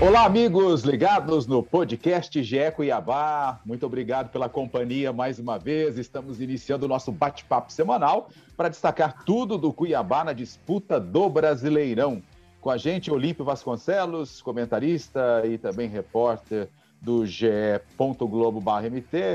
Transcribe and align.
Olá, 0.00 0.24
amigos 0.24 0.82
ligados 0.82 1.48
no 1.48 1.60
podcast 1.60 2.40
GE 2.40 2.70
Cuiabá. 2.70 3.58
Muito 3.66 3.84
obrigado 3.84 4.30
pela 4.30 4.48
companhia 4.48 5.12
mais 5.12 5.40
uma 5.40 5.58
vez. 5.58 5.98
Estamos 5.98 6.40
iniciando 6.40 6.86
o 6.86 6.88
nosso 6.88 7.10
bate-papo 7.10 7.72
semanal 7.72 8.30
para 8.56 8.68
destacar 8.68 9.24
tudo 9.24 9.58
do 9.58 9.72
Cuiabá 9.72 10.22
na 10.22 10.32
disputa 10.32 11.00
do 11.00 11.28
Brasileirão. 11.28 12.22
Com 12.60 12.70
a 12.70 12.76
gente, 12.76 13.10
Olímpio 13.10 13.44
Vasconcelos, 13.44 14.40
comentarista 14.40 15.42
e 15.44 15.58
também 15.58 15.88
repórter 15.88 16.68
do 17.02 17.26
ge.globo.mt, 17.26 18.20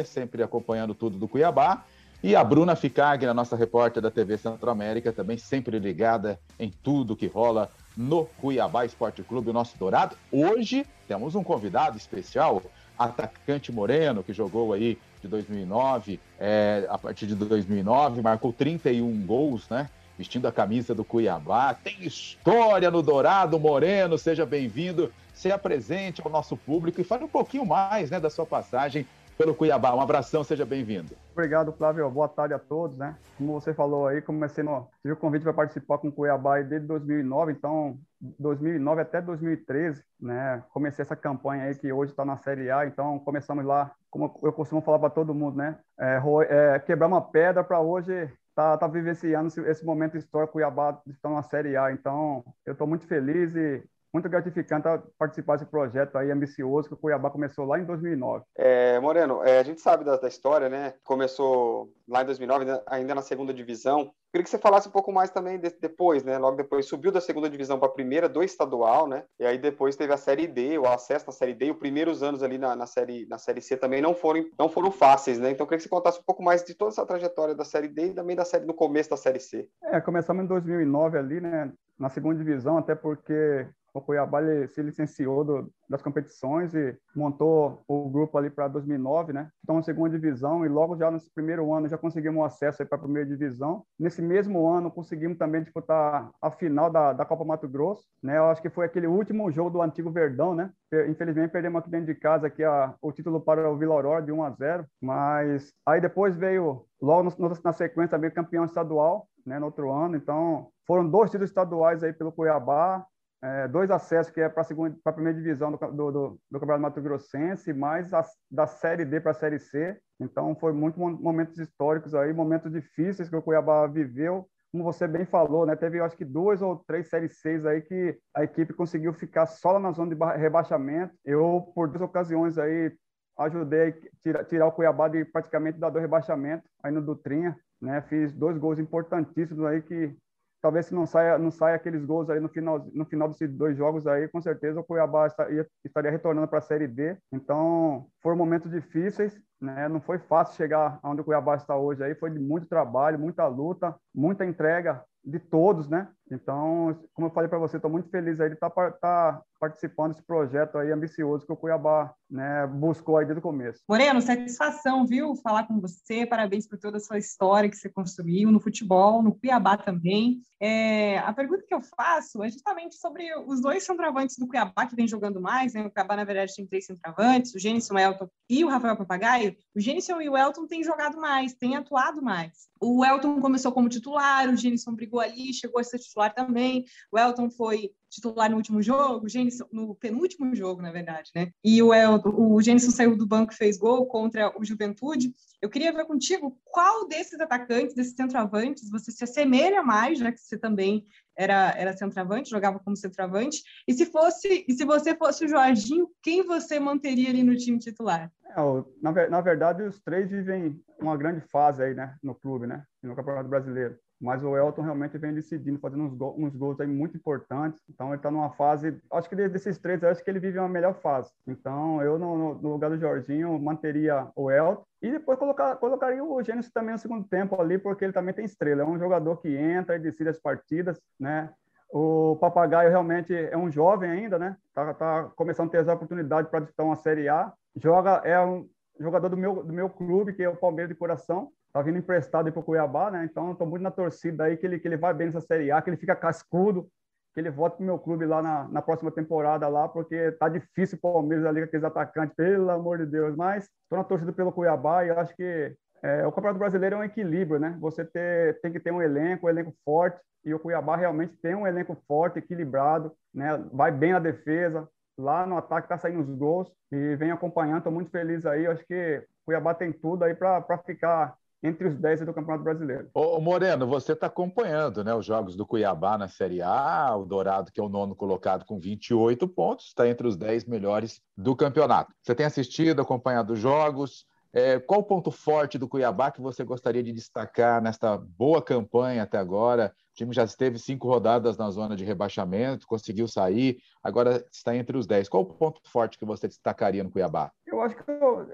sempre 0.05 0.43
acompanhando 0.43 0.95
tudo 0.95 1.17
do 1.17 1.27
Cuiabá. 1.27 1.83
E 2.23 2.37
a 2.37 2.43
Bruna 2.43 2.73
Ficagna, 2.73 3.33
nossa 3.33 3.57
repórter 3.57 4.01
da 4.01 4.09
TV 4.09 4.37
Centro-América, 4.37 5.11
também 5.11 5.37
sempre 5.37 5.77
ligada 5.77 6.39
em 6.57 6.71
tudo 6.71 7.17
que 7.17 7.27
rola 7.27 7.69
no 7.95 8.25
Cuiabá 8.39 8.85
Esporte 8.85 9.21
Clube, 9.23 9.49
o 9.49 9.53
nosso 9.53 9.77
Dourado. 9.77 10.15
Hoje 10.31 10.85
temos 11.07 11.35
um 11.35 11.43
convidado 11.43 11.97
especial, 11.97 12.61
atacante 12.97 13.71
Moreno, 13.71 14.23
que 14.23 14.33
jogou 14.33 14.73
aí 14.73 14.97
de 15.21 15.27
2009, 15.27 16.19
é, 16.39 16.85
a 16.89 16.97
partir 16.97 17.27
de 17.27 17.35
2009, 17.35 18.21
marcou 18.21 18.51
31 18.51 19.25
gols, 19.25 19.67
né? 19.69 19.89
Vestindo 20.17 20.47
a 20.47 20.51
camisa 20.51 20.93
do 20.93 21.03
Cuiabá. 21.03 21.73
Tem 21.73 22.03
história 22.03 22.91
no 22.91 23.01
Dourado, 23.01 23.59
Moreno, 23.59 24.17
seja 24.17 24.45
bem-vindo. 24.45 25.11
Se 25.33 25.51
apresente 25.51 26.21
ao 26.23 26.31
nosso 26.31 26.55
público 26.55 27.01
e 27.01 27.03
fale 27.03 27.23
um 27.23 27.27
pouquinho 27.27 27.65
mais 27.65 28.11
né, 28.11 28.19
da 28.19 28.29
sua 28.29 28.45
passagem 28.45 29.07
pelo 29.43 29.53
Cuiabá. 29.53 29.93
Um 29.93 29.99
abração, 29.99 30.41
seja 30.41 30.65
bem-vindo. 30.65 31.17
Obrigado, 31.33 31.73
Flávio. 31.73 32.09
Boa 32.09 32.29
tarde 32.29 32.53
a 32.53 32.59
todos, 32.59 32.97
né? 32.97 33.17
Como 33.37 33.59
você 33.59 33.73
falou 33.73 34.07
aí, 34.07 34.21
comecei 34.21 34.63
no 34.63 34.87
tive 35.01 35.13
o 35.13 35.17
convite 35.17 35.43
para 35.43 35.51
participar 35.53 35.97
com 35.97 36.07
o 36.07 36.11
Cuiabá 36.13 36.61
desde 36.61 36.87
2009, 36.87 37.51
então 37.51 37.99
2009 38.39 39.01
até 39.01 39.21
2013, 39.21 40.01
né? 40.17 40.63
Comecei 40.69 41.03
essa 41.03 41.15
campanha 41.15 41.65
aí 41.65 41.75
que 41.75 41.91
hoje 41.91 42.13
está 42.13 42.23
na 42.23 42.37
Série 42.37 42.71
A, 42.71 42.85
então 42.85 43.19
começamos 43.19 43.65
lá, 43.65 43.91
como 44.09 44.39
eu 44.41 44.53
costumo 44.53 44.81
falar 44.81 44.99
para 44.99 45.09
todo 45.09 45.35
mundo, 45.35 45.57
né? 45.57 45.77
É, 45.99 46.21
é, 46.47 46.79
quebrar 46.79 47.07
uma 47.07 47.21
pedra 47.21 47.65
para 47.65 47.81
hoje 47.81 48.31
tá, 48.55 48.77
tá 48.77 48.87
vivenciando 48.87 49.47
esse, 49.47 49.59
esse 49.61 49.85
momento 49.85 50.15
histórico 50.15 50.53
Cuiabá 50.53 51.01
está 51.05 51.29
na 51.29 51.43
Série 51.43 51.75
A. 51.75 51.91
Então, 51.91 52.45
eu 52.65 52.71
estou 52.71 52.87
muito 52.87 53.05
feliz 53.07 53.53
e 53.57 53.83
muito 54.13 54.29
gratificante 54.29 54.87
participar 55.17 55.55
desse 55.55 55.69
projeto 55.69 56.17
aí 56.17 56.29
ambicioso 56.29 56.87
que 56.87 56.93
o 56.93 56.97
Cuiabá 56.97 57.31
começou 57.31 57.65
lá 57.65 57.79
em 57.79 57.85
2009. 57.85 58.45
É, 58.55 58.99
Moreno, 58.99 59.43
é, 59.43 59.57
a 59.57 59.63
gente 59.63 59.81
sabe 59.81 60.03
da, 60.03 60.15
da, 60.17 60.27
história, 60.27 60.69
né? 60.69 60.93
Começou 61.03 61.91
lá 62.07 62.21
em 62.21 62.25
2009, 62.25 62.65
ainda 62.85 63.15
na 63.15 63.23
segunda 63.23 63.51
divisão. 63.51 64.11
Queria 64.31 64.43
que 64.43 64.49
você 64.49 64.57
falasse 64.57 64.87
um 64.87 64.91
pouco 64.91 65.11
mais 65.11 65.31
também 65.31 65.59
de, 65.59 65.69
depois, 65.81 66.23
né? 66.23 66.37
Logo 66.37 66.57
depois 66.57 66.85
subiu 66.85 67.11
da 67.11 67.21
segunda 67.21 67.49
divisão 67.49 67.79
para 67.79 67.87
a 67.87 67.91
primeira 67.91 68.29
do 68.29 68.43
estadual, 68.43 69.07
né? 69.07 69.23
E 69.39 69.45
aí 69.45 69.57
depois 69.57 69.95
teve 69.95 70.13
a 70.13 70.17
série 70.17 70.45
D, 70.45 70.77
o 70.77 70.85
acesso 70.85 71.29
à 71.29 71.33
série 71.33 71.53
D. 71.53 71.67
E 71.67 71.71
os 71.71 71.77
primeiros 71.77 72.21
anos 72.21 72.43
ali 72.43 72.57
na, 72.59 72.75
na, 72.75 72.85
série 72.85 73.27
na 73.27 73.39
série 73.39 73.61
C 73.61 73.77
também 73.77 74.01
não 74.01 74.13
foram 74.13 74.45
não 74.57 74.69
foram 74.69 74.91
fáceis, 74.91 75.39
né? 75.39 75.49
Então 75.49 75.65
queria 75.65 75.77
que 75.77 75.83
você 75.83 75.89
contasse 75.89 76.19
um 76.19 76.23
pouco 76.23 76.43
mais 76.43 76.63
de 76.63 76.75
toda 76.75 76.91
essa 76.91 77.05
trajetória 77.05 77.55
da 77.55 77.65
série 77.65 77.87
D 77.87 78.07
e 78.07 78.13
também 78.13 78.35
da 78.35 78.45
série 78.45 78.65
no 78.65 78.73
começo 78.73 79.09
da 79.09 79.17
série 79.17 79.39
C. 79.39 79.67
É, 79.85 79.99
começamos 80.01 80.43
em 80.43 80.47
2009 80.47 81.17
ali, 81.17 81.41
né? 81.41 81.71
Na 81.97 82.09
segunda 82.09 82.37
divisão, 82.37 82.77
até 82.77 82.95
porque 82.95 83.67
o 83.93 84.01
Cuiabá 84.01 84.41
ele 84.41 84.67
se 84.67 84.81
licenciou 84.81 85.43
do, 85.43 85.71
das 85.87 86.01
competições 86.01 86.73
e 86.73 86.97
montou 87.15 87.83
o 87.87 88.09
grupo 88.09 88.37
ali 88.37 88.49
para 88.49 88.67
2009, 88.67 89.33
né? 89.33 89.49
Então, 89.63 89.81
segunda 89.83 90.17
divisão 90.17 90.65
e 90.65 90.69
logo 90.69 90.97
já 90.97 91.11
nesse 91.11 91.31
primeiro 91.33 91.71
ano 91.71 91.87
já 91.87 91.97
conseguimos 91.97 92.43
acesso 92.45 92.85
para 92.85 92.97
a 92.97 93.01
primeira 93.01 93.29
divisão. 93.29 93.83
Nesse 93.99 94.21
mesmo 94.21 94.67
ano 94.67 94.89
conseguimos 94.89 95.37
também 95.37 95.61
disputar 95.61 96.31
a 96.41 96.51
final 96.51 96.89
da, 96.89 97.13
da 97.13 97.25
Copa 97.25 97.45
Mato 97.45 97.67
Grosso, 97.67 98.03
né? 98.21 98.37
Eu 98.37 98.45
acho 98.45 98.61
que 98.61 98.69
foi 98.69 98.85
aquele 98.85 99.07
último 99.07 99.51
jogo 99.51 99.69
do 99.69 99.81
antigo 99.81 100.11
Verdão, 100.11 100.55
né? 100.55 100.71
Infelizmente 101.07 101.51
perdemos 101.51 101.79
aqui 101.79 101.89
dentro 101.89 102.07
de 102.07 102.15
casa 102.15 102.47
aqui 102.47 102.63
a, 102.63 102.95
o 103.01 103.11
título 103.11 103.41
para 103.41 103.69
o 103.69 103.77
Vila 103.77 103.93
Aurora 103.93 104.21
de 104.23 104.31
1 104.31 104.43
a 104.43 104.49
0, 104.51 104.85
mas 105.01 105.71
aí 105.85 106.01
depois 106.01 106.35
veio 106.35 106.85
logo 107.01 107.29
no, 107.37 107.49
na 107.63 107.73
sequência 107.73 108.11
também 108.11 108.31
campeão 108.31 108.65
estadual, 108.65 109.27
né, 109.45 109.59
no 109.59 109.65
outro 109.65 109.91
ano. 109.91 110.15
Então, 110.15 110.69
foram 110.85 111.07
dois 111.07 111.29
títulos 111.29 111.49
estaduais 111.49 112.03
aí 112.03 112.13
pelo 112.13 112.31
Cuiabá, 112.31 113.05
é, 113.43 113.67
dois 113.67 113.91
acessos 113.91 114.31
que 114.31 114.39
é 114.39 114.47
para 114.47 114.63
a 114.63 115.11
primeira 115.11 115.37
divisão 115.37 115.69
do, 115.69 115.77
do, 115.77 116.11
do, 116.11 116.39
do 116.49 116.59
Campeonato 116.61 116.81
Mato 116.81 117.01
Grossense, 117.01 117.73
mais 117.73 118.13
a, 118.13 118.25
da 118.49 118.65
Série 118.65 119.03
D 119.03 119.19
para 119.19 119.31
a 119.31 119.35
Série 119.35 119.59
C. 119.59 119.99
Então, 120.17 120.55
foi 120.55 120.71
muitos 120.71 120.97
momentos 120.97 121.59
históricos 121.59 122.15
aí, 122.15 122.31
momentos 122.31 122.71
difíceis 122.71 123.29
que 123.29 123.35
o 123.35 123.41
Cuiabá 123.41 123.85
viveu. 123.85 124.47
Como 124.71 124.85
você 124.85 125.05
bem 125.05 125.25
falou, 125.25 125.65
né? 125.65 125.75
Teve, 125.75 125.99
acho 125.99 126.15
que, 126.15 126.23
duas 126.23 126.61
ou 126.61 126.77
três 126.87 127.09
Séries 127.09 127.41
C 127.41 127.61
aí 127.67 127.81
que 127.81 128.17
a 128.33 128.45
equipe 128.45 128.73
conseguiu 128.73 129.13
ficar 129.13 129.45
só 129.45 129.77
na 129.77 129.91
zona 129.91 130.15
de 130.15 130.39
rebaixamento. 130.39 131.13
Eu, 131.25 131.69
por 131.75 131.89
duas 131.89 132.01
ocasiões 132.01 132.57
aí, 132.57 132.93
ajudei 133.37 133.89
a 133.89 133.93
tirar, 134.23 134.45
tirar 134.45 134.67
o 134.67 134.71
Cuiabá 134.71 135.09
de 135.09 135.25
praticamente 135.25 135.77
da 135.77 135.89
do 135.89 135.99
rebaixamento, 135.99 136.63
aí 136.81 136.93
no 136.93 137.01
Dutrinha, 137.01 137.57
né? 137.81 138.01
Fiz 138.03 138.31
dois 138.31 138.57
gols 138.57 138.79
importantíssimos 138.79 139.65
aí 139.65 139.81
que 139.81 140.15
talvez 140.63 140.85
se 140.85 140.95
não 140.95 141.05
saia, 141.05 141.37
não 141.37 141.51
saia 141.51 141.75
aqueles 141.75 142.05
gols 142.05 142.29
aí 142.29 142.39
no 142.39 142.47
final, 142.47 142.89
no 142.93 143.03
final 143.03 143.27
desses 143.27 143.51
dois 143.51 143.75
jogos 143.75 144.07
aí, 144.07 144.29
com 144.29 144.41
certeza 144.41 144.79
o 144.79 144.83
Cuiabá 144.83 145.27
estaria, 145.27 145.67
estaria 145.83 146.09
retornando 146.09 146.47
para 146.47 146.59
a 146.59 146.61
Série 146.61 146.87
D. 146.87 147.17
Então, 147.33 148.07
foram 148.21 148.37
momentos 148.37 148.71
difíceis, 148.71 149.37
né? 149.59 149.89
Não 149.89 149.99
foi 149.99 150.19
fácil 150.19 150.55
chegar 150.55 151.01
onde 151.03 151.19
o 151.19 151.23
Cuiabá 151.25 151.55
está 151.57 151.75
hoje 151.75 152.01
aí, 152.01 152.15
foi 152.15 152.29
de 152.29 152.39
muito 152.39 152.65
trabalho, 152.65 153.19
muita 153.19 153.45
luta, 153.45 153.93
muita 154.15 154.45
entrega 154.45 155.03
de 155.21 155.37
todos, 155.37 155.89
né? 155.89 156.07
Então, 156.31 156.97
como 157.13 157.27
eu 157.27 157.31
falei 157.31 157.49
para 157.49 157.59
você, 157.59 157.75
estou 157.75 157.91
muito 157.91 158.09
feliz 158.09 158.39
aí 158.39 158.47
de 158.47 158.55
estar 158.55 158.69
tá, 158.69 158.91
tá 158.91 159.41
participando 159.63 160.11
desse 160.11 160.23
projeto 160.25 160.77
aí 160.77 160.91
ambicioso 160.91 161.45
que 161.45 161.53
o 161.53 161.55
Cuiabá 161.55 162.13
né, 162.29 162.67
buscou 162.67 163.15
aí 163.15 163.25
desde 163.25 163.39
o 163.39 163.41
começo. 163.41 163.79
Moreno, 163.87 164.21
satisfação, 164.21 165.05
viu? 165.05 165.35
Falar 165.37 165.65
com 165.65 165.79
você, 165.79 166.25
parabéns 166.25 166.67
por 166.67 166.77
toda 166.77 166.97
a 166.97 166.99
sua 166.99 167.17
história 167.17 167.69
que 167.69 167.77
você 167.77 167.87
construiu 167.87 168.51
no 168.51 168.59
futebol, 168.59 169.23
no 169.23 169.33
Cuiabá 169.33 169.77
também. 169.77 170.41
É, 170.59 171.17
a 171.19 171.31
pergunta 171.31 171.63
que 171.65 171.73
eu 171.73 171.81
faço 171.81 172.43
é 172.43 172.49
justamente 172.49 172.95
sobre 172.95 173.25
os 173.45 173.61
dois 173.61 173.85
centroavantes 173.85 174.37
do 174.37 174.47
Cuiabá 174.47 174.85
que 174.85 174.95
vem 174.95 175.07
jogando 175.07 175.39
mais, 175.39 175.73
né? 175.73 175.85
O 175.85 175.91
Cuiabá, 175.91 176.17
na 176.17 176.25
verdade, 176.25 176.55
tem 176.55 176.67
três 176.67 176.85
centroavantes, 176.85 177.55
o 177.55 177.59
Gênison, 177.59 177.93
o 177.93 177.99
Elton 177.99 178.27
e 178.49 178.65
o 178.65 178.69
Rafael 178.69 178.97
Papagaio. 178.97 179.55
O 179.73 179.79
Gênison 179.79 180.19
e 180.19 180.27
o 180.27 180.37
Elton 180.37 180.67
têm 180.67 180.83
jogado 180.83 181.17
mais, 181.17 181.53
têm 181.53 181.77
atuado 181.77 182.21
mais. 182.21 182.67
O 182.81 183.05
Elton 183.05 183.39
começou 183.39 183.71
como 183.71 183.87
titular, 183.87 184.49
o 184.49 184.57
Gênison 184.57 184.93
brigou 184.93 185.21
ali, 185.21 185.53
chegou 185.53 185.79
a 185.79 185.83
ser 185.83 185.99
titular 185.99 186.33
também. 186.33 186.83
O 187.11 187.17
Elton 187.17 187.49
foi 187.49 187.91
titular 188.13 188.49
no 188.49 188.57
último 188.57 188.81
jogo, 188.81 189.25
o 189.25 189.75
no 189.75 189.95
penúltimo 189.95 190.55
jogo, 190.55 190.81
na 190.81 190.91
verdade, 190.91 191.31
né? 191.35 191.51
E 191.63 191.81
o, 191.81 191.91
o 192.25 192.61
Gênison 192.61 192.91
saiu 192.91 193.17
do 193.17 193.25
banco 193.25 193.53
e 193.53 193.55
fez 193.55 193.77
gol 193.77 194.05
contra 194.05 194.53
o 194.59 194.63
Juventude. 194.63 195.33
Eu 195.61 195.69
queria 195.69 195.91
ver 195.91 196.05
contigo 196.05 196.57
qual 196.65 197.07
desses 197.07 197.39
atacantes, 197.39 197.95
desses 197.95 198.15
centroavantes, 198.15 198.89
você 198.89 199.11
se 199.11 199.23
assemelha 199.23 199.81
mais, 199.81 200.19
já 200.19 200.31
que 200.31 200.39
você 200.39 200.57
também 200.57 201.05
era, 201.35 201.73
era 201.75 201.93
centroavante, 201.93 202.49
jogava 202.49 202.79
como 202.79 202.95
centroavante. 202.95 203.63
E 203.87 203.93
se 203.93 204.05
fosse, 204.05 204.65
e 204.67 204.73
se 204.73 204.85
você 204.85 205.15
fosse 205.15 205.45
o 205.45 205.47
Jorginho, 205.47 206.09
quem 206.21 206.45
você 206.45 206.79
manteria 206.79 207.29
ali 207.29 207.43
no 207.43 207.57
time 207.57 207.79
titular? 207.79 208.31
É, 208.45 208.55
na, 209.01 209.29
na 209.29 209.41
verdade, 209.41 209.83
os 209.83 209.99
três 210.01 210.29
vivem 210.29 210.79
uma 210.99 211.17
grande 211.17 211.41
fase 211.41 211.81
aí, 211.81 211.95
né, 211.95 212.15
no 212.21 212.35
clube, 212.35 212.67
né, 212.67 212.83
no 213.01 213.15
Campeonato 213.15 213.49
Brasileiro 213.49 213.97
mas 214.23 214.41
o 214.41 214.55
Elton 214.55 214.81
realmente 214.81 215.17
vem 215.17 215.33
decidindo, 215.33 215.77
fazendo 215.79 216.05
uns, 216.05 216.13
uns 216.37 216.55
gols 216.55 216.79
aí 216.79 216.87
muito 216.87 217.17
importantes. 217.17 217.81
Então 217.89 218.07
ele 218.07 218.15
está 218.15 218.31
numa 218.31 218.51
fase, 218.51 218.97
acho 219.11 219.27
que 219.27 219.35
desses 219.35 219.77
três, 219.77 220.01
acho 220.01 220.23
que 220.23 220.31
ele 220.31 220.39
vive 220.39 220.57
uma 220.57 220.69
melhor 220.69 220.93
fase. 220.93 221.29
Então 221.45 222.01
eu 222.01 222.17
no, 222.17 222.55
no 222.55 222.69
lugar 222.71 222.89
do 222.89 222.97
Jorginho 222.97 223.59
manteria 223.59 224.25
o 224.33 224.49
Elton 224.49 224.81
e 225.01 225.11
depois 225.11 225.37
colocar, 225.37 225.75
colocaria 225.75 226.23
o 226.23 226.41
Gênesis 226.41 226.71
também 226.71 226.93
no 226.93 226.99
segundo 226.99 227.27
tempo 227.27 227.59
ali, 227.61 227.77
porque 227.77 228.05
ele 228.05 228.13
também 228.13 228.33
tem 228.33 228.45
estrela. 228.45 228.83
É 228.83 228.85
um 228.85 228.97
jogador 228.97 229.41
que 229.41 229.53
entra 229.53 229.97
e 229.97 229.99
decide 229.99 230.29
as 230.29 230.39
partidas, 230.39 231.01
né? 231.19 231.49
O 231.89 232.37
Papagaio 232.37 232.89
realmente 232.89 233.35
é 233.35 233.57
um 233.57 233.69
jovem 233.69 234.09
ainda, 234.09 234.39
né? 234.39 234.55
Tá, 234.73 234.93
tá 234.93 235.31
começando 235.35 235.67
a 235.67 235.71
ter 235.71 235.77
essa 235.81 235.93
oportunidade 235.93 236.49
para 236.49 236.61
disputar 236.61 236.85
uma 236.85 236.95
Série 236.95 237.27
A. 237.27 237.51
Joga 237.75 238.21
é 238.23 238.39
um 238.39 238.69
jogador 238.97 239.27
do 239.27 239.35
meu 239.35 239.63
do 239.65 239.73
meu 239.73 239.89
clube, 239.89 240.31
que 240.31 240.43
é 240.43 240.47
o 240.47 240.55
Palmeiras 240.55 240.87
de 240.87 240.95
coração 240.95 241.51
tá 241.73 241.81
vindo 241.81 241.97
emprestado 241.97 242.51
para 242.51 242.59
o 242.59 242.63
Cuiabá, 242.63 243.09
né? 243.09 243.25
Então, 243.25 243.51
estou 243.51 243.65
muito 243.67 243.81
na 243.81 243.91
torcida 243.91 244.43
aí 244.43 244.55
que 244.55 244.65
ele, 244.65 244.79
que 244.79 244.87
ele 244.87 244.97
vai 244.97 245.13
bem 245.13 245.27
nessa 245.27 245.41
Série 245.41 245.71
A, 245.71 245.81
que 245.81 245.89
ele 245.89 245.97
fica 245.97 246.15
cascudo, 246.15 246.87
que 247.33 247.39
ele 247.39 247.49
volte 247.49 247.77
para 247.77 247.83
o 247.83 247.85
meu 247.85 247.97
clube 247.97 248.25
lá 248.25 248.43
na, 248.43 248.67
na 248.67 248.81
próxima 248.81 249.11
temporada 249.11 249.67
lá, 249.67 249.89
porque 249.89 250.31
tá 250.33 250.47
difícil 250.47 250.99
o 250.99 251.01
Palmeiras 251.01 251.45
ali 251.45 251.61
com 251.61 251.65
aqueles 251.65 251.83
atacantes, 251.83 252.35
pelo 252.35 252.69
amor 252.69 252.99
de 252.99 253.07
Deus. 253.07 253.35
Mas 253.35 253.63
estou 253.63 253.97
na 253.97 254.03
torcida 254.03 254.31
pelo 254.31 254.51
Cuiabá 254.51 255.03
e 255.03 255.09
eu 255.09 255.19
acho 255.19 255.35
que 255.35 255.75
é, 256.03 256.27
o 256.27 256.31
Campeonato 256.31 256.59
Brasileiro 256.59 256.95
é 256.95 256.99
um 256.99 257.03
equilíbrio, 257.03 257.59
né? 257.59 257.75
Você 257.79 258.05
ter, 258.05 258.59
tem 258.61 258.71
que 258.71 258.79
ter 258.79 258.91
um 258.91 259.01
elenco, 259.01 259.47
um 259.47 259.49
elenco 259.49 259.73
forte, 259.83 260.19
e 260.45 260.53
o 260.53 260.59
Cuiabá 260.59 260.95
realmente 260.95 261.35
tem 261.41 261.55
um 261.55 261.65
elenco 261.65 261.97
forte, 262.07 262.37
equilibrado, 262.37 263.11
né? 263.33 263.57
Vai 263.71 263.91
bem 263.91 264.11
na 264.11 264.19
defesa, 264.19 264.87
lá 265.17 265.47
no 265.47 265.57
ataque 265.57 265.85
está 265.85 265.97
saindo 265.97 266.21
os 266.21 266.29
gols 266.29 266.71
e 266.91 267.15
vem 267.15 267.31
acompanhando. 267.31 267.79
Estou 267.79 267.93
muito 267.93 268.11
feliz 268.11 268.45
aí. 268.45 268.65
Eu 268.65 268.73
acho 268.73 268.85
que 268.85 269.23
o 269.41 269.45
Cuiabá 269.45 269.73
tem 269.73 269.91
tudo 269.91 270.23
aí 270.23 270.35
para 270.35 270.77
ficar 270.85 271.35
entre 271.63 271.87
os 271.87 271.97
10 271.97 272.25
do 272.25 272.33
Campeonato 272.33 272.63
Brasileiro. 272.63 273.09
Ô, 273.13 273.39
Moreno, 273.39 273.87
você 273.87 274.11
está 274.11 274.27
acompanhando 274.27 275.03
né, 275.03 275.15
os 275.15 275.25
jogos 275.25 275.55
do 275.55 275.65
Cuiabá 275.65 276.17
na 276.17 276.27
Série 276.27 276.61
A, 276.61 277.15
o 277.15 277.25
Dourado, 277.25 277.71
que 277.71 277.79
é 277.79 277.83
o 277.83 277.89
nono 277.89 278.15
colocado 278.15 278.65
com 278.65 278.77
28 278.77 279.47
pontos, 279.47 279.87
está 279.87 280.07
entre 280.07 280.27
os 280.27 280.35
10 280.35 280.65
melhores 280.65 281.21
do 281.37 281.55
campeonato. 281.55 282.13
Você 282.21 282.35
tem 282.35 282.45
assistido, 282.45 283.01
acompanhado 283.01 283.53
os 283.53 283.59
jogos? 283.59 284.25
É, 284.51 284.79
qual 284.79 284.99
o 284.99 285.03
ponto 285.03 285.31
forte 285.31 285.79
do 285.79 285.87
Cuiabá 285.87 286.29
que 286.29 286.41
você 286.41 286.63
gostaria 286.63 287.01
de 287.01 287.11
destacar 287.11 287.81
nesta 287.81 288.17
boa 288.17 288.61
campanha 288.61 289.23
até 289.23 289.37
agora? 289.37 289.91
O 290.13 290.15
time 290.15 290.31
já 290.31 290.43
esteve 290.43 290.77
cinco 290.77 291.07
rodadas 291.07 291.57
na 291.57 291.71
zona 291.71 291.95
de 291.95 292.05
rebaixamento, 292.05 292.85
conseguiu 292.85 293.27
sair, 293.27 293.79
agora 294.03 294.45
está 294.51 294.75
entre 294.75 294.95
os 294.95 295.07
dez. 295.07 295.27
Qual 295.27 295.41
o 295.41 295.45
ponto 295.45 295.81
forte 295.89 296.19
que 296.19 296.25
você 296.25 296.47
destacaria 296.47 297.03
no 297.03 297.09
Cuiabá? 297.09 297.51
Eu 297.65 297.81
acho 297.81 297.95
que 297.95 298.11
o, 298.11 298.45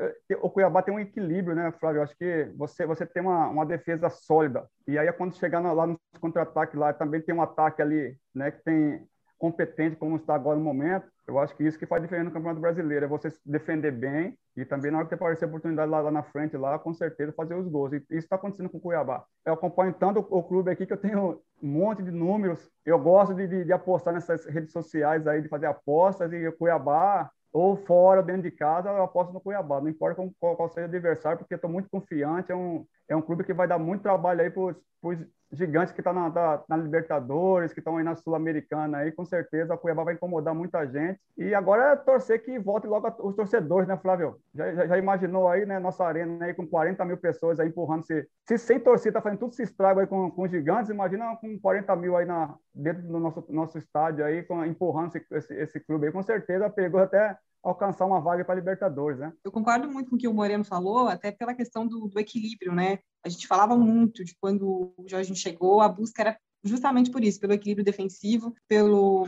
o 0.41 0.49
Cuiabá 0.49 0.81
tem 0.81 0.93
um 0.93 0.99
equilíbrio, 1.01 1.53
né, 1.53 1.69
Flávio? 1.77 1.99
Eu 1.99 2.03
acho 2.03 2.15
que 2.17 2.49
você, 2.55 2.85
você 2.85 3.05
tem 3.05 3.21
uma, 3.21 3.49
uma 3.49 3.65
defesa 3.65 4.09
sólida. 4.09 4.69
E 4.87 4.97
aí, 4.97 5.11
quando 5.11 5.35
chegar 5.35 5.59
lá 5.59 5.85
no 5.85 5.99
contra-ataque, 6.21 6.77
lá 6.77 6.93
também 6.93 7.21
tem 7.21 7.35
um 7.35 7.41
ataque 7.41 7.81
ali, 7.81 8.17
né, 8.33 8.51
que 8.51 8.63
tem 8.63 9.05
competente 9.39 9.95
como 9.95 10.17
está 10.17 10.35
agora 10.35 10.57
no 10.57 10.63
momento. 10.63 11.07
Eu 11.25 11.39
acho 11.39 11.55
que 11.55 11.63
isso 11.63 11.79
que 11.79 11.85
faz 11.85 12.01
diferença 12.01 12.25
no 12.25 12.31
Campeonato 12.31 12.59
Brasileiro 12.59 13.05
é 13.05 13.07
você 13.07 13.29
se 13.29 13.39
defender 13.45 13.91
bem 13.91 14.37
e 14.57 14.65
também 14.65 14.91
na 14.91 14.97
hora 14.97 15.07
que 15.07 15.13
aparecer 15.13 15.45
a 15.45 15.47
oportunidade 15.47 15.89
lá, 15.89 16.01
lá, 16.01 16.11
na 16.11 16.23
frente, 16.23 16.57
lá 16.57 16.77
com 16.77 16.93
certeza 16.93 17.31
fazer 17.31 17.55
os 17.55 17.67
gols. 17.67 17.93
E 17.93 17.97
isso 17.97 18.25
está 18.25 18.35
acontecendo 18.35 18.69
com 18.69 18.77
o 18.77 18.81
Cuiabá. 18.81 19.23
Eu 19.45 19.53
acompanho 19.53 19.93
tanto 19.93 20.19
o, 20.19 20.39
o, 20.39 20.43
clube 20.43 20.69
aqui 20.69 20.85
que 20.85 20.93
eu 20.93 20.97
tenho 20.97 21.41
um 21.63 21.67
monte 21.67 22.03
de 22.03 22.11
números. 22.11 22.69
Eu 22.85 22.99
gosto 22.99 23.33
de, 23.33 23.47
de, 23.47 23.63
de 23.63 23.71
apostar 23.71 24.13
nessas 24.13 24.45
redes 24.45 24.71
sociais 24.71 25.25
aí, 25.25 25.41
de 25.41 25.47
fazer 25.47 25.67
apostas 25.67 26.31
e 26.33 26.47
o 26.47 26.57
Cuiabá 26.57 27.31
ou 27.51 27.75
fora, 27.75 28.21
dentro 28.21 28.43
de 28.43 28.51
casa, 28.51 28.89
eu 28.89 29.03
aposto 29.03 29.33
no 29.33 29.41
Cuiabá. 29.41 29.81
Não 29.81 29.89
importa 29.89 30.21
qual, 30.39 30.55
qual 30.55 30.69
seja 30.69 30.85
o 30.85 30.89
adversário, 30.89 31.39
porque 31.39 31.55
estou 31.55 31.69
muito 31.69 31.89
confiante. 31.89 32.51
É 32.51 32.55
um, 32.55 32.85
é 33.09 33.15
um 33.15 33.21
clube 33.21 33.43
que 33.43 33.53
vai 33.53 33.67
dar 33.67 33.79
muito 33.79 34.03
trabalho 34.03 34.41
aí 34.41 34.49
para 34.49 34.75
os 35.01 35.17
gigantes 35.51 35.91
que 35.91 35.99
estão 35.99 36.13
tá 36.13 36.63
na, 36.67 36.77
na, 36.77 36.83
Libertadores, 36.83 37.73
que 37.73 37.79
estão 37.79 37.97
aí 37.97 38.03
na 38.03 38.15
Sul-Americana 38.15 38.99
aí, 38.99 39.11
com 39.11 39.25
certeza 39.25 39.73
a 39.73 39.77
Cuiabá 39.77 40.03
vai 40.03 40.13
incomodar 40.13 40.53
muita 40.53 40.85
gente. 40.85 41.19
E 41.35 41.55
agora 41.55 41.93
é 41.93 41.95
torcer 41.95 42.43
que 42.43 42.59
volte 42.59 42.85
logo 42.85 43.07
os 43.27 43.35
torcedores, 43.35 43.87
né, 43.87 43.97
Flávio? 43.97 44.35
Já, 44.53 44.71
já, 44.73 44.87
já, 44.87 44.97
imaginou 44.97 45.47
aí, 45.49 45.65
né, 45.65 45.79
nossa 45.79 46.05
arena 46.05 46.45
aí 46.45 46.53
com 46.53 46.67
40 46.67 47.03
mil 47.03 47.17
pessoas 47.17 47.59
aí 47.59 47.67
empurrando-se. 47.67 48.27
Se 48.47 48.57
sem 48.59 48.79
torcida 48.79 49.13
tá 49.13 49.21
fazendo 49.21 49.39
tudo 49.39 49.53
esse 49.53 49.63
estrago 49.63 49.99
aí 49.99 50.07
com, 50.07 50.29
com 50.29 50.47
gigantes, 50.47 50.91
imagina 50.91 51.35
com 51.37 51.59
40 51.59 51.95
mil 51.95 52.15
aí 52.15 52.25
na, 52.25 52.53
dentro 52.73 53.01
do 53.01 53.19
nosso, 53.19 53.45
nosso 53.49 53.77
estádio 53.79 54.23
aí, 54.23 54.43
com, 54.43 54.63
empurrando 54.63 55.15
esse, 55.15 55.25
esse, 55.31 55.53
esse 55.55 55.79
clube 55.79 56.05
aí. 56.05 56.11
Com 56.11 56.21
certeza 56.21 56.69
pegou 56.69 57.01
até 57.01 57.35
alcançar 57.63 58.05
uma 58.05 58.21
vaga 58.21 58.45
para 58.45 58.55
Libertadores, 58.55 59.19
né? 59.19 59.33
Eu 59.43 59.51
concordo 59.51 59.89
muito 59.91 60.09
com 60.09 60.15
o 60.15 60.19
que 60.19 60.27
o 60.27 60.33
Moreno 60.33 60.63
falou, 60.63 61.07
até 61.07 61.31
pela 61.31 61.53
questão 61.53 61.87
do, 61.87 62.07
do 62.07 62.19
equilíbrio, 62.19 62.73
né? 62.73 62.99
A 63.23 63.29
gente 63.29 63.47
falava 63.47 63.75
muito 63.77 64.23
de 64.23 64.35
quando 64.39 64.93
o 64.97 65.05
Jorge 65.07 65.35
chegou, 65.35 65.81
a 65.81 65.89
busca 65.89 66.21
era 66.21 66.37
justamente 66.63 67.11
por 67.11 67.23
isso, 67.23 67.39
pelo 67.39 67.53
equilíbrio 67.53 67.85
defensivo, 67.85 68.53
pelo 68.67 69.27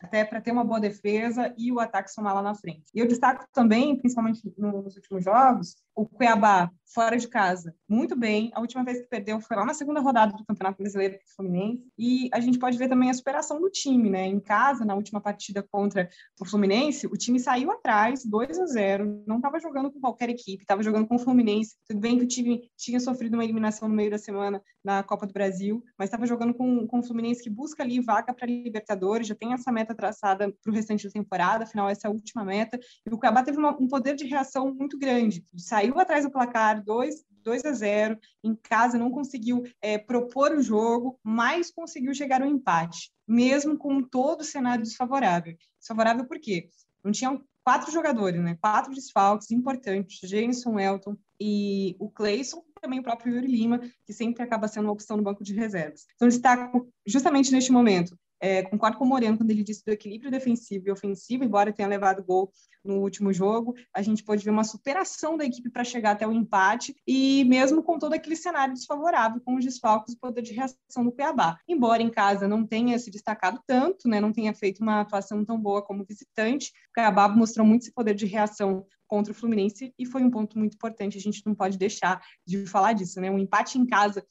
até 0.00 0.24
para 0.24 0.40
ter 0.40 0.52
uma 0.52 0.64
boa 0.64 0.78
defesa 0.78 1.52
e 1.58 1.72
o 1.72 1.80
ataque 1.80 2.10
somar 2.10 2.34
lá 2.34 2.42
na 2.42 2.54
frente. 2.54 2.84
E 2.94 3.00
eu 3.00 3.06
destaco 3.06 3.44
também, 3.52 3.96
principalmente 3.96 4.40
nos 4.56 4.94
últimos 4.94 5.24
jogos, 5.24 5.76
o 5.98 6.06
Cuiabá, 6.06 6.70
fora 6.94 7.16
de 7.16 7.28
casa, 7.28 7.74
muito 7.88 8.16
bem. 8.16 8.50
A 8.54 8.60
última 8.60 8.84
vez 8.84 9.00
que 9.00 9.08
perdeu 9.08 9.40
foi 9.40 9.56
lá 9.56 9.64
na 9.64 9.74
segunda 9.74 10.00
rodada 10.00 10.32
do 10.32 10.44
Campeonato 10.44 10.78
Brasileiro 10.78 11.14
do 11.14 11.34
Fluminense. 11.34 11.84
E 11.98 12.30
a 12.32 12.40
gente 12.40 12.58
pode 12.58 12.78
ver 12.78 12.88
também 12.88 13.10
a 13.10 13.14
superação 13.14 13.60
do 13.60 13.68
time, 13.68 14.08
né? 14.08 14.24
Em 14.26 14.40
casa, 14.40 14.84
na 14.84 14.94
última 14.94 15.20
partida 15.20 15.62
contra 15.62 16.08
o 16.40 16.44
Fluminense, 16.44 17.06
o 17.06 17.16
time 17.16 17.38
saiu 17.40 17.70
atrás, 17.70 18.24
2 18.24 18.58
a 18.58 18.66
0 18.66 19.24
não 19.26 19.36
estava 19.36 19.58
jogando 19.58 19.90
com 19.90 20.00
qualquer 20.00 20.30
equipe, 20.30 20.62
estava 20.62 20.82
jogando 20.82 21.06
com 21.06 21.16
o 21.16 21.18
Fluminense. 21.18 21.76
Tudo 21.86 22.00
bem 22.00 22.16
que 22.16 22.24
o 22.24 22.28
time 22.28 22.70
tinha 22.76 23.00
sofrido 23.00 23.34
uma 23.34 23.44
eliminação 23.44 23.88
no 23.88 23.94
meio 23.94 24.10
da 24.10 24.18
semana 24.18 24.62
na 24.82 25.02
Copa 25.02 25.26
do 25.26 25.32
Brasil, 25.32 25.82
mas 25.98 26.06
estava 26.06 26.26
jogando 26.26 26.54
com, 26.54 26.86
com 26.86 27.00
o 27.00 27.02
Fluminense 27.02 27.42
que 27.42 27.50
busca 27.50 27.82
ali 27.82 28.00
vaga 28.00 28.32
para 28.32 28.46
Libertadores, 28.46 29.26
já 29.26 29.34
tem 29.34 29.52
essa 29.52 29.70
meta 29.70 29.94
traçada 29.94 30.52
para 30.62 30.70
o 30.70 30.74
restante 30.74 31.06
da 31.06 31.12
temporada, 31.12 31.64
afinal, 31.64 31.88
essa 31.88 32.06
é 32.06 32.08
a 32.08 32.12
última 32.12 32.44
meta. 32.44 32.78
E 33.06 33.12
o 33.12 33.18
Cuiabá 33.18 33.42
teve 33.42 33.58
uma, 33.58 33.76
um 33.78 33.86
poder 33.86 34.14
de 34.14 34.24
reação 34.24 34.74
muito 34.74 34.98
grande. 34.98 35.44
Saiu 35.56 35.87
saiu 35.88 36.00
atrás 36.00 36.24
do 36.24 36.30
placar 36.30 36.84
2, 36.84 37.24
2 37.42 37.64
a 37.64 37.72
0, 37.72 38.18
em 38.44 38.54
casa 38.54 38.98
não 38.98 39.10
conseguiu 39.10 39.64
é, 39.80 39.96
propor 39.96 40.52
o 40.52 40.62
jogo, 40.62 41.18
mas 41.22 41.70
conseguiu 41.70 42.14
chegar 42.14 42.42
ao 42.42 42.48
empate, 42.48 43.10
mesmo 43.26 43.76
com 43.76 44.02
todo 44.02 44.42
o 44.42 44.44
cenário 44.44 44.84
desfavorável. 44.84 45.56
Desfavorável 45.78 46.26
por 46.26 46.38
quê? 46.38 46.68
Não 47.02 47.10
tinham 47.10 47.42
quatro 47.64 47.90
jogadores, 47.90 48.40
né? 48.40 48.56
Quatro 48.60 48.92
desfalques 48.92 49.50
importantes, 49.50 50.28
Jameson, 50.28 50.78
Elton 50.78 51.16
e 51.40 51.96
o 51.98 52.10
Cleison, 52.10 52.62
também 52.80 53.00
o 53.00 53.02
próprio 53.02 53.34
Yuri 53.34 53.46
Lima, 53.46 53.80
que 54.04 54.12
sempre 54.12 54.42
acaba 54.42 54.68
sendo 54.68 54.84
uma 54.84 54.92
opção 54.92 55.16
no 55.16 55.22
banco 55.22 55.42
de 55.42 55.54
reservas. 55.54 56.06
Então, 56.14 56.28
destaco 56.28 56.88
justamente 57.06 57.52
neste 57.52 57.72
momento 57.72 58.16
é, 58.40 58.62
concordo 58.62 58.98
com 58.98 59.04
o 59.04 59.08
Moreno 59.08 59.36
quando 59.36 59.50
ele 59.50 59.62
disse 59.62 59.84
do 59.84 59.92
equilíbrio 59.92 60.30
defensivo 60.30 60.88
e 60.88 60.90
ofensivo, 60.90 61.44
embora 61.44 61.72
tenha 61.72 61.88
levado 61.88 62.22
gol 62.22 62.50
no 62.84 63.00
último 63.00 63.32
jogo, 63.32 63.74
a 63.94 64.00
gente 64.02 64.24
pode 64.24 64.44
ver 64.44 64.50
uma 64.50 64.64
superação 64.64 65.36
da 65.36 65.44
equipe 65.44 65.68
para 65.70 65.84
chegar 65.84 66.12
até 66.12 66.26
o 66.26 66.32
empate 66.32 66.94
e 67.06 67.44
mesmo 67.44 67.82
com 67.82 67.98
todo 67.98 68.14
aquele 68.14 68.36
cenário 68.36 68.74
desfavorável, 68.74 69.40
com 69.44 69.56
os 69.56 69.64
desfalques 69.64 70.14
e 70.14 70.18
poder 70.18 70.42
de 70.42 70.52
reação 70.52 71.04
do 71.04 71.12
Cuiabá. 71.12 71.58
Embora 71.68 72.02
em 72.02 72.10
casa 72.10 72.48
não 72.48 72.66
tenha 72.66 72.98
se 72.98 73.10
destacado 73.10 73.60
tanto, 73.66 74.08
né, 74.08 74.20
não 74.20 74.32
tenha 74.32 74.54
feito 74.54 74.80
uma 74.80 75.00
atuação 75.00 75.44
tão 75.44 75.60
boa 75.60 75.82
como 75.82 76.04
visitante, 76.04 76.72
o 76.90 76.94
Cuiabá 76.94 77.28
mostrou 77.28 77.66
muito 77.66 77.82
esse 77.82 77.92
poder 77.92 78.14
de 78.14 78.26
reação 78.26 78.86
contra 79.08 79.32
o 79.32 79.34
Fluminense 79.34 79.92
e 79.98 80.06
foi 80.06 80.22
um 80.22 80.30
ponto 80.30 80.56
muito 80.58 80.74
importante. 80.74 81.18
A 81.18 81.20
gente 81.20 81.42
não 81.44 81.54
pode 81.54 81.76
deixar 81.76 82.20
de 82.46 82.66
falar 82.66 82.92
disso, 82.92 83.20
né? 83.20 83.30
Um 83.30 83.38
empate 83.38 83.78
em 83.78 83.86
casa, 83.86 84.24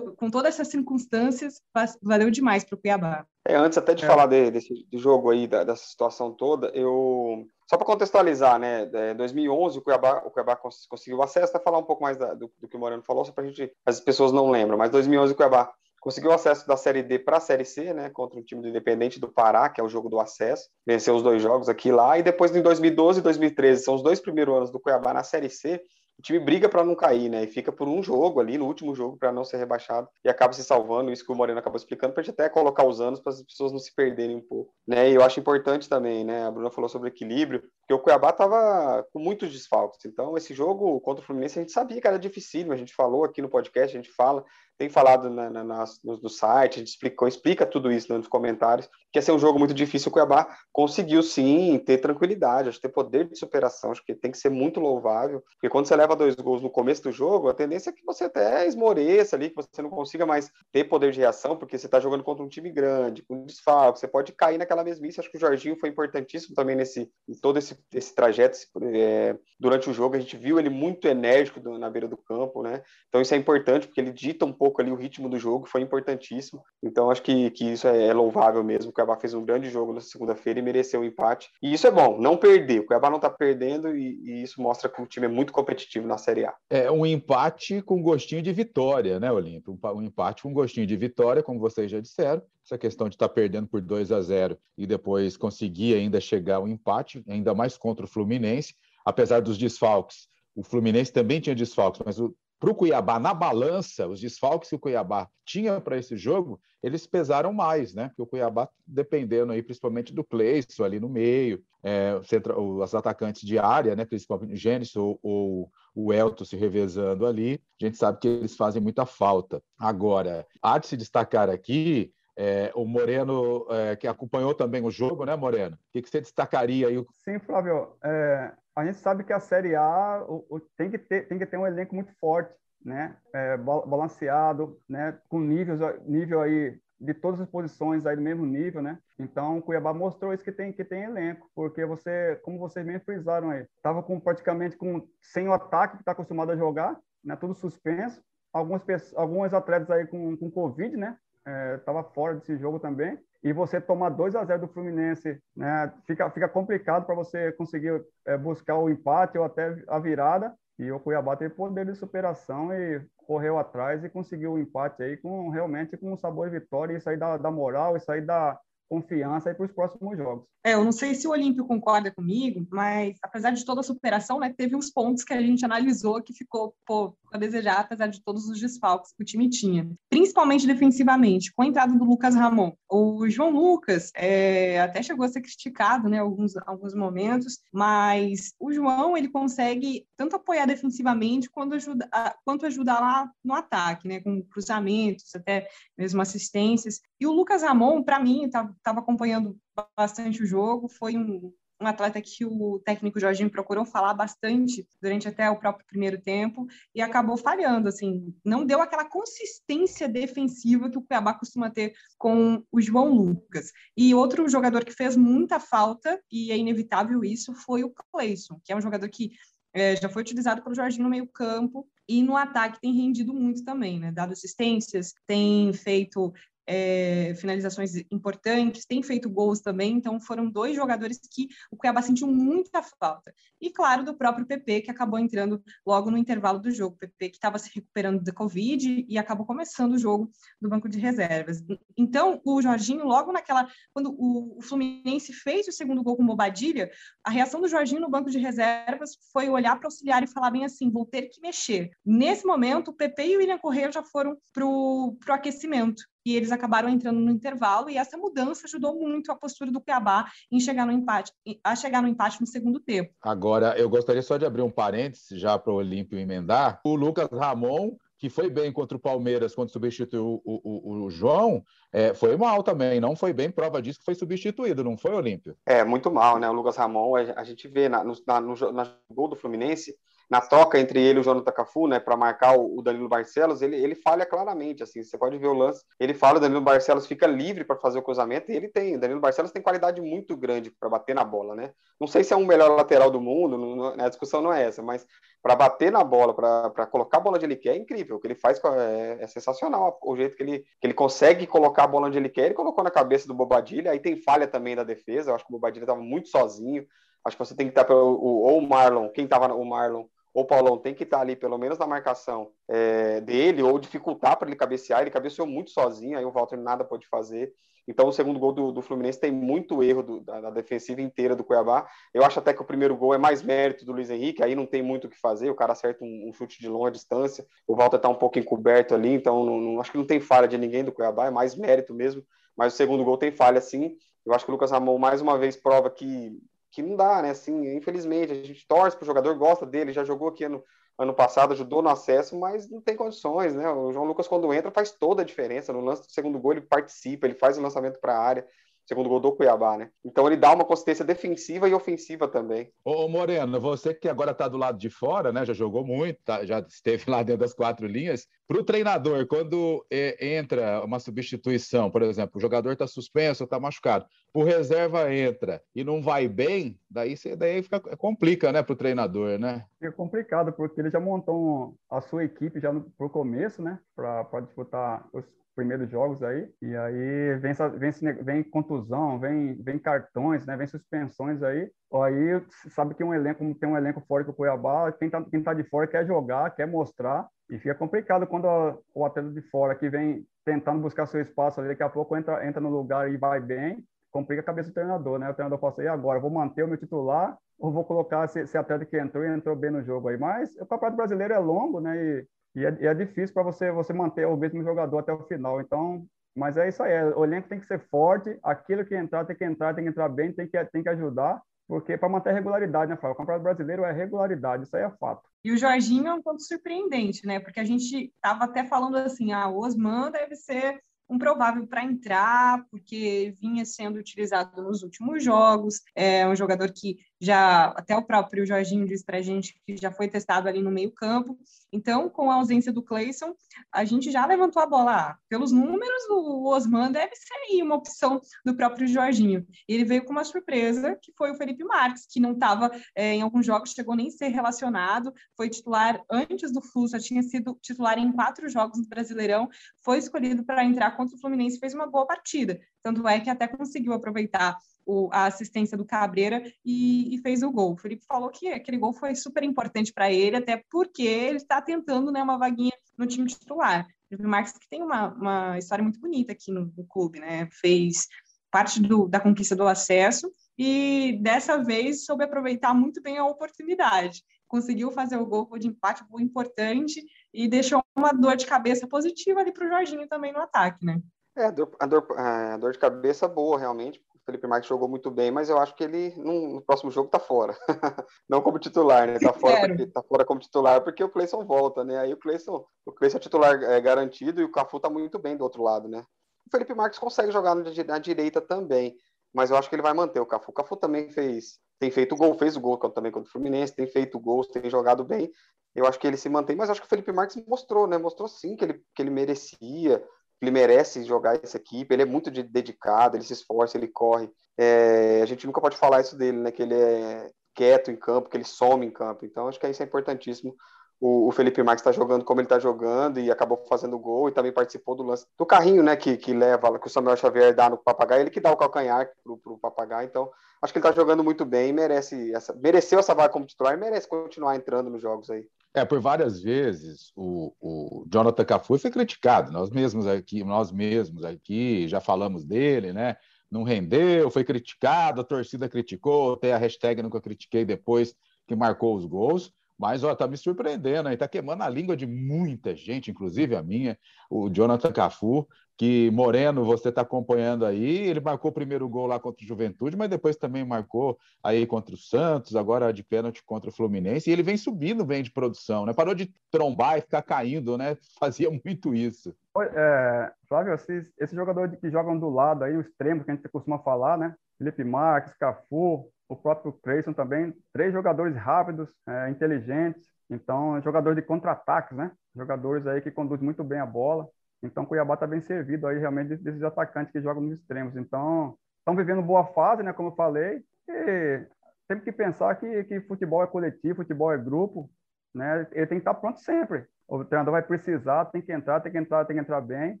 com 0.16 0.30
todas 0.30 0.54
essas 0.54 0.68
circunstâncias, 0.68 1.60
valeu 2.02 2.30
demais 2.30 2.62
para 2.62 2.76
o 2.76 2.78
Cuiabá. 2.78 3.26
É, 3.46 3.56
antes 3.56 3.76
até 3.76 3.94
de 3.94 4.04
é. 4.04 4.06
falar 4.06 4.26
de, 4.26 4.50
desse 4.50 4.86
jogo 4.92 5.30
aí, 5.30 5.46
da, 5.46 5.64
dessa 5.64 5.84
situação 5.84 6.32
toda, 6.32 6.68
eu 6.68 7.46
só 7.68 7.76
para 7.76 7.86
contextualizar, 7.86 8.58
né? 8.58 8.88
Em 9.12 9.16
2011 9.16 9.78
o 9.78 9.82
Cuiabá, 9.82 10.22
o 10.24 10.30
Cuiabá 10.30 10.56
conseguiu 10.56 11.22
acesso. 11.22 11.54
Até 11.54 11.64
falar 11.64 11.78
um 11.78 11.84
pouco 11.84 12.02
mais 12.02 12.16
da, 12.16 12.34
do, 12.34 12.50
do, 12.60 12.68
que 12.68 12.76
o 12.76 12.80
Moreno 12.80 13.02
falou, 13.02 13.24
só 13.24 13.32
para 13.32 13.44
a 13.44 13.46
gente, 13.46 13.72
as 13.86 14.00
pessoas 14.00 14.32
não 14.32 14.50
lembram. 14.50 14.76
Mas 14.76 14.90
2011 14.90 15.32
o 15.32 15.36
Cuiabá 15.36 15.72
conseguiu 16.04 16.32
acesso 16.32 16.68
da 16.68 16.76
Série 16.76 17.02
D 17.02 17.18
para 17.18 17.38
a 17.38 17.40
Série 17.40 17.64
C, 17.64 17.94
né, 17.94 18.10
contra 18.10 18.38
o 18.38 18.42
time 18.42 18.60
do 18.60 18.68
Independente 18.68 19.18
do 19.18 19.26
Pará, 19.26 19.70
que 19.70 19.80
é 19.80 19.84
o 19.84 19.88
jogo 19.88 20.10
do 20.10 20.20
acesso, 20.20 20.68
venceu 20.86 21.16
os 21.16 21.22
dois 21.22 21.40
jogos 21.40 21.66
aqui 21.66 21.90
lá, 21.90 22.18
e 22.18 22.22
depois 22.22 22.54
em 22.54 22.60
2012 22.60 23.20
e 23.20 23.22
2013, 23.22 23.82
são 23.82 23.94
os 23.94 24.02
dois 24.02 24.20
primeiros 24.20 24.54
anos 24.54 24.70
do 24.70 24.78
Cuiabá 24.78 25.14
na 25.14 25.22
Série 25.22 25.48
C, 25.48 25.80
o 26.18 26.22
time 26.22 26.38
briga 26.38 26.68
para 26.68 26.84
não 26.84 26.94
cair, 26.94 27.28
né? 27.28 27.42
E 27.42 27.46
fica 27.48 27.72
por 27.72 27.88
um 27.88 28.02
jogo 28.02 28.38
ali, 28.38 28.56
no 28.56 28.66
último 28.66 28.94
jogo, 28.94 29.16
para 29.16 29.32
não 29.32 29.44
ser 29.44 29.56
rebaixado 29.56 30.08
e 30.24 30.28
acaba 30.28 30.52
se 30.52 30.62
salvando. 30.62 31.10
Isso 31.10 31.24
que 31.24 31.32
o 31.32 31.34
Moreno 31.34 31.58
acabou 31.58 31.76
explicando, 31.76 32.12
para 32.12 32.20
a 32.20 32.24
gente 32.24 32.34
até 32.34 32.48
colocar 32.48 32.86
os 32.86 33.00
anos 33.00 33.20
para 33.20 33.32
as 33.32 33.42
pessoas 33.42 33.72
não 33.72 33.80
se 33.80 33.92
perderem 33.92 34.36
um 34.36 34.40
pouco, 34.40 34.72
né? 34.86 35.10
E 35.10 35.14
eu 35.14 35.22
acho 35.22 35.40
importante 35.40 35.88
também, 35.88 36.24
né? 36.24 36.46
A 36.46 36.50
Bruna 36.50 36.70
falou 36.70 36.88
sobre 36.88 37.08
equilíbrio, 37.08 37.64
porque 37.80 37.94
o 37.94 37.98
Cuiabá 37.98 38.30
estava 38.30 39.04
com 39.12 39.18
muitos 39.18 39.52
desfalques. 39.52 40.04
Então, 40.04 40.36
esse 40.36 40.54
jogo 40.54 41.00
contra 41.00 41.22
o 41.22 41.26
Fluminense 41.26 41.58
a 41.58 41.62
gente 41.62 41.72
sabia 41.72 42.00
que 42.00 42.06
era 42.06 42.18
difícil, 42.18 42.72
a 42.72 42.76
gente 42.76 42.94
falou 42.94 43.24
aqui 43.24 43.42
no 43.42 43.48
podcast, 43.48 43.96
a 43.96 44.00
gente 44.00 44.12
fala, 44.12 44.44
tem 44.76 44.88
falado 44.88 45.30
na, 45.30 45.50
na, 45.50 45.84
no, 46.02 46.16
no, 46.18 46.28
site, 46.28 46.76
a 46.76 46.78
gente 46.78 46.88
explicou, 46.88 47.28
explica 47.28 47.64
tudo 47.64 47.92
isso 47.92 48.10
né, 48.12 48.18
nos 48.18 48.28
comentários, 48.28 48.88
que 49.12 49.18
ia 49.18 49.22
ser 49.22 49.32
um 49.32 49.38
jogo 49.38 49.58
muito 49.58 49.72
difícil. 49.72 50.08
O 50.08 50.12
Cuiabá 50.12 50.48
conseguiu 50.72 51.22
sim 51.22 51.78
ter 51.78 51.98
tranquilidade, 51.98 52.68
acho 52.68 52.80
ter 52.80 52.88
poder 52.88 53.28
de 53.28 53.38
superação, 53.38 53.92
acho 53.92 54.04
que 54.04 54.14
tem 54.14 54.30
que 54.30 54.38
ser 54.38 54.50
muito 54.50 54.80
louvável, 54.80 55.42
porque 55.52 55.68
quando 55.68 55.86
você 55.86 55.94
leva 55.94 56.16
dois 56.16 56.34
gols 56.34 56.62
no 56.62 56.70
começo 56.70 57.02
do 57.04 57.12
jogo, 57.12 57.48
a 57.48 57.54
tendência 57.54 57.90
é 57.90 57.92
que 57.92 58.04
você 58.04 58.24
até 58.24 58.66
esmoreça 58.66 59.36
ali, 59.36 59.50
que 59.50 59.56
você 59.56 59.80
não 59.80 59.90
consiga 59.90 60.26
mais 60.26 60.50
ter 60.72 60.84
poder 60.84 61.12
de 61.12 61.20
reação, 61.20 61.56
porque 61.56 61.78
você 61.78 61.86
está 61.86 62.00
jogando 62.00 62.24
contra 62.24 62.44
um 62.44 62.48
time 62.48 62.70
grande, 62.70 63.22
com 63.22 63.46
desfalque, 63.46 64.00
você 64.00 64.08
pode 64.08 64.32
cair 64.32 64.58
naquela 64.58 64.82
mesmice. 64.82 65.20
Acho 65.20 65.30
que 65.30 65.36
o 65.36 65.40
Jorginho 65.40 65.78
foi 65.78 65.88
importantíssimo 65.88 66.54
também 66.54 66.74
nesse 66.74 67.08
em 67.28 67.34
todo 67.34 67.58
esse, 67.58 67.78
esse 67.92 68.14
trajeto. 68.14 68.58
É, 68.82 69.36
durante 69.58 69.88
o 69.88 69.94
jogo, 69.94 70.16
a 70.16 70.20
gente 70.20 70.36
viu 70.36 70.58
ele 70.58 70.68
muito 70.68 71.06
enérgico 71.06 71.60
do, 71.60 71.78
na 71.78 71.88
beira 71.88 72.08
do 72.08 72.16
campo, 72.16 72.62
né? 72.62 72.82
Então 73.08 73.20
isso 73.20 73.34
é 73.34 73.36
importante, 73.36 73.86
porque 73.86 74.00
ele 74.00 74.12
dita 74.12 74.44
um 74.44 74.52
pouco 74.52 74.63
ali 74.78 74.90
o 74.90 74.96
ritmo 74.96 75.28
do 75.28 75.38
jogo, 75.38 75.66
foi 75.66 75.80
importantíssimo. 75.80 76.62
Então 76.82 77.10
acho 77.10 77.22
que, 77.22 77.50
que 77.50 77.72
isso 77.72 77.86
é, 77.86 78.06
é 78.06 78.12
louvável 78.12 78.62
mesmo. 78.62 78.90
O 78.90 78.92
Cuiabá 78.92 79.16
fez 79.16 79.34
um 79.34 79.44
grande 79.44 79.68
jogo 79.70 79.92
na 79.92 80.00
segunda-feira 80.00 80.58
e 80.58 80.62
mereceu 80.62 81.00
o 81.00 81.02
um 81.02 81.06
empate. 81.06 81.50
E 81.62 81.72
isso 81.72 81.86
é 81.86 81.90
bom, 81.90 82.18
não 82.20 82.36
perder. 82.36 82.80
O 82.80 82.86
Cuiabá 82.86 83.10
não 83.10 83.16
está 83.16 83.30
perdendo 83.30 83.96
e, 83.96 84.20
e, 84.24 84.42
isso 84.42 84.60
mostra 84.60 84.88
que 84.88 85.00
o 85.00 85.06
time 85.06 85.26
é 85.26 85.28
muito 85.28 85.52
competitivo 85.52 86.06
na 86.06 86.18
Série 86.18 86.44
A. 86.44 86.54
É 86.70 86.90
um 86.90 87.04
empate 87.04 87.82
com 87.82 88.02
gostinho 88.02 88.42
de 88.42 88.52
vitória, 88.52 89.18
né, 89.18 89.30
Olímpio? 89.30 89.72
Um, 89.72 89.88
um 89.96 90.02
empate 90.02 90.42
com 90.42 90.52
gostinho 90.52 90.86
de 90.86 90.96
vitória, 90.96 91.42
como 91.42 91.60
vocês 91.60 91.90
já 91.90 92.00
disseram. 92.00 92.42
Essa 92.64 92.78
questão 92.78 93.08
de 93.08 93.14
estar 93.14 93.28
tá 93.28 93.34
perdendo 93.34 93.66
por 93.66 93.80
2 93.80 94.10
a 94.10 94.20
0 94.20 94.56
e 94.78 94.86
depois 94.86 95.36
conseguir 95.36 95.94
ainda 95.94 96.20
chegar 96.20 96.56
ao 96.56 96.68
empate, 96.68 97.22
ainda 97.28 97.54
mais 97.54 97.76
contra 97.76 98.06
o 98.06 98.08
Fluminense, 98.08 98.74
apesar 99.04 99.40
dos 99.40 99.58
desfalques 99.58 100.28
o 100.54 100.62
Fluminense 100.62 101.12
também 101.12 101.40
tinha 101.40 101.54
desfalques, 101.54 102.00
mas 102.04 102.20
o, 102.20 102.34
para 102.58 102.70
o 102.70 102.74
Cuiabá, 102.74 103.18
na 103.18 103.34
balança, 103.34 104.08
os 104.08 104.20
desfalques 104.20 104.70
que 104.70 104.76
o 104.76 104.78
Cuiabá 104.78 105.28
tinha 105.44 105.80
para 105.80 105.98
esse 105.98 106.16
jogo, 106.16 106.60
eles 106.82 107.06
pesaram 107.06 107.52
mais, 107.52 107.94
né? 107.94 108.08
Porque 108.08 108.22
o 108.22 108.26
Cuiabá, 108.26 108.68
dependendo 108.86 109.52
aí 109.52 109.62
principalmente 109.62 110.14
do 110.14 110.24
Cleison 110.24 110.84
ali 110.84 110.98
no 110.98 111.08
meio, 111.08 111.62
é, 111.82 112.14
os 112.56 112.94
atacantes 112.94 113.42
de 113.42 113.58
área, 113.58 113.94
né? 113.94 114.04
Principalmente 114.04 114.54
o 114.54 114.56
Gênesis 114.56 114.96
ou, 114.96 115.18
ou 115.22 115.70
o 115.94 116.12
Elton 116.12 116.44
se 116.44 116.56
revezando 116.56 117.26
ali, 117.26 117.60
a 117.80 117.84
gente 117.84 117.96
sabe 117.96 118.18
que 118.18 118.28
eles 118.28 118.56
fazem 118.56 118.82
muita 118.82 119.04
falta. 119.04 119.62
Agora, 119.78 120.46
há 120.62 120.78
de 120.78 120.86
se 120.86 120.96
destacar 120.96 121.50
aqui 121.50 122.12
é, 122.36 122.72
o 122.74 122.84
Moreno, 122.84 123.66
é, 123.70 123.96
que 123.96 124.06
acompanhou 124.06 124.54
também 124.54 124.82
o 124.84 124.90
jogo, 124.90 125.24
né, 125.24 125.36
Moreno? 125.36 125.76
O 125.76 125.78
que, 125.92 126.02
que 126.02 126.08
você 126.10 126.20
destacaria 126.20 126.88
aí? 126.88 127.04
Sim, 127.24 127.38
Flávio. 127.38 127.96
É, 128.02 128.52
a 128.76 128.84
gente 128.84 128.98
sabe 128.98 129.24
que 129.24 129.32
a 129.32 129.40
Série 129.40 129.74
A 129.74 130.24
o, 130.28 130.44
o, 130.50 130.60
tem, 130.76 130.90
que 130.90 130.98
ter, 130.98 131.28
tem 131.28 131.38
que 131.38 131.46
ter 131.46 131.56
um 131.56 131.66
elenco 131.66 131.94
muito 131.94 132.12
forte, 132.20 132.54
né? 132.84 133.16
É, 133.32 133.56
balanceado, 133.56 134.78
né? 134.88 135.18
Com 135.28 135.40
níveis, 135.40 135.80
nível 136.06 136.40
aí 136.40 136.78
de 137.00 137.12
todas 137.12 137.40
as 137.40 137.48
posições 137.48 138.06
aí 138.06 138.16
do 138.16 138.22
mesmo 138.22 138.46
nível, 138.46 138.80
né? 138.80 138.98
Então, 139.18 139.58
o 139.58 139.62
Cuiabá 139.62 139.92
mostrou 139.92 140.32
isso 140.32 140.44
que 140.44 140.52
tem 140.52 140.72
que 140.72 140.84
tem 140.84 141.04
elenco, 141.04 141.50
porque 141.54 141.84
você, 141.84 142.36
como 142.42 142.58
vocês 142.58 142.84
bem 142.86 142.98
frisaram 143.00 143.50
aí, 143.50 143.66
estava 143.76 144.02
com 144.02 144.18
praticamente 144.18 144.76
com 144.76 145.06
sem 145.20 145.48
o 145.48 145.52
ataque 145.52 145.96
que 145.96 146.02
está 146.02 146.12
acostumado 146.12 146.52
a 146.52 146.56
jogar, 146.56 146.98
né? 147.22 147.36
Tudo 147.36 147.54
suspenso. 147.54 148.22
Algumas 148.52 148.82
alguns 149.16 149.52
atletas 149.52 149.90
aí 149.90 150.06
com, 150.06 150.36
com 150.36 150.50
Covid, 150.50 150.96
né? 150.96 151.16
é, 151.46 151.80
fora 152.14 152.34
desse 152.36 152.56
jogo 152.56 152.78
também. 152.78 153.18
E 153.44 153.52
você 153.52 153.78
tomar 153.78 154.08
2 154.08 154.34
a 154.34 154.44
0 154.44 154.62
do 154.62 154.68
Fluminense, 154.72 155.38
né, 155.54 155.92
fica, 156.06 156.30
fica 156.30 156.48
complicado 156.48 157.04
para 157.04 157.14
você 157.14 157.52
conseguir 157.52 158.02
é, 158.26 158.38
buscar 158.38 158.78
o 158.78 158.88
empate 158.88 159.36
ou 159.36 159.44
até 159.44 159.76
a 159.86 159.98
virada. 159.98 160.54
E 160.78 160.90
o 160.90 160.98
Cuiabá 160.98 161.36
teve 161.36 161.54
poder 161.54 161.84
de 161.84 161.94
superação 161.94 162.72
e 162.72 163.00
correu 163.26 163.58
atrás 163.58 164.02
e 164.02 164.08
conseguiu 164.08 164.54
o 164.54 164.58
empate 164.58 165.02
aí 165.02 165.16
com 165.18 165.50
realmente 165.50 165.96
com 165.96 166.12
um 166.12 166.16
sabor 166.16 166.48
de 166.48 166.58
vitória. 166.58 166.96
Isso 166.96 167.08
aí 167.08 167.18
dá, 167.18 167.36
dá 167.36 167.50
moral, 167.50 167.96
isso 167.96 168.10
aí 168.10 168.22
dá, 168.22 168.58
confiança 168.88 169.54
para 169.54 169.66
os 169.66 169.72
próximos 169.72 170.16
jogos. 170.16 170.46
É, 170.66 170.72
eu 170.72 170.82
não 170.82 170.92
sei 170.92 171.14
se 171.14 171.28
o 171.28 171.30
Olímpio 171.30 171.66
concorda 171.66 172.10
comigo, 172.10 172.66
mas 172.70 173.18
apesar 173.22 173.50
de 173.50 173.64
toda 173.66 173.80
a 173.80 173.84
superação, 173.84 174.40
né, 174.40 174.54
teve 174.56 174.74
uns 174.74 174.90
pontos 174.90 175.22
que 175.22 175.34
a 175.34 175.42
gente 175.42 175.62
analisou 175.62 176.22
que 176.22 176.32
ficou 176.32 176.74
pô, 176.86 177.14
a 177.30 177.36
desejar, 177.36 177.80
apesar 177.80 178.06
de 178.06 178.22
todos 178.22 178.48
os 178.48 178.58
desfalques 178.58 179.12
que 179.12 179.22
o 179.22 179.26
time 179.26 179.50
tinha, 179.50 179.86
principalmente 180.08 180.66
defensivamente, 180.66 181.52
com 181.52 181.62
a 181.62 181.66
entrada 181.66 181.92
do 181.92 182.04
Lucas 182.04 182.34
Ramon. 182.34 182.72
O 182.90 183.28
João 183.28 183.50
Lucas 183.50 184.10
é, 184.14 184.80
até 184.80 185.02
chegou 185.02 185.26
a 185.26 185.28
ser 185.28 185.42
criticado, 185.42 186.08
né, 186.08 186.20
alguns 186.20 186.56
alguns 186.66 186.94
momentos, 186.94 187.58
mas 187.70 188.54
o 188.58 188.72
João 188.72 189.18
ele 189.18 189.28
consegue 189.28 190.06
tanto 190.16 190.36
apoiar 190.36 190.64
defensivamente 190.64 191.50
quanto 191.50 191.74
ajudar 191.74 192.36
quanto 192.42 192.64
ajudar 192.64 193.00
lá 193.00 193.30
no 193.44 193.52
ataque, 193.52 194.08
né, 194.08 194.20
com 194.20 194.42
cruzamentos, 194.42 195.34
até 195.34 195.68
mesmo 195.98 196.22
assistências. 196.22 197.00
E 197.20 197.26
o 197.26 197.32
Lucas 197.32 197.62
Ramon, 197.62 198.02
para 198.02 198.18
mim, 198.18 198.44
estava 198.84 199.00
acompanhando 199.00 199.58
bastante 199.96 200.42
o 200.42 200.46
jogo, 200.46 200.88
foi 200.88 201.16
um, 201.16 201.50
um 201.80 201.86
atleta 201.86 202.20
que 202.20 202.44
o 202.44 202.78
técnico 202.84 203.18
Jorginho 203.18 203.50
procurou 203.50 203.86
falar 203.86 204.12
bastante 204.12 204.86
durante 205.00 205.26
até 205.26 205.48
o 205.50 205.58
próprio 205.58 205.86
primeiro 205.86 206.20
tempo 206.20 206.66
e 206.94 207.00
acabou 207.00 207.38
falhando, 207.38 207.88
assim, 207.88 208.34
não 208.44 208.66
deu 208.66 208.82
aquela 208.82 209.06
consistência 209.06 210.06
defensiva 210.06 210.90
que 210.90 210.98
o 210.98 211.02
Cuiabá 211.02 211.32
costuma 211.32 211.70
ter 211.70 211.94
com 212.18 212.62
o 212.70 212.80
João 212.80 213.12
Lucas. 213.12 213.72
E 213.96 214.14
outro 214.14 214.48
jogador 214.48 214.84
que 214.84 214.92
fez 214.92 215.16
muita 215.16 215.58
falta, 215.58 216.20
e 216.30 216.52
é 216.52 216.58
inevitável 216.58 217.24
isso, 217.24 217.54
foi 217.54 217.84
o 217.84 217.92
Cleison, 218.12 218.60
que 218.62 218.72
é 218.72 218.76
um 218.76 218.82
jogador 218.82 219.08
que 219.08 219.32
é, 219.72 219.96
já 219.96 220.08
foi 220.08 220.22
utilizado 220.22 220.62
pelo 220.62 220.74
Jorginho 220.74 221.04
no 221.04 221.10
meio 221.10 221.26
campo 221.26 221.88
e 222.08 222.22
no 222.22 222.36
ataque 222.36 222.80
tem 222.80 222.94
rendido 222.94 223.34
muito 223.34 223.64
também, 223.64 223.98
né? 223.98 224.12
Dado 224.12 224.32
assistências, 224.32 225.14
tem 225.26 225.72
feito 225.72 226.32
é, 226.66 227.34
finalizações 227.36 227.94
importantes, 228.10 228.86
tem 228.86 229.02
feito 229.02 229.28
gols 229.28 229.60
também, 229.60 229.92
então 229.92 230.20
foram 230.20 230.48
dois 230.48 230.74
jogadores 230.74 231.18
que 231.30 231.48
o 231.70 231.76
Cuiabá 231.76 232.02
sentiu 232.02 232.26
muita 232.26 232.82
falta. 232.82 233.34
E 233.60 233.70
claro, 233.70 234.04
do 234.04 234.14
próprio 234.14 234.46
PP, 234.46 234.82
que 234.82 234.90
acabou 234.90 235.18
entrando 235.18 235.62
logo 235.86 236.10
no 236.10 236.18
intervalo 236.18 236.58
do 236.58 236.70
jogo. 236.70 236.96
PP 236.96 237.30
que 237.30 237.36
estava 237.36 237.58
se 237.58 237.70
recuperando 237.74 238.22
da 238.22 238.32
Covid 238.32 239.06
e 239.08 239.18
acabou 239.18 239.46
começando 239.46 239.92
o 239.92 239.98
jogo 239.98 240.30
do 240.60 240.68
banco 240.68 240.88
de 240.88 240.98
reservas. 240.98 241.62
Então, 241.96 242.40
o 242.44 242.60
Jorginho, 242.60 243.04
logo 243.04 243.32
naquela. 243.32 243.68
Quando 243.92 244.14
o, 244.18 244.60
Fluminense 244.62 245.32
fez 245.32 245.68
o 245.68 245.72
segundo 245.72 246.02
gol 246.02 246.16
com 246.16 246.26
Bobadilha, 246.26 246.90
a 247.22 247.30
reação 247.30 247.60
do 247.60 247.68
Jorginho 247.68 248.00
no 248.00 248.10
banco 248.10 248.30
de 248.30 248.38
reservas 248.38 249.16
foi 249.32 249.48
olhar 249.48 249.76
para 249.76 249.84
o 249.84 249.88
auxiliar 249.88 250.22
e 250.22 250.26
falar 250.26 250.50
bem 250.50 250.64
assim: 250.64 250.90
vou 250.90 251.06
ter 251.06 251.28
que 251.28 251.40
mexer. 251.40 251.90
Nesse 252.04 252.46
momento, 252.46 252.88
o 252.88 252.94
PP 252.94 253.26
e 253.26 253.36
o 253.36 253.38
William 253.38 253.58
Correia 253.58 253.92
já 253.92 254.02
foram 254.02 254.36
para 254.52 254.66
o 254.66 255.16
aquecimento 255.28 256.02
e 256.24 256.36
eles 256.36 256.52
acabaram 256.52 256.88
entrando 256.88 257.20
no 257.20 257.30
intervalo 257.30 257.90
e 257.90 257.96
essa 257.96 258.16
mudança 258.16 258.66
ajudou 258.66 258.98
muito 258.98 259.30
a 259.30 259.36
postura 259.36 259.70
do 259.70 259.80
Cuiabá 259.80 260.26
em 260.50 260.60
chegar 260.60 260.86
no 260.86 260.92
empate, 260.92 261.32
a 261.62 261.76
chegar 261.76 262.02
no 262.02 262.08
empate 262.08 262.40
no 262.40 262.46
segundo 262.46 262.80
tempo. 262.80 263.12
Agora, 263.22 263.78
eu 263.78 263.88
gostaria 263.88 264.22
só 264.22 264.36
de 264.36 264.46
abrir 264.46 264.62
um 264.62 264.70
parênteses 264.70 265.40
já 265.40 265.58
para 265.58 265.72
o 265.72 265.76
Olímpio 265.76 266.18
emendar. 266.18 266.80
O 266.84 266.94
Lucas 266.94 267.28
Ramon 267.30 267.96
que 268.24 268.30
foi 268.30 268.48
bem 268.48 268.72
contra 268.72 268.96
o 268.96 269.00
Palmeiras 269.00 269.54
quando 269.54 269.70
substituiu 269.70 270.40
o, 270.46 270.60
o, 270.64 271.04
o 271.04 271.10
João, 271.10 271.62
é, 271.92 272.14
foi 272.14 272.34
mal 272.38 272.62
também, 272.62 272.98
não 272.98 273.14
foi 273.14 273.34
bem, 273.34 273.50
prova 273.50 273.82
disso 273.82 273.98
que 273.98 274.04
foi 274.06 274.14
substituído, 274.14 274.82
não 274.82 274.96
foi, 274.96 275.12
Olímpio? 275.12 275.54
É, 275.66 275.84
muito 275.84 276.10
mal, 276.10 276.38
né? 276.38 276.48
O 276.48 276.52
Lucas 276.54 276.76
Ramon, 276.76 277.16
a, 277.16 277.44
gente 277.44 277.68
vê 277.68 277.86
na, 277.86 278.02
no, 278.02 278.14
na, 278.26 278.40
no, 278.40 278.54
no 278.54 278.86
gol 279.10 279.28
do 279.28 279.36
Fluminense, 279.36 279.94
na 280.30 280.40
troca 280.40 280.78
entre 280.78 281.00
ele 281.00 281.18
e 281.18 281.20
o 281.20 281.24
Jonathan 281.24 281.52
Cafu, 281.52 281.86
né, 281.86 281.98
para 281.98 282.16
marcar 282.16 282.56
o 282.56 282.82
Danilo 282.82 283.08
Barcelos, 283.08 283.62
ele, 283.62 283.76
ele 283.76 283.94
falha 283.94 284.26
claramente, 284.26 284.82
assim, 284.82 285.02
você 285.02 285.16
pode 285.18 285.38
ver 285.38 285.48
o 285.48 285.54
lance, 285.54 285.84
ele 285.98 286.14
fala, 286.14 286.38
o 286.38 286.40
Danilo 286.40 286.60
Barcelos 286.60 287.06
fica 287.06 287.26
livre 287.26 287.64
para 287.64 287.76
fazer 287.76 287.98
o 287.98 288.02
cruzamento 288.02 288.50
e 288.50 288.56
ele 288.56 288.68
tem, 288.68 288.96
o 288.96 289.00
Danilo 289.00 289.20
Barcelos 289.20 289.52
tem 289.52 289.62
qualidade 289.62 290.00
muito 290.00 290.36
grande 290.36 290.70
para 290.70 290.88
bater 290.88 291.14
na 291.14 291.24
bola, 291.24 291.54
né? 291.54 291.72
Não 292.00 292.06
sei 292.06 292.24
se 292.24 292.32
é 292.32 292.36
um 292.36 292.46
melhor 292.46 292.70
lateral 292.70 293.10
do 293.10 293.20
mundo, 293.20 293.58
não, 293.58 293.86
a 294.04 294.08
discussão 294.08 294.40
não 294.40 294.52
é 294.52 294.64
essa, 294.64 294.82
mas 294.82 295.06
para 295.44 295.54
bater 295.54 295.92
na 295.92 296.02
bola, 296.02 296.32
para 296.32 296.86
colocar 296.86 297.18
a 297.18 297.20
bola 297.20 297.36
onde 297.36 297.44
ele 297.44 297.56
quer, 297.56 297.74
é 297.74 297.76
incrível. 297.76 298.16
O 298.16 298.18
que 298.18 298.26
ele 298.26 298.34
faz 298.34 298.58
é, 298.64 299.18
é, 299.20 299.26
sensacional. 299.26 299.98
O 300.02 300.16
jeito 300.16 300.34
que 300.34 300.42
ele, 300.42 300.60
que 300.80 300.86
ele 300.86 300.94
consegue 300.94 301.46
colocar 301.46 301.84
a 301.84 301.86
bola 301.86 302.06
onde 302.06 302.16
ele 302.16 302.30
quer, 302.30 302.46
ele 302.46 302.54
colocou 302.54 302.82
na 302.82 302.90
cabeça 302.90 303.28
do 303.28 303.34
Bobadilha. 303.34 303.90
Aí 303.90 304.00
tem 304.00 304.16
falha 304.16 304.48
também 304.48 304.74
da 304.74 304.82
defesa. 304.82 305.30
Eu 305.30 305.34
acho 305.34 305.44
que 305.44 305.50
o 305.50 305.56
Bobadilha 305.56 305.84
estava 305.84 306.00
muito 306.00 306.28
sozinho. 306.28 306.86
Acho 307.22 307.36
que 307.36 307.44
você 307.44 307.54
tem 307.54 307.66
que 307.66 307.72
estar 307.72 307.84
pelo, 307.84 308.18
ou 308.18 308.58
o 308.58 308.66
Marlon, 308.66 309.10
quem 309.10 309.24
estava 309.24 309.52
o 309.52 309.64
Marlon, 309.66 310.06
o 310.34 310.44
Paulão 310.44 310.76
tem 310.76 310.92
que 310.92 311.04
estar 311.04 311.20
ali, 311.20 311.36
pelo 311.36 311.56
menos 311.56 311.78
na 311.78 311.86
marcação 311.86 312.50
é, 312.68 313.20
dele, 313.20 313.62
ou 313.62 313.78
dificultar 313.78 314.36
para 314.36 314.48
ele 314.48 314.56
cabecear. 314.56 315.00
Ele 315.00 315.10
cabeceou 315.10 315.46
muito 315.46 315.70
sozinho, 315.70 316.18
aí 316.18 316.24
o 316.24 316.32
Walter 316.32 316.56
nada 316.56 316.84
pode 316.84 317.06
fazer. 317.06 317.54
Então, 317.86 318.08
o 318.08 318.12
segundo 318.12 318.40
gol 318.40 318.50
do, 318.50 318.72
do 318.72 318.82
Fluminense 318.82 319.20
tem 319.20 319.30
muito 319.30 319.82
erro 319.82 320.02
do, 320.02 320.20
da, 320.20 320.40
da, 320.40 320.50
defensiva 320.50 321.00
inteira 321.00 321.36
do 321.36 321.44
Cuiabá. 321.44 321.86
Eu 322.12 322.24
acho 322.24 322.38
até 322.38 322.52
que 322.52 322.62
o 322.62 322.64
primeiro 322.64 322.96
gol 322.96 323.14
é 323.14 323.18
mais 323.18 323.42
mérito 323.42 323.84
do 323.84 323.92
Luiz 323.92 324.10
Henrique, 324.10 324.42
aí 324.42 324.54
não 324.54 324.66
tem 324.66 324.82
muito 324.82 325.06
o 325.06 325.10
que 325.10 325.20
fazer. 325.20 325.50
O 325.50 325.54
cara 325.54 325.72
acerta 325.72 326.02
um, 326.02 326.28
um 326.28 326.32
chute 326.32 326.58
de 326.58 326.68
longa 326.68 326.90
distância, 326.90 327.46
o 327.66 327.76
Walter 327.76 327.96
está 327.96 328.08
um 328.08 328.14
pouco 328.14 328.38
encoberto 328.38 328.94
ali, 328.94 329.12
então 329.12 329.44
não, 329.44 329.60
não, 329.60 329.80
acho 329.80 329.92
que 329.92 329.98
não 329.98 330.06
tem 330.06 330.18
falha 330.18 330.48
de 330.48 330.58
ninguém 330.58 330.82
do 330.82 330.92
Cuiabá, 330.92 331.26
é 331.26 331.30
mais 331.30 331.54
mérito 331.54 331.94
mesmo. 331.94 332.24
Mas 332.56 332.72
o 332.72 332.76
segundo 332.76 333.04
gol 333.04 333.18
tem 333.18 333.30
falha, 333.30 333.60
sim. 333.60 333.96
Eu 334.24 334.32
acho 334.32 334.44
que 334.44 334.50
o 334.50 334.54
Lucas 334.54 334.70
Ramon 334.70 334.98
mais 334.98 335.20
uma 335.20 335.36
vez 335.36 335.54
prova 335.54 335.90
que 335.90 336.40
que 336.74 336.82
não 336.82 336.96
dá, 336.96 337.22
né? 337.22 337.30
Assim, 337.30 337.76
infelizmente, 337.76 338.32
a 338.32 338.34
gente 338.34 338.66
torce 338.66 338.96
para 338.96 339.04
o 339.04 339.06
jogador, 339.06 339.34
gosta 339.36 339.64
dele, 339.64 339.92
já 339.92 340.02
jogou 340.02 340.28
aqui 340.28 340.44
ano, 340.44 340.62
ano 340.98 341.14
passado, 341.14 341.52
ajudou 341.52 341.80
no 341.80 341.88
acesso, 341.88 342.36
mas 342.38 342.68
não 342.68 342.80
tem 342.80 342.96
condições, 342.96 343.54
né? 343.54 343.70
O 343.70 343.92
João 343.92 344.04
Lucas, 344.04 344.26
quando 344.26 344.52
entra, 344.52 344.70
faz 344.70 344.90
toda 344.90 345.22
a 345.22 345.24
diferença. 345.24 345.72
No 345.72 345.80
lance 345.80 346.02
do 346.02 346.12
segundo 346.12 346.38
gol, 346.38 346.52
ele 346.52 346.62
participa, 346.62 347.26
ele 347.26 347.34
faz 347.34 347.56
o 347.56 347.62
lançamento 347.62 348.00
para 348.00 348.14
a 348.16 348.20
área 348.20 348.46
segundo 348.86 349.08
gol 349.08 349.20
do 349.20 349.32
Cuiabá, 349.32 349.76
né? 349.76 349.90
Então 350.04 350.26
ele 350.26 350.36
dá 350.36 350.52
uma 350.52 350.64
consistência 350.64 351.04
defensiva 351.04 351.68
e 351.68 351.74
ofensiva 351.74 352.28
também. 352.28 352.70
Ô, 352.84 353.08
Moreno, 353.08 353.60
você 353.60 353.94
que 353.94 354.08
agora 354.08 354.32
está 354.32 354.46
do 354.48 354.56
lado 354.56 354.78
de 354.78 354.90
fora, 354.90 355.32
né? 355.32 355.44
Já 355.44 355.52
jogou 355.52 355.84
muito, 355.84 356.20
tá, 356.24 356.44
já 356.44 356.60
esteve 356.60 357.04
lá 357.10 357.22
dentro 357.22 357.40
das 357.40 357.54
quatro 357.54 357.86
linhas. 357.86 358.26
Para 358.46 358.58
o 358.58 358.64
treinador, 358.64 359.26
quando 359.26 359.84
é, 359.90 360.36
entra 360.36 360.84
uma 360.84 361.00
substituição, 361.00 361.90
por 361.90 362.02
exemplo, 362.02 362.36
o 362.36 362.40
jogador 362.40 362.72
está 362.72 362.86
suspenso, 362.86 363.44
está 363.44 363.58
machucado, 363.58 364.06
o 364.34 364.42
reserva 364.42 365.14
entra 365.14 365.62
e 365.74 365.82
não 365.82 366.02
vai 366.02 366.28
bem, 366.28 366.78
daí, 366.90 367.14
daí 367.38 367.62
fica, 367.62 367.80
complica, 367.96 368.52
né, 368.52 368.62
para 368.62 368.72
o 368.72 368.76
treinador, 368.76 369.38
né? 369.38 369.64
É 369.80 369.90
complicado, 369.90 370.52
porque 370.52 370.80
ele 370.80 370.90
já 370.90 371.00
montou 371.00 371.74
a 371.88 372.00
sua 372.02 372.24
equipe 372.24 372.60
já 372.60 372.72
no, 372.72 372.82
pro 372.98 373.08
começo, 373.08 373.62
né? 373.62 373.78
Para 373.96 374.40
disputar 374.40 375.08
os 375.12 375.24
primeiros 375.54 375.90
jogos 375.90 376.22
aí, 376.22 376.48
e 376.60 376.76
aí 376.76 377.38
vem, 377.38 377.52
vem, 377.78 378.24
vem 378.24 378.42
contusão, 378.42 379.18
vem, 379.18 379.54
vem 379.62 379.78
cartões, 379.78 380.44
né, 380.46 380.56
vem 380.56 380.66
suspensões 380.66 381.42
aí, 381.42 381.70
aí 381.92 382.42
sabe 382.70 382.94
que 382.94 383.04
um 383.04 383.14
elenco, 383.14 383.54
tem 383.54 383.68
um 383.68 383.76
elenco 383.76 384.02
fora 384.06 384.24
que 384.24 384.30
o 384.30 384.34
Cuiabá, 384.34 384.92
quem 384.92 385.08
tá, 385.08 385.24
quem 385.24 385.42
tá 385.42 385.54
de 385.54 385.64
fora 385.64 385.86
quer 385.86 386.06
jogar, 386.06 386.54
quer 386.54 386.66
mostrar, 386.66 387.28
e 387.48 387.58
fica 387.58 387.74
complicado 387.74 388.26
quando 388.26 388.46
o 388.94 389.04
atleta 389.04 389.30
de 389.30 389.42
fora 389.42 389.74
que 389.74 389.88
vem 389.88 390.26
tentando 390.44 390.80
buscar 390.80 391.06
seu 391.06 391.20
espaço 391.20 391.60
ali, 391.60 391.68
daqui 391.68 391.82
a 391.82 391.88
pouco 391.88 392.16
entra, 392.16 392.46
entra 392.46 392.60
no 392.60 392.70
lugar 392.70 393.10
e 393.10 393.16
vai 393.16 393.40
bem, 393.40 393.84
complica 394.10 394.40
a 394.40 394.44
cabeça 394.44 394.70
do 394.70 394.74
treinador, 394.74 395.18
né? 395.18 395.28
O 395.28 395.34
treinador 395.34 395.58
fala 395.58 395.72
assim, 395.72 395.82
e 395.82 395.88
agora, 395.88 396.20
vou 396.20 396.30
manter 396.30 396.62
o 396.62 396.68
meu 396.68 396.76
titular 396.76 397.36
ou 397.58 397.72
vou 397.72 397.84
colocar 397.84 398.24
esse, 398.24 398.40
esse 398.40 398.56
atleta 398.56 398.84
que 398.84 398.98
entrou 398.98 399.24
e 399.24 399.28
entrou 399.28 399.56
bem 399.56 399.70
no 399.70 399.82
jogo 399.82 400.08
aí? 400.08 400.16
Mas 400.16 400.54
o 400.56 400.66
Campeonato 400.66 400.96
Brasileiro 400.96 401.34
é 401.34 401.38
longo, 401.38 401.80
né? 401.80 401.96
E 401.96 402.26
E 402.54 402.64
é, 402.64 402.78
e 402.80 402.86
é 402.86 402.94
difícil 402.94 403.34
para 403.34 403.42
você, 403.42 403.70
você 403.72 403.92
manter 403.92 404.26
o 404.26 404.36
mesmo 404.36 404.62
jogador 404.62 404.98
até 404.98 405.12
o 405.12 405.24
final. 405.24 405.60
Então, 405.60 406.06
mas 406.36 406.56
é 406.56 406.68
isso 406.68 406.82
aí. 406.82 406.92
O 407.14 407.24
elenco 407.24 407.48
tem 407.48 407.60
que 407.60 407.66
ser 407.66 407.80
forte. 407.88 408.38
Aquilo 408.42 408.84
que 408.84 408.94
entrar, 408.94 409.24
tem 409.24 409.36
que 409.36 409.44
entrar, 409.44 409.74
tem 409.74 409.84
que 409.84 409.90
entrar 409.90 410.08
bem, 410.08 410.32
tem 410.32 410.46
que, 410.46 410.64
tem 410.66 410.82
que 410.82 410.88
ajudar. 410.88 411.40
Porque 411.66 411.96
para 411.96 412.08
manter 412.08 412.30
a 412.30 412.34
regularidade, 412.34 412.90
né, 412.90 412.96
Flávio? 412.96 413.14
O 413.14 413.16
Campeonato 413.16 413.42
Brasileiro 413.42 413.84
é 413.84 413.92
regularidade, 413.92 414.64
isso 414.64 414.76
aí 414.76 414.82
é 414.82 414.90
fato. 414.90 415.22
E 415.42 415.50
o 415.50 415.56
Jorginho 415.56 416.08
é 416.08 416.14
um 416.14 416.22
ponto 416.22 416.42
surpreendente, 416.42 417.26
né? 417.26 417.40
Porque 417.40 417.60
a 417.60 417.64
gente 417.64 418.12
estava 418.14 418.44
até 418.44 418.64
falando 418.64 418.96
assim, 418.96 419.32
ah, 419.32 419.48
o 419.48 419.58
Osman 419.58 420.10
deve 420.10 420.36
ser 420.36 420.80
um 421.08 421.18
provável 421.18 421.66
para 421.66 421.84
entrar, 421.84 422.64
porque 422.70 423.34
vinha 423.40 423.64
sendo 423.64 423.98
utilizado 423.98 424.62
nos 424.62 424.82
últimos 424.82 425.22
jogos. 425.22 425.82
É 425.94 426.26
um 426.26 426.34
jogador 426.34 426.70
que 426.72 426.98
já, 427.20 427.66
até 427.68 427.96
o 427.96 428.04
próprio 428.04 428.46
Jorginho 428.46 428.86
disse 428.86 429.04
para 429.04 429.18
a 429.18 429.22
gente 429.22 429.60
que 429.66 429.76
já 429.76 429.90
foi 429.90 430.08
testado 430.08 430.48
ali 430.48 430.60
no 430.60 430.70
meio-campo. 430.70 431.38
Então, 431.72 432.08
com 432.08 432.30
a 432.30 432.34
ausência 432.34 432.72
do 432.72 432.82
Cleison, 432.82 433.34
a 433.72 433.84
gente 433.84 434.10
já 434.10 434.24
levantou 434.26 434.62
a 434.62 434.66
bola. 434.66 434.94
Ah, 434.94 435.18
pelos 435.28 435.50
números, 435.50 436.08
o 436.10 436.46
Osman 436.46 436.92
deve 436.92 437.14
ser 437.16 437.62
uma 437.62 437.74
opção 437.74 438.20
do 438.44 438.54
próprio 438.54 438.86
Jorginho. 438.86 439.46
E 439.68 439.74
ele 439.74 439.84
veio 439.84 440.04
com 440.04 440.12
uma 440.12 440.24
surpresa, 440.24 440.96
que 441.02 441.12
foi 441.16 441.30
o 441.30 441.34
Felipe 441.34 441.64
Marques, 441.64 442.06
que 442.08 442.20
não 442.20 442.32
estava 442.32 442.70
é, 442.94 443.14
em 443.14 443.22
alguns 443.22 443.44
jogos, 443.44 443.72
chegou 443.72 443.96
nem 443.96 444.08
a 444.08 444.10
ser 444.10 444.28
relacionado, 444.28 445.12
foi 445.36 445.48
titular 445.48 446.02
antes 446.10 446.52
do 446.52 446.60
Flu, 446.60 446.88
já 446.88 446.98
tinha 446.98 447.22
sido 447.22 447.58
titular 447.60 447.98
em 447.98 448.12
quatro 448.12 448.48
jogos 448.48 448.78
no 448.78 448.86
Brasileirão, 448.86 449.48
foi 449.84 449.98
escolhido 449.98 450.44
para 450.44 450.64
entrar 450.64 450.96
contra 450.96 451.16
o 451.16 451.20
Fluminense, 451.20 451.58
fez 451.58 451.74
uma 451.74 451.86
boa 451.86 452.06
partida. 452.06 452.60
Tanto 452.84 453.08
é 453.08 453.18
que 453.18 453.30
até 453.30 453.48
conseguiu 453.48 453.94
aproveitar 453.94 454.58
o, 454.84 455.08
a 455.10 455.24
assistência 455.24 455.74
do 455.74 455.86
Cabreira 455.86 456.42
e, 456.62 457.14
e, 457.14 457.18
fez 457.22 457.42
o 457.42 457.50
gol. 457.50 457.72
O 457.72 457.76
Felipe 457.78 458.04
falou 458.06 458.28
que 458.28 458.48
aquele 458.48 458.76
gol 458.76 458.92
foi 458.92 459.14
super 459.14 459.42
importante 459.42 459.90
para 459.90 460.12
ele, 460.12 460.36
até 460.36 460.62
porque 460.70 461.02
ele 461.02 461.38
está 461.38 461.62
tentando 461.62 462.12
né, 462.12 462.22
uma 462.22 462.36
vaguinha 462.36 462.74
no 462.98 463.06
time 463.06 463.26
titular. 463.26 463.86
O 464.12 464.28
Marques 464.28 464.52
que 464.58 464.68
tem 464.68 464.82
uma, 464.82 465.08
uma 465.14 465.58
história 465.58 465.82
muito 465.82 465.98
bonita 465.98 466.32
aqui 466.32 466.52
no, 466.52 466.70
no 466.76 466.86
clube, 466.86 467.18
né? 467.18 467.48
Fez 467.50 468.06
parte 468.50 468.80
do, 468.80 469.08
da 469.08 469.18
conquista 469.18 469.56
do 469.56 469.66
acesso 469.66 470.30
e 470.56 471.18
dessa 471.22 471.56
vez 471.56 472.04
soube 472.04 472.22
aproveitar 472.22 472.74
muito 472.74 473.00
bem 473.00 473.16
a 473.16 473.24
oportunidade. 473.24 474.22
Conseguiu 474.46 474.92
fazer 474.92 475.16
o 475.16 475.26
gol 475.26 475.58
de 475.58 475.68
empate, 475.68 476.04
gol 476.08 476.20
importante 476.20 477.02
e 477.32 477.48
deixou 477.48 477.82
uma 477.96 478.12
dor 478.12 478.36
de 478.36 478.46
cabeça 478.46 478.86
positiva 478.86 479.40
ali 479.40 479.52
para 479.52 479.66
o 479.66 479.68
Jorginho 479.68 480.06
também 480.06 480.32
no 480.32 480.40
ataque, 480.40 480.84
né? 480.84 481.00
É, 481.36 481.46
a 481.46 481.50
dor, 481.50 481.70
a 481.80 481.86
dor, 481.86 482.06
a 482.16 482.56
dor 482.56 482.72
de 482.72 482.78
cabeça 482.78 483.26
boa, 483.26 483.58
realmente, 483.58 484.00
Felipe 484.24 484.46
Marques 484.46 484.68
jogou 484.68 484.88
muito 484.88 485.10
bem, 485.10 485.30
mas 485.30 485.50
eu 485.50 485.58
acho 485.58 485.74
que 485.74 485.84
ele 485.84 486.14
no, 486.16 486.54
no 486.54 486.62
próximo 486.62 486.90
jogo 486.90 487.10
tá 487.10 487.18
fora. 487.18 487.56
não 488.28 488.40
como 488.40 488.58
titular, 488.58 489.06
né? 489.06 489.18
Tá 489.18 489.32
fora, 489.32 489.68
porque, 489.68 489.86
tá 489.86 490.02
fora 490.02 490.24
como 490.24 490.40
titular 490.40 490.82
porque 490.82 491.04
o 491.04 491.08
Cleison 491.08 491.44
volta, 491.44 491.84
né? 491.84 491.98
Aí 491.98 492.12
o 492.12 492.16
Cleison, 492.16 492.64
o 492.86 492.92
Cleison 492.92 493.18
é 493.18 493.20
titular 493.20 493.62
é, 493.62 493.80
garantido 493.80 494.40
e 494.40 494.44
o 494.44 494.50
Cafu 494.50 494.80
tá 494.80 494.88
muito 494.88 495.18
bem 495.18 495.36
do 495.36 495.44
outro 495.44 495.62
lado, 495.62 495.88
né? 495.88 496.04
O 496.46 496.50
Felipe 496.50 496.74
Marques 496.74 496.98
consegue 496.98 497.30
jogar 497.30 497.54
na 497.54 497.98
direita 497.98 498.40
também, 498.40 498.96
mas 499.32 499.50
eu 499.50 499.56
acho 499.56 499.68
que 499.68 499.74
ele 499.74 499.82
vai 499.82 499.94
manter 499.94 500.20
o 500.20 500.26
Cafu. 500.26 500.50
O 500.50 500.54
Cafu 500.54 500.76
também 500.76 501.10
fez, 501.10 501.58
tem 501.78 501.90
feito 501.90 502.16
gol, 502.16 502.34
fez 502.34 502.56
o 502.56 502.60
gol 502.60 502.78
também 502.78 503.12
contra 503.12 503.28
o 503.28 503.32
Fluminense, 503.32 503.74
tem 503.74 503.86
feito 503.86 504.18
gols, 504.18 504.48
tem 504.48 504.68
jogado 504.70 505.04
bem. 505.04 505.30
Eu 505.74 505.86
acho 505.86 505.98
que 505.98 506.06
ele 506.06 506.16
se 506.16 506.28
mantém, 506.28 506.54
mas 506.54 506.70
acho 506.70 506.80
que 506.80 506.86
o 506.86 506.90
Felipe 506.90 507.12
Marques 507.12 507.44
mostrou, 507.46 507.86
né? 507.86 507.98
Mostrou 507.98 508.28
sim 508.28 508.56
que 508.56 508.64
ele, 508.64 508.82
que 508.94 509.02
ele 509.02 509.10
merecia 509.10 510.02
ele 510.40 510.50
merece 510.50 511.04
jogar 511.04 511.42
essa 511.42 511.56
equipe, 511.56 511.92
ele 511.92 512.02
é 512.02 512.06
muito 512.06 512.30
dedicado, 512.30 513.16
ele 513.16 513.24
se 513.24 513.32
esforça, 513.32 513.76
ele 513.76 513.88
corre. 513.88 514.30
É, 514.56 515.20
a 515.22 515.26
gente 515.26 515.46
nunca 515.46 515.60
pode 515.60 515.76
falar 515.76 516.00
isso 516.00 516.16
dele, 516.16 516.38
né? 516.38 516.50
Que 516.50 516.62
ele 516.62 516.74
é 516.74 517.30
quieto 517.54 517.90
em 517.90 517.96
campo, 517.96 518.28
que 518.28 518.36
ele 518.36 518.44
some 518.44 518.84
em 518.86 518.90
campo. 518.90 519.24
Então, 519.24 519.48
acho 519.48 519.58
que 519.58 519.68
isso 519.68 519.82
é 519.82 519.86
importantíssimo. 519.86 520.54
O, 521.00 521.28
o 521.28 521.32
Felipe 521.32 521.62
Marques 521.62 521.82
está 521.82 521.92
jogando 521.92 522.24
como 522.24 522.40
ele 522.40 522.46
está 522.46 522.58
jogando 522.58 523.18
e 523.18 523.30
acabou 523.30 523.64
fazendo 523.68 523.98
gol 523.98 524.28
e 524.28 524.32
também 524.32 524.52
participou 524.52 524.94
do 524.94 525.02
lance 525.02 525.26
do 525.36 525.44
carrinho, 525.44 525.82
né? 525.82 525.96
Que, 525.96 526.16
que 526.16 526.32
leva, 526.32 526.78
que 526.78 526.86
o 526.86 526.90
Samuel 526.90 527.16
Xavier 527.16 527.54
dá 527.54 527.68
no 527.68 527.78
papagaio, 527.78 528.22
ele 528.22 528.30
que 528.30 528.40
dá 528.40 528.52
o 528.52 528.56
calcanhar 528.56 529.10
pro, 529.22 529.36
pro 529.38 529.58
papagaio. 529.58 530.06
Então, 530.06 530.30
acho 530.62 530.72
que 530.72 530.78
ele 530.78 530.86
está 530.86 530.98
jogando 530.98 531.24
muito 531.24 531.44
bem 531.44 531.70
e 531.70 531.72
merece 531.72 532.32
essa, 532.34 532.54
mereceu 532.54 532.98
essa 532.98 533.14
vaga 533.14 533.32
como 533.32 533.46
titular 533.46 533.74
e 533.74 533.80
merece 533.80 534.08
continuar 534.08 534.56
entrando 534.56 534.88
nos 534.88 535.02
jogos 535.02 535.30
aí. 535.30 535.46
É, 535.76 535.84
por 535.84 536.00
várias 536.00 536.40
vezes 536.40 537.12
o, 537.16 537.52
o 537.60 538.06
Jonathan 538.08 538.44
Cafu 538.44 538.78
foi 538.78 538.90
criticado. 538.90 539.50
Nós 539.50 539.70
mesmos 539.70 540.06
aqui, 540.06 540.44
nós 540.44 540.70
mesmos 540.70 541.24
aqui 541.24 541.88
já 541.88 542.00
falamos 542.00 542.44
dele, 542.44 542.92
né? 542.92 543.16
Não 543.50 543.64
rendeu, 543.64 544.30
foi 544.30 544.44
criticado, 544.44 545.20
a 545.20 545.24
torcida 545.24 545.68
criticou, 545.68 546.36
tem 546.36 546.52
a 546.52 546.58
hashtag 546.58 547.02
nunca 547.02 547.20
critiquei 547.20 547.64
depois 547.64 548.14
que 548.46 548.54
marcou 548.54 548.94
os 548.96 549.04
gols. 549.04 549.52
Mas 549.76 550.04
ó, 550.04 550.14
tá 550.14 550.28
me 550.28 550.36
surpreendendo, 550.36 551.08
aí 551.08 551.16
tá 551.16 551.26
queimando 551.26 551.64
a 551.64 551.68
língua 551.68 551.96
de 551.96 552.06
muita 552.06 552.76
gente, 552.76 553.10
inclusive 553.10 553.56
a 553.56 553.62
minha, 553.62 553.98
o 554.30 554.48
Jonathan 554.48 554.92
Cafu 554.92 555.48
que 555.76 556.10
Moreno, 556.12 556.64
você 556.64 556.88
está 556.88 557.00
acompanhando 557.02 557.66
aí, 557.66 558.08
ele 558.08 558.20
marcou 558.20 558.50
o 558.50 558.54
primeiro 558.54 558.88
gol 558.88 559.06
lá 559.06 559.18
contra 559.18 559.44
o 559.44 559.48
Juventude, 559.48 559.96
mas 559.96 560.08
depois 560.08 560.36
também 560.36 560.64
marcou 560.64 561.18
aí 561.42 561.66
contra 561.66 561.94
o 561.94 561.98
Santos, 561.98 562.54
agora 562.54 562.92
de 562.92 563.02
pênalti 563.02 563.42
contra 563.44 563.70
o 563.70 563.72
Fluminense, 563.72 564.30
e 564.30 564.32
ele 564.32 564.42
vem 564.42 564.56
subindo 564.56 565.04
bem 565.04 565.22
de 565.22 565.32
produção, 565.32 565.84
né? 565.84 565.92
Parou 565.92 566.14
de 566.14 566.32
trombar 566.50 566.98
e 566.98 567.02
ficar 567.02 567.22
caindo, 567.22 567.76
né? 567.76 567.96
Fazia 568.20 568.48
muito 568.50 568.94
isso. 568.94 569.34
É, 569.58 570.32
Flávio, 570.48 570.74
esses, 570.74 571.12
esses 571.18 571.34
jogadores 571.34 571.78
que 571.78 571.90
jogam 571.90 572.18
do 572.18 572.28
lado 572.28 572.64
aí, 572.64 572.76
o 572.76 572.80
extremo 572.80 573.24
que 573.24 573.30
a 573.30 573.34
gente 573.34 573.48
costuma 573.48 573.78
falar, 573.78 574.16
né? 574.16 574.34
Felipe 574.58 574.84
Marques, 574.84 575.34
Cafu, 575.34 576.08
o 576.28 576.36
próprio 576.36 576.72
Cleison 576.72 577.12
também, 577.12 577.52
três 577.72 577.92
jogadores 577.92 578.36
rápidos, 578.36 578.88
é, 579.06 579.30
inteligentes, 579.30 580.02
então 580.30 580.80
jogadores 580.82 581.16
de 581.16 581.22
contra-ataques, 581.22 581.96
né? 581.96 582.12
Jogadores 582.34 582.86
aí 582.86 583.00
que 583.00 583.10
conduzem 583.10 583.44
muito 583.44 583.62
bem 583.62 583.80
a 583.80 583.86
bola. 583.86 584.28
Então, 584.64 584.86
Cuiabá 584.86 585.14
está 585.14 585.26
bem 585.26 585.40
servido 585.40 585.86
aí 585.86 585.98
realmente 585.98 586.36
desses 586.36 586.62
atacantes 586.62 587.12
que 587.12 587.20
jogam 587.20 587.42
nos 587.42 587.58
extremos. 587.58 587.96
Então, 587.96 588.56
estão 588.78 588.96
vivendo 588.96 589.22
boa 589.22 589.44
fase, 589.44 589.82
né? 589.82 589.92
Como 589.92 590.08
eu 590.08 590.14
falei. 590.14 590.64
E 590.88 591.46
temos 591.86 592.02
que 592.02 592.12
pensar 592.12 592.54
que, 592.56 592.84
que 592.84 593.00
futebol 593.02 593.42
é 593.42 593.46
coletivo, 593.46 593.96
futebol 593.96 594.32
é 594.32 594.38
grupo, 594.38 594.90
né? 595.34 595.66
Ele 595.72 595.86
tem 595.86 595.98
que 595.98 596.02
estar 596.02 596.14
pronto 596.14 596.40
sempre. 596.40 596.86
O 597.06 597.24
treinador 597.24 597.52
vai 597.52 597.62
precisar, 597.62 598.24
tem 598.26 598.40
que 598.40 598.52
entrar, 598.52 598.80
tem 598.80 598.90
que 598.90 598.98
entrar, 598.98 599.24
tem 599.26 599.36
que 599.36 599.42
entrar 599.42 599.60
bem, 599.60 600.00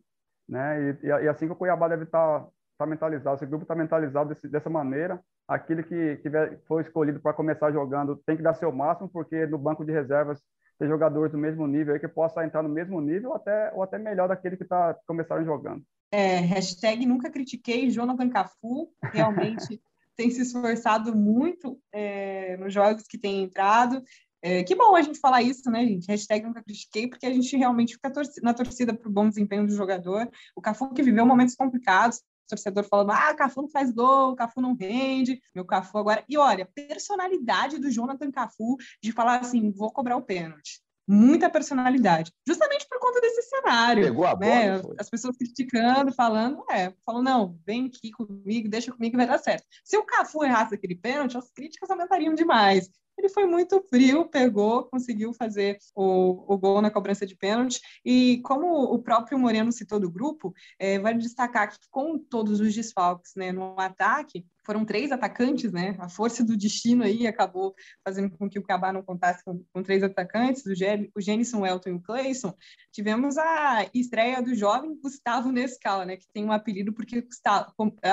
né? 0.48 0.96
E, 1.02 1.06
e 1.06 1.28
assim 1.28 1.46
que 1.46 1.52
o 1.52 1.56
Cuiabá 1.56 1.86
deve 1.88 2.04
estar, 2.04 2.46
estar 2.72 2.86
mentalizado, 2.86 3.36
esse 3.36 3.46
grupo 3.46 3.64
está 3.64 3.74
mentalizado 3.74 4.30
desse, 4.30 4.48
dessa 4.48 4.70
maneira. 4.70 5.20
Aquele 5.46 5.82
que 5.82 6.22
for 6.66 6.80
escolhido 6.80 7.20
para 7.20 7.34
começar 7.34 7.70
jogando 7.70 8.16
tem 8.24 8.36
que 8.36 8.42
dar 8.42 8.54
seu 8.54 8.72
máximo, 8.72 9.10
porque 9.10 9.46
no 9.46 9.58
banco 9.58 9.84
de 9.84 9.92
reservas 9.92 10.42
ter 10.78 10.88
jogadores 10.88 11.32
do 11.32 11.38
mesmo 11.38 11.66
nível 11.66 11.94
aí 11.94 12.00
que 12.00 12.08
possa 12.08 12.44
entrar 12.44 12.62
no 12.62 12.68
mesmo 12.68 13.00
nível 13.00 13.30
ou 13.30 13.36
até, 13.36 13.72
ou 13.74 13.82
até 13.82 13.98
melhor 13.98 14.28
daquele 14.28 14.56
que 14.56 14.64
está 14.64 14.94
começando 15.06 15.44
jogando. 15.44 15.82
É, 16.10 16.36
hashtag 16.36 17.06
nunca 17.06 17.30
critiquei 17.30 17.90
Jonathan 17.90 18.28
Cafu, 18.28 18.90
realmente 19.12 19.80
tem 20.16 20.30
se 20.30 20.42
esforçado 20.42 21.14
muito 21.14 21.80
é, 21.92 22.56
nos 22.56 22.72
jogos 22.72 23.04
que 23.04 23.18
tem 23.18 23.42
entrado. 23.42 24.02
É, 24.40 24.62
que 24.62 24.74
bom 24.74 24.94
a 24.94 25.00
gente 25.00 25.18
falar 25.18 25.42
isso, 25.42 25.70
né, 25.70 25.86
gente? 25.86 26.06
Hashtag 26.06 26.44
nunca 26.46 26.62
critiquei, 26.62 27.08
porque 27.08 27.24
a 27.24 27.32
gente 27.32 27.56
realmente 27.56 27.94
fica 27.94 28.12
na 28.42 28.52
torcida 28.52 28.94
para 28.94 29.08
o 29.08 29.12
bom 29.12 29.28
desempenho 29.28 29.66
do 29.66 29.74
jogador. 29.74 30.30
O 30.54 30.60
Cafu 30.60 30.92
que 30.92 31.02
viveu 31.02 31.24
momentos 31.24 31.54
complicados, 31.54 32.22
torcedor 32.46 32.84
falando, 32.84 33.10
ah, 33.10 33.34
Cafu 33.34 33.62
não 33.62 33.68
faz 33.68 33.90
gol, 33.90 34.36
Cafu 34.36 34.60
não 34.60 34.74
rende, 34.74 35.40
meu 35.54 35.64
Cafu 35.64 35.98
agora. 35.98 36.24
E 36.28 36.36
olha, 36.36 36.68
personalidade 36.74 37.78
do 37.78 37.90
Jonathan 37.90 38.30
Cafu 38.30 38.76
de 39.02 39.12
falar 39.12 39.40
assim, 39.40 39.70
vou 39.70 39.90
cobrar 39.90 40.16
o 40.16 40.22
pênalti. 40.22 40.83
Muita 41.06 41.50
personalidade, 41.50 42.32
justamente 42.46 42.86
por 42.88 42.98
conta 42.98 43.20
desse 43.20 43.42
cenário. 43.42 44.04
Pegou 44.04 44.26
a 44.26 44.36
né? 44.36 44.78
bola, 44.78 44.94
As 44.98 45.10
pessoas 45.10 45.36
criticando, 45.36 46.12
falando, 46.12 46.64
é, 46.70 46.92
falando, 47.04 47.24
não, 47.24 47.58
vem 47.66 47.86
aqui 47.86 48.10
comigo, 48.10 48.68
deixa 48.68 48.92
comigo 48.92 49.12
que 49.12 49.16
vai 49.16 49.26
dar 49.26 49.38
certo. 49.38 49.66
Se 49.84 49.96
o 49.96 50.04
Cafu 50.04 50.44
errasse 50.44 50.74
aquele 50.74 50.94
pênalti, 50.94 51.36
as 51.36 51.50
críticas 51.50 51.90
aumentariam 51.90 52.34
demais 52.34 52.90
ele 53.16 53.28
foi 53.28 53.46
muito 53.46 53.80
frio, 53.88 54.28
pegou, 54.28 54.84
conseguiu 54.84 55.32
fazer 55.32 55.78
o, 55.94 56.52
o 56.52 56.58
gol 56.58 56.82
na 56.82 56.90
cobrança 56.90 57.26
de 57.26 57.36
pênalti. 57.36 57.80
E 58.04 58.40
como 58.42 58.66
o 58.92 58.98
próprio 59.02 59.38
Moreno 59.38 59.72
citou 59.72 60.00
do 60.00 60.10
grupo, 60.10 60.52
é, 60.78 60.98
vale 60.98 61.18
destacar 61.18 61.70
que 61.70 61.78
com 61.90 62.18
todos 62.18 62.60
os 62.60 62.74
desfalques 62.74 63.32
né, 63.36 63.52
no 63.52 63.78
ataque, 63.78 64.44
foram 64.64 64.84
três 64.84 65.12
atacantes, 65.12 65.72
né? 65.72 65.94
A 65.98 66.08
força 66.08 66.44
do 66.44 66.56
destino 66.56 67.04
aí 67.04 67.26
acabou 67.26 67.74
fazendo 68.04 68.30
com 68.30 68.48
que 68.48 68.58
o 68.58 68.62
Cabá 68.62 68.92
não 68.92 69.02
contasse 69.02 69.44
com, 69.44 69.62
com 69.72 69.82
três 69.82 70.02
atacantes, 70.02 70.64
o, 70.66 70.74
Gen 70.74 71.10
o 71.14 71.20
Genison, 71.20 71.60
o 71.60 71.66
Elton 71.66 71.90
e 71.90 71.92
o 71.92 72.00
Clayson. 72.00 72.54
Tivemos 72.92 73.36
a 73.36 73.86
estreia 73.94 74.42
do 74.42 74.54
jovem 74.54 74.98
Gustavo 75.00 75.52
Nescala, 75.52 76.04
né? 76.04 76.16
Que 76.16 76.26
tem 76.32 76.44
um 76.44 76.52
apelido 76.52 76.92
porque 76.92 77.20
Gustavo, 77.20 77.72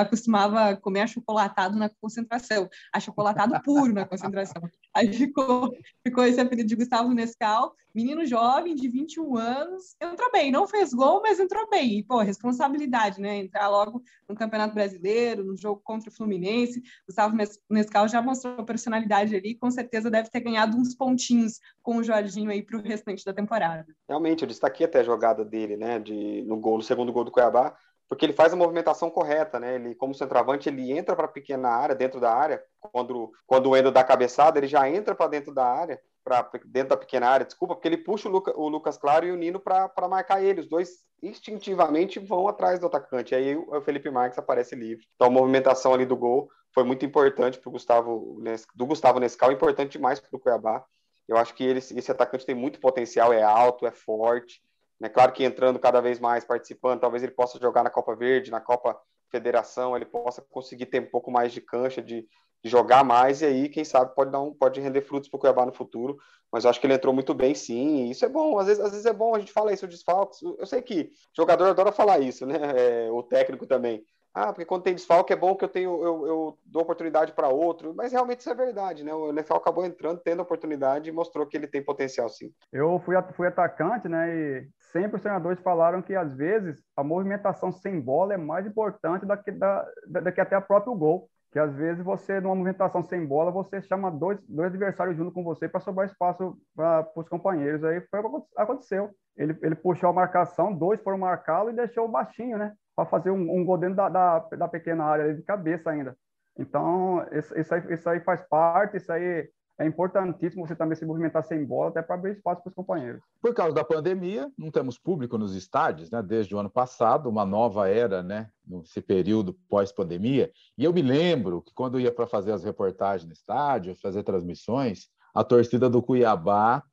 costumava 0.09 0.75
comer 0.77 1.01
achocolatado 1.01 1.77
na 1.77 1.89
concentração, 1.89 2.69
achocolatado 2.93 3.61
puro 3.63 3.93
na 3.93 4.05
concentração. 4.05 4.61
Aí 4.93 5.11
ficou, 5.13 5.73
ficou 6.05 6.25
esse 6.25 6.39
apelido 6.39 6.67
de 6.67 6.75
Gustavo 6.75 7.13
Nescau, 7.13 7.75
menino 7.93 8.25
jovem, 8.25 8.75
de 8.75 8.87
21 8.87 9.37
anos, 9.37 9.95
entrou 10.01 10.31
bem, 10.31 10.51
não 10.51 10.67
fez 10.67 10.93
gol, 10.93 11.21
mas 11.21 11.39
entrou 11.39 11.69
bem. 11.69 11.99
E, 11.99 12.03
pô, 12.03 12.19
responsabilidade, 12.19 13.19
né? 13.19 13.37
Entrar 13.37 13.67
logo 13.67 14.01
no 14.27 14.35
Campeonato 14.35 14.73
Brasileiro, 14.73 15.43
no 15.43 15.57
jogo 15.57 15.81
contra 15.83 16.09
o 16.09 16.13
Fluminense. 16.13 16.81
Gustavo 17.07 17.35
Nescau 17.69 18.07
já 18.07 18.21
mostrou 18.21 18.65
personalidade 18.65 19.35
ali, 19.35 19.55
com 19.55 19.69
certeza 19.69 20.09
deve 20.09 20.29
ter 20.29 20.39
ganhado 20.39 20.77
uns 20.77 20.95
pontinhos 20.95 21.59
com 21.81 21.97
o 21.97 22.03
Jorginho 22.03 22.49
aí 22.51 22.61
para 22.61 22.77
o 22.77 22.81
restante 22.81 23.25
da 23.25 23.33
temporada. 23.33 23.85
Realmente, 24.07 24.43
eu 24.43 24.47
destaquei 24.47 24.85
até 24.85 24.99
a 24.99 25.03
jogada 25.03 25.43
dele, 25.43 25.77
né, 25.77 25.99
de, 25.99 26.43
no 26.43 26.57
gol, 26.57 26.77
no 26.77 26.83
segundo 26.83 27.11
gol 27.11 27.23
do 27.23 27.31
Cuiabá, 27.31 27.75
porque 28.11 28.25
ele 28.25 28.33
faz 28.33 28.51
a 28.51 28.57
movimentação 28.57 29.09
correta, 29.09 29.57
né? 29.57 29.75
Ele, 29.75 29.95
como 29.95 30.13
centroavante, 30.13 30.67
ele 30.67 30.91
entra 30.91 31.15
para 31.15 31.27
a 31.27 31.29
pequena 31.29 31.69
área, 31.69 31.95
dentro 31.95 32.19
da 32.19 32.29
área. 32.29 32.61
Quando, 32.77 33.31
quando 33.47 33.69
o 33.69 33.77
Endo 33.77 33.89
dá 33.89 34.03
cabeçada, 34.03 34.59
ele 34.59 34.67
já 34.67 34.89
entra 34.89 35.15
para 35.15 35.29
dentro 35.29 35.53
da 35.53 35.65
área, 35.65 35.97
para 36.23 36.49
dentro 36.65 36.89
da 36.89 36.97
pequena 36.97 37.27
área, 37.27 37.45
desculpa, 37.45 37.75
porque 37.75 37.87
ele 37.87 37.97
puxa 37.97 38.29
o, 38.29 38.31
Luca, 38.31 38.53
o 38.57 38.67
Lucas 38.67 38.97
Claro 38.97 39.25
e 39.25 39.31
o 39.31 39.35
Nino 39.35 39.59
para 39.59 40.07
marcar 40.09 40.43
ele. 40.43 40.61
Os 40.61 40.69
dois 40.69 40.89
instintivamente 41.21 42.19
vão 42.19 42.47
atrás 42.47 42.79
do 42.79 42.87
atacante. 42.87 43.35
Aí 43.35 43.55
o, 43.55 43.81
Felipe 43.81 44.09
Marques 44.09 44.39
aparece 44.39 44.75
livre. 44.75 45.05
Então 45.15 45.27
a 45.27 45.31
movimentação 45.31 45.93
ali 45.93 46.05
do 46.05 46.15
gol 46.15 46.49
foi 46.73 46.83
muito 46.83 47.05
importante 47.05 47.59
para 47.59 47.69
o 47.69 47.71
Gustavo, 47.71 48.41
do 48.75 48.85
Gustavo 48.85 49.19
Nescau, 49.19 49.51
importante 49.51 49.93
demais 49.93 50.19
para 50.19 50.35
o 50.35 50.39
Cuiabá. 50.39 50.83
Eu 51.27 51.37
acho 51.37 51.53
que 51.53 51.63
ele, 51.63 51.79
esse 51.79 52.11
atacante 52.11 52.45
tem 52.45 52.55
muito 52.55 52.79
potencial, 52.79 53.31
é 53.31 53.43
alto, 53.43 53.85
é 53.85 53.91
forte 53.91 54.61
né? 55.01 55.09
Claro 55.09 55.31
que 55.31 55.43
entrando 55.43 55.79
cada 55.79 55.99
vez 55.99 56.19
mais, 56.19 56.45
participando, 56.45 56.99
talvez 56.99 57.23
ele 57.23 57.31
possa 57.31 57.59
jogar 57.59 57.81
na 57.81 57.89
Copa 57.89 58.15
Verde, 58.15 58.51
na 58.51 58.61
Copa 58.61 58.95
Federação, 59.31 59.95
ele 59.95 60.05
possa 60.05 60.43
conseguir 60.43 60.85
ter 60.85 61.01
um 61.01 61.09
pouco 61.09 61.31
mais 61.31 61.51
de 61.51 61.59
cancha, 61.59 62.03
de, 62.03 62.27
de 62.63 62.69
jogar 62.69 63.03
mais, 63.03 63.41
e 63.41 63.45
aí, 63.45 63.69
quem 63.69 63.83
sabe, 63.83 64.13
pode, 64.15 64.31
dar 64.31 64.39
um, 64.39 64.53
pode 64.53 64.79
render 64.79 65.01
frutos 65.01 65.29
para 65.29 65.37
o 65.37 65.39
Cuiabá 65.39 65.65
no 65.65 65.73
futuro. 65.73 66.17
Mas 66.51 66.63
eu 66.63 66.69
acho 66.69 66.79
que 66.79 66.85
ele 66.85 66.93
entrou 66.93 67.13
muito 67.13 67.33
bem, 67.33 67.55
sim. 67.55 68.07
E 68.07 68.11
isso 68.11 68.25
é 68.25 68.29
bom, 68.29 68.59
às 68.59 68.67
vezes, 68.67 68.83
às 68.83 68.91
vezes 68.91 69.05
é 69.05 69.13
bom, 69.13 69.33
a 69.33 69.39
gente 69.39 69.53
fala 69.53 69.71
isso, 69.73 69.85
o 69.85 69.89
desfalques. 69.89 70.41
Eu 70.41 70.65
sei 70.65 70.81
que 70.81 71.09
jogador 71.35 71.67
adora 71.67 71.91
falar 71.91 72.19
isso, 72.19 72.45
né? 72.45 72.55
É, 72.81 73.11
o 73.11 73.23
técnico 73.23 73.65
também. 73.65 74.03
Ah, 74.33 74.53
porque 74.53 74.65
quando 74.65 74.83
tem 74.83 74.95
desfalque 74.95 75.33
é 75.33 75.35
bom 75.35 75.55
que 75.55 75.65
eu 75.65 75.69
tenho 75.69 75.91
eu, 76.03 76.25
eu 76.25 76.57
dou 76.65 76.83
oportunidade 76.83 77.33
para 77.33 77.49
outro, 77.49 77.93
mas 77.93 78.13
realmente 78.13 78.39
isso 78.39 78.49
é 78.49 78.55
verdade, 78.55 79.03
né? 79.03 79.13
O 79.13 79.29
NFL 79.29 79.55
acabou 79.55 79.85
entrando, 79.85 80.21
tendo 80.21 80.41
oportunidade 80.41 81.09
e 81.09 81.11
mostrou 81.11 81.45
que 81.45 81.57
ele 81.57 81.67
tem 81.67 81.83
potencial 81.83 82.29
sim. 82.29 82.49
Eu 82.71 82.97
fui, 82.99 83.15
fui 83.33 83.47
atacante, 83.47 84.07
né? 84.07 84.33
E 84.33 84.69
sempre 84.79 85.17
os 85.17 85.21
treinadores 85.21 85.59
falaram 85.61 86.01
que 86.01 86.15
às 86.15 86.33
vezes 86.33 86.81
a 86.95 87.03
movimentação 87.03 87.73
sem 87.73 87.99
bola 87.99 88.33
é 88.33 88.37
mais 88.37 88.65
importante 88.65 89.25
do 89.25 89.37
que, 89.43 89.51
da, 89.51 89.85
da, 90.07 90.31
que 90.31 90.39
até 90.39 90.57
o 90.57 90.61
próprio 90.61 90.95
gol. 90.95 91.29
Que 91.51 91.59
às 91.59 91.75
vezes 91.75 92.03
você, 92.03 92.39
numa 92.39 92.55
movimentação 92.55 93.03
sem 93.03 93.25
bola, 93.25 93.51
você 93.51 93.81
chama 93.81 94.09
dois, 94.09 94.39
dois 94.47 94.69
adversários 94.69 95.17
junto 95.17 95.31
com 95.31 95.43
você 95.43 95.67
para 95.67 95.81
sobrar 95.81 96.07
espaço 96.07 96.57
para 96.75 97.11
os 97.15 97.27
companheiros. 97.27 97.83
Aí 97.83 98.01
foi 98.09 98.19
o 98.21 98.41
que 98.41 98.47
aconteceu. 98.55 99.09
Ele, 99.35 99.57
ele 99.61 99.75
puxou 99.75 100.09
a 100.09 100.13
marcação, 100.13 100.73
dois 100.73 101.01
foram 101.01 101.17
marcá-lo 101.17 101.69
e 101.69 101.73
deixou 101.73 102.07
baixinho, 102.07 102.57
né? 102.57 102.73
para 102.95 103.05
fazer 103.05 103.31
um, 103.31 103.59
um, 103.59 103.65
gol 103.65 103.77
dentro 103.77 103.95
da, 103.95 104.09
da, 104.09 104.39
da, 104.39 104.67
pequena 104.67 105.03
área 105.05 105.33
de 105.33 105.41
cabeça 105.41 105.89
ainda. 105.89 106.15
Então, 106.57 107.25
isso, 107.31 107.57
isso, 107.57 107.73
aí, 107.73 107.93
isso 107.93 108.09
aí 108.09 108.19
faz 108.19 108.41
parte, 108.47 108.97
isso 108.97 109.11
aí 109.11 109.49
é 109.81 109.85
importantíssimo 109.87 110.65
você 110.65 110.75
também 110.75 110.95
se 110.95 111.05
movimentar 111.05 111.43
sem 111.43 111.65
bola, 111.65 111.89
até 111.89 112.03
para 112.03 112.15
abrir 112.15 112.33
espaço 112.33 112.61
para 112.61 112.69
os 112.69 112.75
companheiros. 112.75 113.21
Por 113.41 113.53
causa 113.53 113.73
da 113.73 113.83
pandemia, 113.83 114.47
não 114.55 114.69
temos 114.69 114.99
público 114.99 115.39
nos 115.39 115.55
estádios, 115.55 116.11
né? 116.11 116.21
Desde 116.21 116.53
o 116.53 116.59
ano 116.59 116.69
passado, 116.69 117.27
uma 117.27 117.43
nova 117.43 117.89
era, 117.89 118.21
né? 118.21 118.49
Nesse 118.65 119.01
período 119.01 119.55
pós-pandemia. 119.67 120.51
E 120.77 120.83
eu 120.83 120.93
me 120.93 121.01
lembro 121.01 121.63
que 121.63 121.73
quando 121.73 121.97
eu 121.97 122.01
ia 122.01 122.11
para 122.11 122.27
fazer 122.27 122.51
as 122.51 122.63
reportagens 122.63 123.25
no 123.25 123.33
estádio, 123.33 123.95
fazer 123.95 124.21
transmissões, 124.21 125.07
a 125.33 125.43
torcida 125.43 125.89
do 125.89 126.01
Cuiabá 126.01 126.83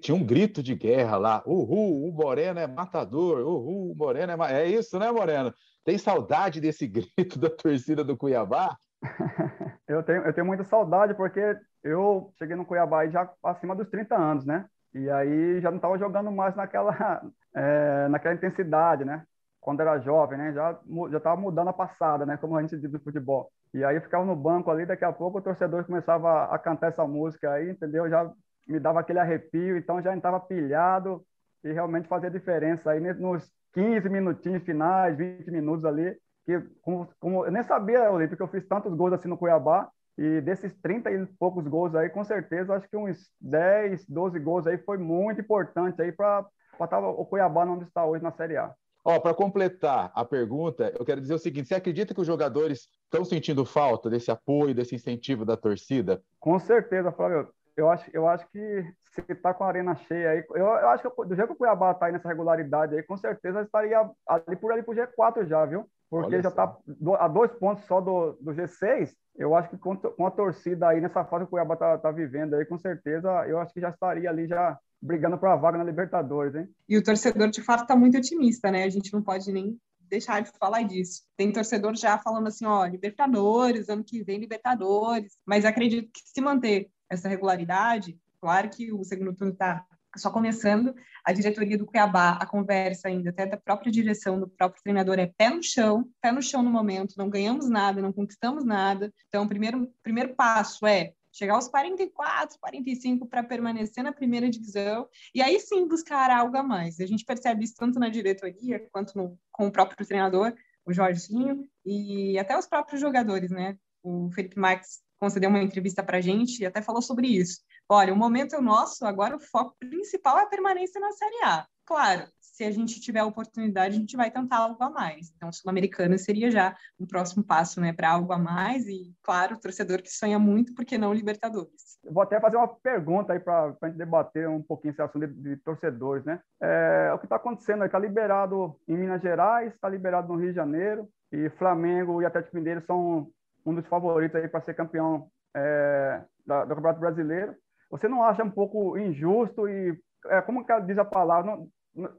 tinha 0.00 0.16
um 0.16 0.24
grito 0.24 0.62
de 0.62 0.74
guerra 0.74 1.18
lá. 1.18 1.42
Uhul, 1.46 2.08
o 2.08 2.12
Moreno 2.12 2.58
é 2.58 2.66
matador. 2.66 3.40
Uhul, 3.40 3.92
o 3.92 3.94
Moreno 3.94 4.32
é. 4.32 4.36
Ma... 4.36 4.50
É 4.50 4.66
isso, 4.66 4.98
né, 4.98 5.12
Moreno? 5.12 5.52
Tem 5.84 5.98
saudade 5.98 6.58
desse 6.58 6.86
grito 6.88 7.38
da 7.38 7.50
torcida 7.50 8.02
do 8.02 8.16
Cuiabá? 8.16 8.78
eu, 9.86 10.02
tenho, 10.02 10.22
eu 10.24 10.32
tenho 10.32 10.46
muita 10.46 10.64
saudade, 10.64 11.14
porque 11.14 11.56
eu 11.82 12.32
cheguei 12.38 12.56
no 12.56 12.64
Cuiabá 12.64 13.06
já 13.08 13.30
acima 13.42 13.74
dos 13.74 13.88
30 13.88 14.16
anos, 14.16 14.44
né? 14.44 14.66
E 14.94 15.08
aí 15.10 15.60
já 15.60 15.70
não 15.70 15.76
estava 15.76 15.98
jogando 15.98 16.30
mais 16.30 16.54
naquela, 16.56 17.22
é, 17.54 18.08
naquela 18.08 18.34
intensidade, 18.34 19.04
né? 19.04 19.24
Quando 19.60 19.80
era 19.80 19.98
jovem, 19.98 20.38
né? 20.38 20.52
Já 20.52 20.78
já 21.10 21.18
estava 21.18 21.40
mudando 21.40 21.68
a 21.68 21.72
passada, 21.72 22.26
né? 22.26 22.36
Como 22.36 22.56
a 22.56 22.62
gente 22.62 22.78
diz 22.78 22.90
no 22.90 23.00
futebol. 23.00 23.50
E 23.72 23.84
aí 23.84 23.96
eu 23.96 24.02
ficava 24.02 24.24
no 24.24 24.34
banco 24.34 24.70
ali, 24.70 24.84
daqui 24.84 25.04
a 25.04 25.12
pouco 25.12 25.38
o 25.38 25.42
torcedor 25.42 25.84
começava 25.84 26.44
a 26.44 26.58
cantar 26.58 26.88
essa 26.88 27.06
música 27.06 27.52
aí, 27.52 27.70
entendeu? 27.70 28.08
Já 28.08 28.30
me 28.66 28.80
dava 28.80 29.00
aquele 29.00 29.18
arrepio, 29.18 29.76
então 29.76 30.02
já 30.02 30.14
estava 30.14 30.40
pilhado 30.40 31.24
e 31.62 31.72
realmente 31.72 32.08
fazia 32.08 32.30
diferença 32.30 32.90
aí 32.90 33.00
nos 33.14 33.50
15 33.72 34.08
minutinhos 34.08 34.62
finais, 34.64 35.16
20 35.16 35.50
minutos 35.50 35.84
ali, 35.84 36.16
que 36.44 36.60
como, 36.82 37.08
como 37.20 37.44
eu 37.46 37.52
nem 37.52 37.62
sabia, 37.62 38.10
Olímpio, 38.10 38.36
que 38.36 38.42
eu 38.42 38.48
fiz 38.48 38.66
tantos 38.66 38.94
gols 38.94 39.12
assim 39.12 39.28
no 39.28 39.38
Cuiabá, 39.38 39.88
e 40.18 40.40
desses 40.40 40.74
30 40.80 41.10
e 41.10 41.26
poucos 41.38 41.66
gols 41.66 41.94
aí, 41.94 42.08
com 42.08 42.24
certeza, 42.24 42.74
acho 42.74 42.88
que 42.88 42.96
uns 42.96 43.30
10, 43.40 44.06
12 44.06 44.38
gols 44.38 44.66
aí 44.66 44.78
foi 44.78 44.98
muito 44.98 45.40
importante 45.40 46.00
aí 46.02 46.12
para 46.12 46.46
o 46.78 47.26
Cuiabá 47.26 47.64
onde 47.64 47.84
está 47.84 48.04
hoje 48.04 48.22
na 48.22 48.32
Série 48.32 48.56
A. 48.56 48.74
Ó, 49.02 49.18
para 49.18 49.32
completar 49.34 50.12
a 50.14 50.24
pergunta, 50.24 50.92
eu 50.98 51.04
quero 51.04 51.20
dizer 51.20 51.34
o 51.34 51.38
seguinte: 51.38 51.68
você 51.68 51.74
acredita 51.74 52.12
que 52.12 52.20
os 52.20 52.26
jogadores 52.26 52.88
estão 53.04 53.24
sentindo 53.24 53.64
falta 53.64 54.10
desse 54.10 54.30
apoio, 54.30 54.74
desse 54.74 54.94
incentivo 54.94 55.44
da 55.44 55.56
torcida? 55.56 56.22
Com 56.38 56.58
certeza, 56.58 57.10
Flávio 57.10 57.48
eu 57.80 57.90
acho, 57.90 58.10
eu 58.12 58.28
acho 58.28 58.46
que 58.50 58.94
se 59.04 59.24
está 59.28 59.54
com 59.54 59.64
a 59.64 59.68
arena 59.68 59.94
cheia 59.94 60.30
aí, 60.30 60.44
eu, 60.50 60.66
eu 60.66 60.88
acho 60.90 61.10
que 61.10 61.24
do 61.24 61.34
jeito 61.34 61.48
que 61.48 61.54
o 61.54 61.56
Cuiabá 61.56 61.92
está 61.92 62.06
aí 62.06 62.12
nessa 62.12 62.28
regularidade 62.28 62.94
aí, 62.94 63.02
com 63.02 63.16
certeza 63.16 63.62
estaria 63.62 64.08
ali 64.26 64.56
por 64.56 64.72
ali 64.72 64.82
pro 64.82 64.94
G4 64.94 65.46
já, 65.46 65.64
viu? 65.64 65.88
Porque 66.10 66.34
Olha 66.34 66.42
já 66.42 66.48
está 66.48 66.76
a 67.20 67.28
dois 67.28 67.52
pontos 67.52 67.84
só 67.84 68.00
do, 68.00 68.32
do 68.40 68.52
G6. 68.52 69.10
Eu 69.36 69.54
acho 69.54 69.70
que 69.70 69.78
com, 69.78 69.96
com 69.96 70.26
a 70.26 70.30
torcida 70.30 70.88
aí 70.88 71.00
nessa 71.00 71.24
fase 71.24 71.44
que 71.44 71.48
o 71.48 71.50
Cuiabá 71.50 71.74
está 71.74 71.96
tá 71.96 72.10
vivendo 72.10 72.54
aí, 72.54 72.66
com 72.66 72.76
certeza, 72.76 73.28
eu 73.46 73.60
acho 73.60 73.72
que 73.72 73.80
já 73.80 73.90
estaria 73.90 74.28
ali 74.28 74.48
já 74.48 74.76
brigando 75.00 75.38
para 75.38 75.52
a 75.52 75.56
vaga 75.56 75.78
na 75.78 75.84
Libertadores, 75.84 76.54
hein? 76.54 76.68
E 76.88 76.98
o 76.98 77.02
torcedor 77.02 77.48
de 77.48 77.62
fato 77.62 77.82
está 77.82 77.94
muito 77.94 78.18
otimista, 78.18 78.70
né? 78.70 78.82
A 78.82 78.88
gente 78.90 79.12
não 79.12 79.22
pode 79.22 79.50
nem 79.52 79.78
deixar 80.00 80.42
de 80.42 80.50
falar 80.58 80.82
disso. 80.82 81.22
Tem 81.36 81.52
torcedor 81.52 81.94
já 81.94 82.18
falando 82.18 82.48
assim, 82.48 82.66
ó, 82.66 82.84
Libertadores, 82.84 83.88
ano 83.88 84.04
que 84.04 84.22
vem 84.24 84.40
Libertadores, 84.40 85.38
mas 85.46 85.64
acredito 85.64 86.10
que 86.12 86.20
se 86.24 86.40
manter 86.40 86.90
essa 87.08 87.28
regularidade. 87.28 88.18
Claro 88.40 88.68
que 88.68 88.92
o 88.92 89.04
segundo 89.04 89.34
turno 89.34 89.52
está 89.52 89.86
só 90.16 90.30
começando, 90.30 90.94
a 91.24 91.32
diretoria 91.32 91.78
do 91.78 91.86
Cuiabá, 91.86 92.32
a 92.32 92.46
conversa 92.46 93.08
ainda 93.08 93.30
até 93.30 93.46
da 93.46 93.56
própria 93.56 93.92
direção, 93.92 94.40
do 94.40 94.48
próprio 94.48 94.82
treinador 94.82 95.18
é 95.18 95.26
pé 95.26 95.50
no 95.50 95.62
chão, 95.62 96.08
pé 96.20 96.32
no 96.32 96.42
chão 96.42 96.62
no 96.62 96.70
momento, 96.70 97.14
não 97.16 97.30
ganhamos 97.30 97.68
nada, 97.68 98.02
não 98.02 98.12
conquistamos 98.12 98.64
nada. 98.64 99.12
Então, 99.28 99.44
o 99.44 99.48
primeiro, 99.48 99.92
primeiro 100.02 100.34
passo 100.34 100.86
é 100.86 101.12
chegar 101.32 101.54
aos 101.54 101.68
44, 101.68 102.58
45 102.58 103.26
para 103.26 103.44
permanecer 103.44 104.02
na 104.02 104.12
primeira 104.12 104.50
divisão 104.50 105.08
e 105.34 105.40
aí 105.40 105.60
sim 105.60 105.86
buscar 105.86 106.30
algo 106.30 106.56
a 106.56 106.62
mais. 106.62 106.98
A 107.00 107.06
gente 107.06 107.24
percebe 107.24 107.64
isso 107.64 107.74
tanto 107.76 107.98
na 107.98 108.08
diretoria 108.08 108.84
quanto 108.90 109.16
no, 109.16 109.38
com 109.52 109.68
o 109.68 109.72
próprio 109.72 110.04
treinador, 110.06 110.54
o 110.84 110.92
Jorginho, 110.92 111.68
e 111.84 112.38
até 112.38 112.58
os 112.58 112.66
próprios 112.66 113.00
jogadores, 113.00 113.50
né? 113.50 113.76
O 114.02 114.30
Felipe 114.32 114.58
Marques 114.58 115.00
concedeu 115.18 115.50
uma 115.50 115.62
entrevista 115.62 116.02
para 116.02 116.18
a 116.18 116.20
gente 116.20 116.62
e 116.62 116.66
até 116.66 116.80
falou 116.82 117.02
sobre 117.02 117.28
isso. 117.28 117.60
Olha, 117.92 118.12
o 118.12 118.16
momento 118.16 118.54
é 118.54 118.60
nosso, 118.60 119.04
agora 119.04 119.34
o 119.34 119.40
foco 119.40 119.74
principal 119.80 120.38
é 120.38 120.42
a 120.44 120.46
permanência 120.46 121.00
na 121.00 121.10
Série 121.10 121.42
A. 121.42 121.66
Claro, 121.84 122.22
se 122.40 122.62
a 122.62 122.70
gente 122.70 123.00
tiver 123.00 123.18
a 123.18 123.26
oportunidade, 123.26 123.96
a 123.96 123.98
gente 123.98 124.16
vai 124.16 124.30
tentar 124.30 124.58
algo 124.58 124.80
a 124.84 124.88
mais. 124.88 125.32
Então, 125.34 125.50
Sul-Americana 125.50 126.16
seria 126.16 126.52
já 126.52 126.76
um 127.00 127.04
próximo 127.04 127.42
passo 127.42 127.80
né, 127.80 127.92
para 127.92 128.12
algo 128.12 128.32
a 128.32 128.38
mais 128.38 128.86
e, 128.86 129.12
claro, 129.24 129.56
o 129.56 129.60
torcedor 129.60 130.02
que 130.02 130.08
sonha 130.08 130.38
muito, 130.38 130.72
porque 130.72 130.96
não 130.96 131.12
Libertadores. 131.12 131.98
Eu 132.04 132.12
vou 132.12 132.22
até 132.22 132.38
fazer 132.38 132.58
uma 132.58 132.68
pergunta 132.68 133.32
aí 133.32 133.40
para 133.40 133.74
a 133.82 133.88
gente 133.88 133.98
debater 133.98 134.48
um 134.48 134.62
pouquinho 134.62 134.92
esse 134.92 135.02
assunto 135.02 135.26
de, 135.26 135.34
de 135.34 135.56
torcedores, 135.56 136.24
né? 136.24 136.38
É, 136.62 137.10
o 137.12 137.18
que 137.18 137.26
está 137.26 137.34
acontecendo 137.34 137.84
está 137.84 137.98
liberado 137.98 138.78
em 138.86 138.96
Minas 138.96 139.20
Gerais, 139.20 139.74
está 139.74 139.88
liberado 139.88 140.28
no 140.28 140.38
Rio 140.38 140.50
de 140.50 140.54
Janeiro, 140.54 141.08
e 141.32 141.50
Flamengo 141.58 142.22
e 142.22 142.24
Atlético 142.24 142.54
Mineiro 142.54 142.84
são 142.86 143.32
um 143.66 143.74
dos 143.74 143.86
favoritos 143.88 144.40
aí 144.40 144.46
para 144.46 144.60
ser 144.60 144.74
campeão 144.74 145.28
é, 145.56 146.22
da, 146.46 146.64
do 146.64 146.76
Campeonato 146.76 147.00
Brasileiro. 147.00 147.56
Você 147.90 148.08
não 148.08 148.22
acha 148.22 148.44
um 148.44 148.50
pouco 148.50 148.96
injusto 148.96 149.68
e, 149.68 149.98
é, 150.26 150.40
como 150.42 150.64
diz 150.86 150.98
a 150.98 151.04
palavra, 151.04 151.50
não, 151.50 151.68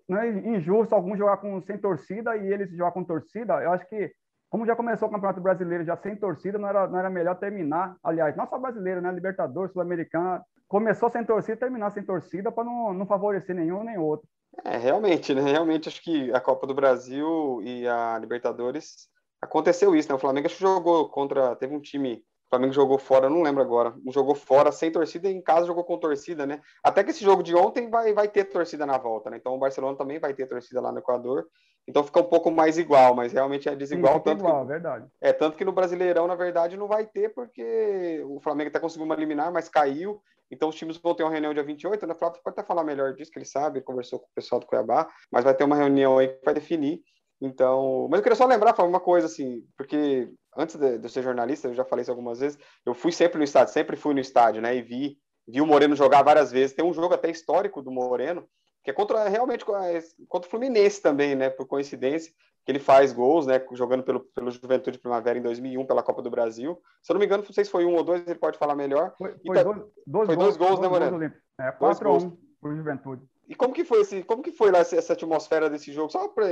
não 0.08 0.18
é 0.20 0.30
injusto 0.30 0.94
alguns 0.94 1.18
jogar 1.18 1.38
com, 1.38 1.62
sem 1.62 1.78
torcida 1.78 2.36
e 2.36 2.52
eles 2.52 2.70
jogar 2.72 2.92
com 2.92 3.04
torcida? 3.04 3.62
Eu 3.64 3.72
acho 3.72 3.88
que, 3.88 4.12
como 4.50 4.66
já 4.66 4.76
começou 4.76 5.08
o 5.08 5.12
Campeonato 5.12 5.40
Brasileiro 5.40 5.86
já 5.86 5.96
sem 5.96 6.16
torcida, 6.16 6.58
não 6.58 6.68
era, 6.68 6.88
não 6.88 7.00
era 7.00 7.10
melhor 7.10 7.36
terminar, 7.36 7.96
aliás, 8.04 8.36
não 8.36 8.48
só 8.48 8.60
brasileiro, 8.60 9.02
né? 9.02 9.12
Libertadores, 9.12 9.72
Sul-Americana, 9.72 10.44
começou 10.68 11.10
sem 11.10 11.24
torcida, 11.24 11.58
terminar 11.58 11.92
sem 11.92 12.04
torcida 12.04 12.52
para 12.52 12.64
não, 12.64 12.94
não 12.94 13.06
favorecer 13.06 13.56
nenhum 13.56 13.84
nem 13.84 13.98
outro. 13.98 14.28
É, 14.66 14.78
realmente, 14.78 15.34
né? 15.34 15.42
Realmente 15.42 15.88
acho 15.88 16.04
que 16.04 16.32
a 16.34 16.42
Copa 16.42 16.68
do 16.68 16.74
Brasil 16.74 17.62
e 17.64 17.88
a 17.88 18.18
Libertadores 18.20 19.10
aconteceu 19.42 19.96
isso, 19.96 20.10
né? 20.10 20.16
O 20.16 20.20
Flamengo 20.20 20.48
acho 20.48 20.58
que 20.58 20.62
jogou 20.62 21.10
contra. 21.10 21.56
Teve 21.56 21.74
um 21.74 21.80
time 21.80 22.24
Flamengo 22.52 22.74
jogou 22.74 23.00
fora, 23.00 23.30
não 23.30 23.42
lembro 23.42 23.62
agora. 23.62 23.96
Um 24.06 24.12
jogou 24.12 24.36
fora 24.36 24.74
sem 24.74 24.92
torcida 24.92 25.30
e 25.30 25.34
em 25.34 25.42
casa 25.42 25.66
jogou 25.66 25.86
com 25.86 25.98
torcida, 25.98 26.46
né? 26.46 26.60
Até 26.84 27.02
que 27.02 27.12
esse 27.12 27.24
jogo 27.24 27.42
de 27.42 27.56
ontem 27.56 27.90
vai, 27.90 28.14
vai 28.14 28.28
ter 28.28 28.44
torcida 28.44 28.86
na 28.86 28.98
volta, 28.98 29.30
né? 29.30 29.38
Então 29.38 29.56
o 29.56 29.58
Barcelona 29.58 29.98
também 29.98 30.20
vai 30.20 30.34
ter 30.34 30.48
torcida 30.48 30.82
lá 30.82 30.92
no 30.92 31.00
Equador. 31.00 31.48
Então 31.88 32.04
fica 32.04 32.20
um 32.20 32.26
pouco 32.26 32.52
mais 32.52 32.78
igual, 32.78 33.16
mas 33.16 33.32
realmente 33.32 33.70
é 33.70 33.76
desigual. 33.76 34.16
Sim, 34.16 34.24
tanto 34.24 34.40
igual, 34.42 34.62
que, 34.62 34.68
verdade. 34.68 35.08
É, 35.22 35.32
tanto 35.32 35.56
que 35.56 35.64
no 35.64 35.72
Brasileirão, 35.72 36.28
na 36.28 36.36
verdade, 36.36 36.76
não 36.76 36.90
vai 36.90 37.06
ter, 37.06 37.34
porque 37.34 38.22
o 38.28 38.42
Flamengo 38.42 38.70
até 38.70 38.80
conseguiu 38.80 39.06
uma 39.06 39.16
liminar, 39.16 39.52
mas 39.52 39.70
caiu. 39.70 40.22
Então 40.52 40.68
os 40.68 40.76
times 40.76 40.98
vão 40.98 41.16
ter 41.16 41.24
uma 41.24 41.32
reunião 41.32 41.54
dia 41.54 41.64
28, 41.64 42.06
né? 42.06 42.14
O 42.14 42.18
Flávio 42.18 42.42
pode 42.44 42.60
até 42.60 42.68
falar 42.68 42.84
melhor 42.84 43.14
disso, 43.14 43.32
que 43.32 43.40
ele 43.40 43.46
sabe, 43.46 43.80
conversou 43.80 44.20
com 44.20 44.26
o 44.26 44.36
pessoal 44.36 44.60
do 44.60 44.68
Cuiabá, 44.68 45.08
mas 45.32 45.46
vai 45.46 45.54
ter 45.54 45.64
uma 45.64 45.78
reunião 45.78 46.18
aí 46.18 46.28
que 46.28 46.44
vai 46.44 46.54
definir. 46.54 47.02
Então, 47.42 48.08
mas 48.12 48.20
eu 48.20 48.24
queria 48.24 48.36
só 48.36 48.46
lembrar, 48.46 48.76
falar 48.76 48.90
uma 48.90 49.00
coisa 49.00 49.26
assim, 49.26 49.66
porque 49.78 50.30
antes 50.56 50.76
de, 50.76 50.98
de 50.98 51.06
eu 51.06 51.10
ser 51.10 51.24
jornalista, 51.24 51.68
eu 51.68 51.74
já 51.74 51.84
falei 51.86 52.02
isso 52.02 52.12
algumas 52.12 52.40
vezes, 52.40 52.58
eu 52.86 52.94
fui 52.94 53.12
sempre 53.12 53.38
no 53.38 53.44
estádio, 53.44 53.74
sempre 53.74 53.96
fui 53.96 54.14
no 54.14 54.20
estádio, 54.20 54.62
né? 54.62 54.76
E 54.76 54.82
vi, 54.82 55.18
vi 55.48 55.62
o 55.62 55.66
Moreno 55.66 55.96
jogar 55.96 56.24
várias 56.24 56.52
vezes. 56.52 56.76
Tem 56.76 56.86
um 56.86 56.94
jogo 56.94 57.14
até 57.14 57.30
histórico 57.30 57.82
do 57.82 57.92
Moreno, 57.92 58.48
que 58.84 58.90
é 58.90 58.94
contra 58.94 59.28
realmente 59.28 59.64
contra 59.64 60.48
o 60.48 60.50
Fluminense 60.50 61.02
também, 61.02 61.36
né? 61.36 61.50
Por 61.50 61.66
coincidência, 61.68 62.32
que 62.66 62.72
ele 62.72 62.80
faz 62.80 63.14
gols, 63.14 63.46
né? 63.46 63.64
Jogando 63.74 64.04
pelo, 64.04 64.20
pelo 64.20 64.52
Juventude 64.52 65.00
Primavera 65.00 65.38
em 65.38 65.42
2001 65.42 65.86
pela 65.86 66.04
Copa 66.04 66.22
do 66.22 66.30
Brasil. 66.30 66.82
Se 67.02 67.12
eu 67.12 67.16
não 67.16 67.20
me 67.20 67.26
engano, 67.26 67.44
não 67.44 67.54
sei 67.54 67.66
se 67.66 67.72
foi 67.72 67.86
um 67.86 67.96
ou 67.96 68.04
dois, 68.04 68.26
ele 68.28 68.40
pode 68.40 68.58
falar 68.58 68.76
melhor. 68.76 69.14
Foi, 69.18 69.36
foi, 69.46 69.56
tá, 69.56 69.64
dois, 69.64 69.82
dois, 70.06 70.26
foi 70.28 70.36
gols, 70.36 70.58
dois 70.58 70.58
gols, 70.58 70.80
né, 70.80 70.88
Moreno? 70.88 71.34
É, 71.60 71.72
4 71.72 72.10
a 72.10 72.14
1 72.14 72.38
pro 72.60 72.76
Juventude. 72.76 73.24
E 73.48 73.56
como 73.56 73.74
que 73.74 73.84
foi 73.84 74.02
esse, 74.02 74.24
como 74.24 74.42
que 74.42 74.52
foi 74.52 74.72
lá 74.72 74.80
essa, 74.80 74.96
essa 74.96 75.14
atmosfera 75.14 75.70
desse 75.70 75.92
jogo? 75.92 76.10
Só 76.10 76.28
para 76.30 76.48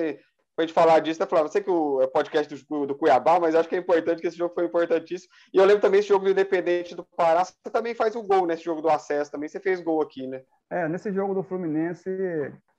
a 0.61 0.65
gente 0.65 0.73
falar 0.73 0.99
disso, 0.99 1.19
né, 1.19 1.25
Flávio? 1.25 1.47
Eu 1.47 1.51
sei 1.51 1.61
que 1.61 1.69
o 1.69 2.01
é 2.01 2.07
podcast 2.07 2.65
do, 2.65 2.85
do, 2.85 2.95
Cuiabá, 2.95 3.39
mas 3.39 3.55
acho 3.55 3.69
que 3.69 3.75
é 3.75 3.79
importante 3.79 4.21
que 4.21 4.27
esse 4.27 4.37
jogo 4.37 4.53
foi 4.53 4.65
importantíssimo. 4.65 5.31
E 5.53 5.57
eu 5.57 5.65
lembro 5.65 5.81
também 5.81 5.99
esse 5.99 6.09
jogo 6.09 6.25
do 6.25 6.31
Independente 6.31 6.95
do 6.95 7.03
Pará, 7.03 7.43
você 7.45 7.53
também 7.71 7.93
faz 7.93 8.15
um 8.15 8.25
gol 8.25 8.45
nesse 8.45 8.63
jogo 8.63 8.81
do 8.81 8.89
acesso, 8.89 9.31
também 9.31 9.49
você 9.49 9.59
fez 9.59 9.81
gol 9.81 10.01
aqui, 10.01 10.27
né? 10.27 10.41
É, 10.69 10.87
nesse 10.87 11.11
jogo 11.11 11.33
do 11.33 11.43
Fluminense, 11.43 12.09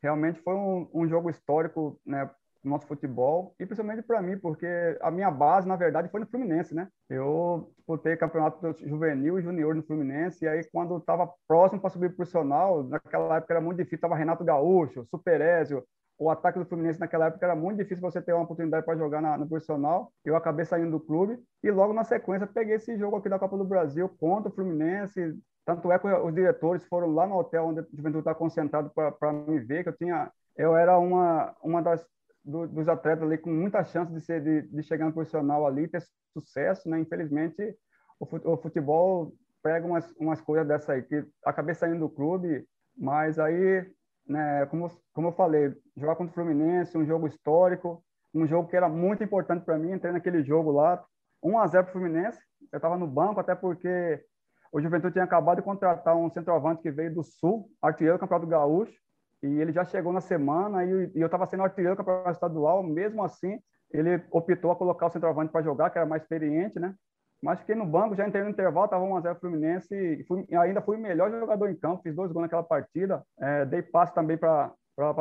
realmente 0.03 0.40
foi 0.40 0.55
um, 0.55 0.88
um 0.95 1.09
jogo 1.09 1.31
histórico, 1.31 2.01
né, 2.07 2.31
no 2.62 2.73
nosso 2.73 2.87
futebol, 2.87 3.55
e 3.59 3.64
principalmente 3.64 4.03
para 4.03 4.21
mim, 4.21 4.38
porque 4.38 4.66
a 5.01 5.11
minha 5.11 5.31
base, 5.31 5.66
na 5.66 5.77
verdade, 5.77 6.11
foi 6.11 6.21
no 6.21 6.27
Fluminense, 6.27 6.75
né? 6.75 6.88
Eu 7.09 7.73
disputei 7.77 8.16
campeonato 8.16 8.75
juvenil 8.87 9.38
e 9.38 9.43
junior 9.43 9.75
no 9.75 9.83
Fluminense, 9.83 10.45
e 10.45 10.49
aí 10.49 10.62
quando 10.71 10.97
estava 10.99 11.33
próximo 11.49 11.81
para 11.81 11.90
subir 11.90 12.14
profissional, 12.14 12.83
naquela 12.85 13.37
época 13.37 13.55
era 13.55 13.61
muito 13.61 13.79
difícil, 13.79 14.01
tava 14.01 14.16
Renato 14.16 14.45
Gaúcho, 14.45 15.07
Superézio, 15.11 15.83
o 16.20 16.28
ataque 16.28 16.59
do 16.59 16.66
Fluminense 16.66 17.00
naquela 17.00 17.28
época 17.28 17.46
era 17.46 17.56
muito 17.56 17.78
difícil 17.78 18.02
você 18.02 18.20
ter 18.20 18.35
uma 18.35 18.44
oportunidade 18.44 18.85
para 18.85 18.98
jogar 18.98 19.22
na, 19.22 19.38
no 19.38 19.48
profissional. 19.48 20.12
Eu 20.22 20.37
acabei 20.37 20.66
saindo 20.66 20.90
do 20.90 21.00
clube 21.00 21.42
e 21.64 21.70
logo 21.70 21.94
na 21.94 22.04
sequência 22.04 22.46
peguei 22.46 22.76
esse 22.76 22.94
jogo 22.98 23.16
aqui 23.16 23.28
da 23.30 23.38
Copa 23.38 23.56
do 23.56 23.64
Brasil 23.64 24.06
contra 24.20 24.50
o 24.50 24.54
Fluminense. 24.54 25.35
Tanto 25.64 25.90
é 25.90 25.98
que 25.98 26.06
os 26.06 26.35
diretores 26.35 26.85
foram 26.85 27.14
lá 27.14 27.26
no 27.26 27.38
hotel 27.38 27.64
onde 27.64 27.80
o 27.80 27.87
Juventude 27.94 28.18
está 28.18 28.35
concentrado 28.35 28.90
para 28.90 29.33
me 29.33 29.61
ver, 29.61 29.83
que 29.83 29.88
eu 29.88 29.96
tinha, 29.96 30.30
eu 30.59 30.76
era 30.76 30.98
uma 30.98 31.56
uma 31.62 31.80
das 31.80 32.06
do, 32.44 32.66
dos 32.66 32.87
atletas 32.87 33.24
ali 33.24 33.38
com 33.38 33.50
muita 33.50 33.83
chance 33.83 34.12
de 34.12 34.20
ser 34.20 34.42
de, 34.42 34.68
de 34.68 34.83
chegar 34.83 35.06
no 35.06 35.14
profissional 35.14 35.66
ali 35.66 35.88
ter 35.88 36.02
sucesso, 36.35 36.87
né? 36.87 37.00
Infelizmente 37.00 37.74
o 38.18 38.59
futebol 38.59 39.33
pega 39.62 39.87
umas, 39.87 40.12
umas 40.18 40.40
coisas 40.42 40.68
dessa 40.68 40.92
aí 40.92 41.02
que 41.02 41.24
acabei 41.46 41.74
saindo 41.74 42.00
do 42.00 42.11
clube, 42.11 42.66
mas 42.94 43.38
aí 43.38 43.90
né, 44.26 44.66
como, 44.66 44.90
como 45.12 45.28
eu 45.28 45.33
falei, 45.33 45.74
jogar 45.96 46.16
contra 46.16 46.30
o 46.30 46.35
Fluminense, 46.35 46.96
um 46.96 47.04
jogo 47.04 47.26
histórico, 47.26 48.02
um 48.35 48.46
jogo 48.46 48.68
que 48.68 48.76
era 48.76 48.88
muito 48.88 49.24
importante 49.24 49.64
para 49.64 49.78
mim. 49.78 49.92
Entrei 49.92 50.12
naquele 50.12 50.42
jogo 50.42 50.70
lá, 50.70 51.04
1 51.42 51.59
a 51.59 51.66
0 51.66 51.85
para 51.85 51.90
o 51.90 51.92
Fluminense. 51.92 52.38
Eu 52.72 52.76
estava 52.76 52.96
no 52.96 53.06
banco, 53.06 53.40
até 53.40 53.54
porque 53.54 54.22
o 54.72 54.80
Juventude 54.80 55.14
tinha 55.14 55.24
acabado 55.24 55.56
de 55.56 55.64
contratar 55.64 56.16
um 56.16 56.30
centroavante 56.30 56.83
que 56.83 56.90
veio 56.90 57.14
do 57.14 57.24
Sul, 57.24 57.68
artilheiro 57.83 58.18
do 58.18 58.20
Campeonato 58.20 58.46
Gaúcho, 58.46 58.98
e 59.42 59.46
ele 59.46 59.72
já 59.72 59.85
chegou 59.85 60.12
na 60.12 60.20
semana 60.20 60.85
e, 60.85 61.11
e 61.14 61.20
eu 61.20 61.26
estava 61.26 61.46
sendo 61.46 61.62
artilheiro 61.62 61.96
do 61.96 61.98
Campeonato 61.98 62.30
Estadual. 62.30 62.83
Mesmo 62.83 63.24
assim, 63.24 63.59
ele 63.90 64.22
optou 64.30 64.70
a 64.70 64.76
colocar 64.76 65.06
o 65.06 65.11
centroavante 65.11 65.50
para 65.50 65.62
jogar, 65.62 65.90
que 65.90 65.98
era 65.98 66.06
mais 66.06 66.22
experiente, 66.22 66.78
né? 66.78 66.94
Mas 67.42 67.61
fiquei 67.61 67.74
no 67.74 67.87
banco, 67.87 68.14
já 68.14 68.26
entrei 68.26 68.42
no 68.42 68.50
intervalo, 68.50 68.85
estava 68.85 69.05
1x0 69.05 69.40
Fluminense 69.40 69.94
e 69.94 70.24
fui, 70.24 70.46
ainda 70.53 70.83
fui 70.83 70.96
o 70.96 71.00
melhor 71.00 71.31
jogador 71.31 71.70
em 71.70 71.74
campo, 71.76 72.03
fiz 72.03 72.14
dois 72.14 72.31
gols 72.31 72.42
naquela 72.42 72.62
partida, 72.62 73.22
é, 73.40 73.64
dei 73.64 73.83
passe 73.83 74.14
também 74.14 74.37
para 74.37 74.74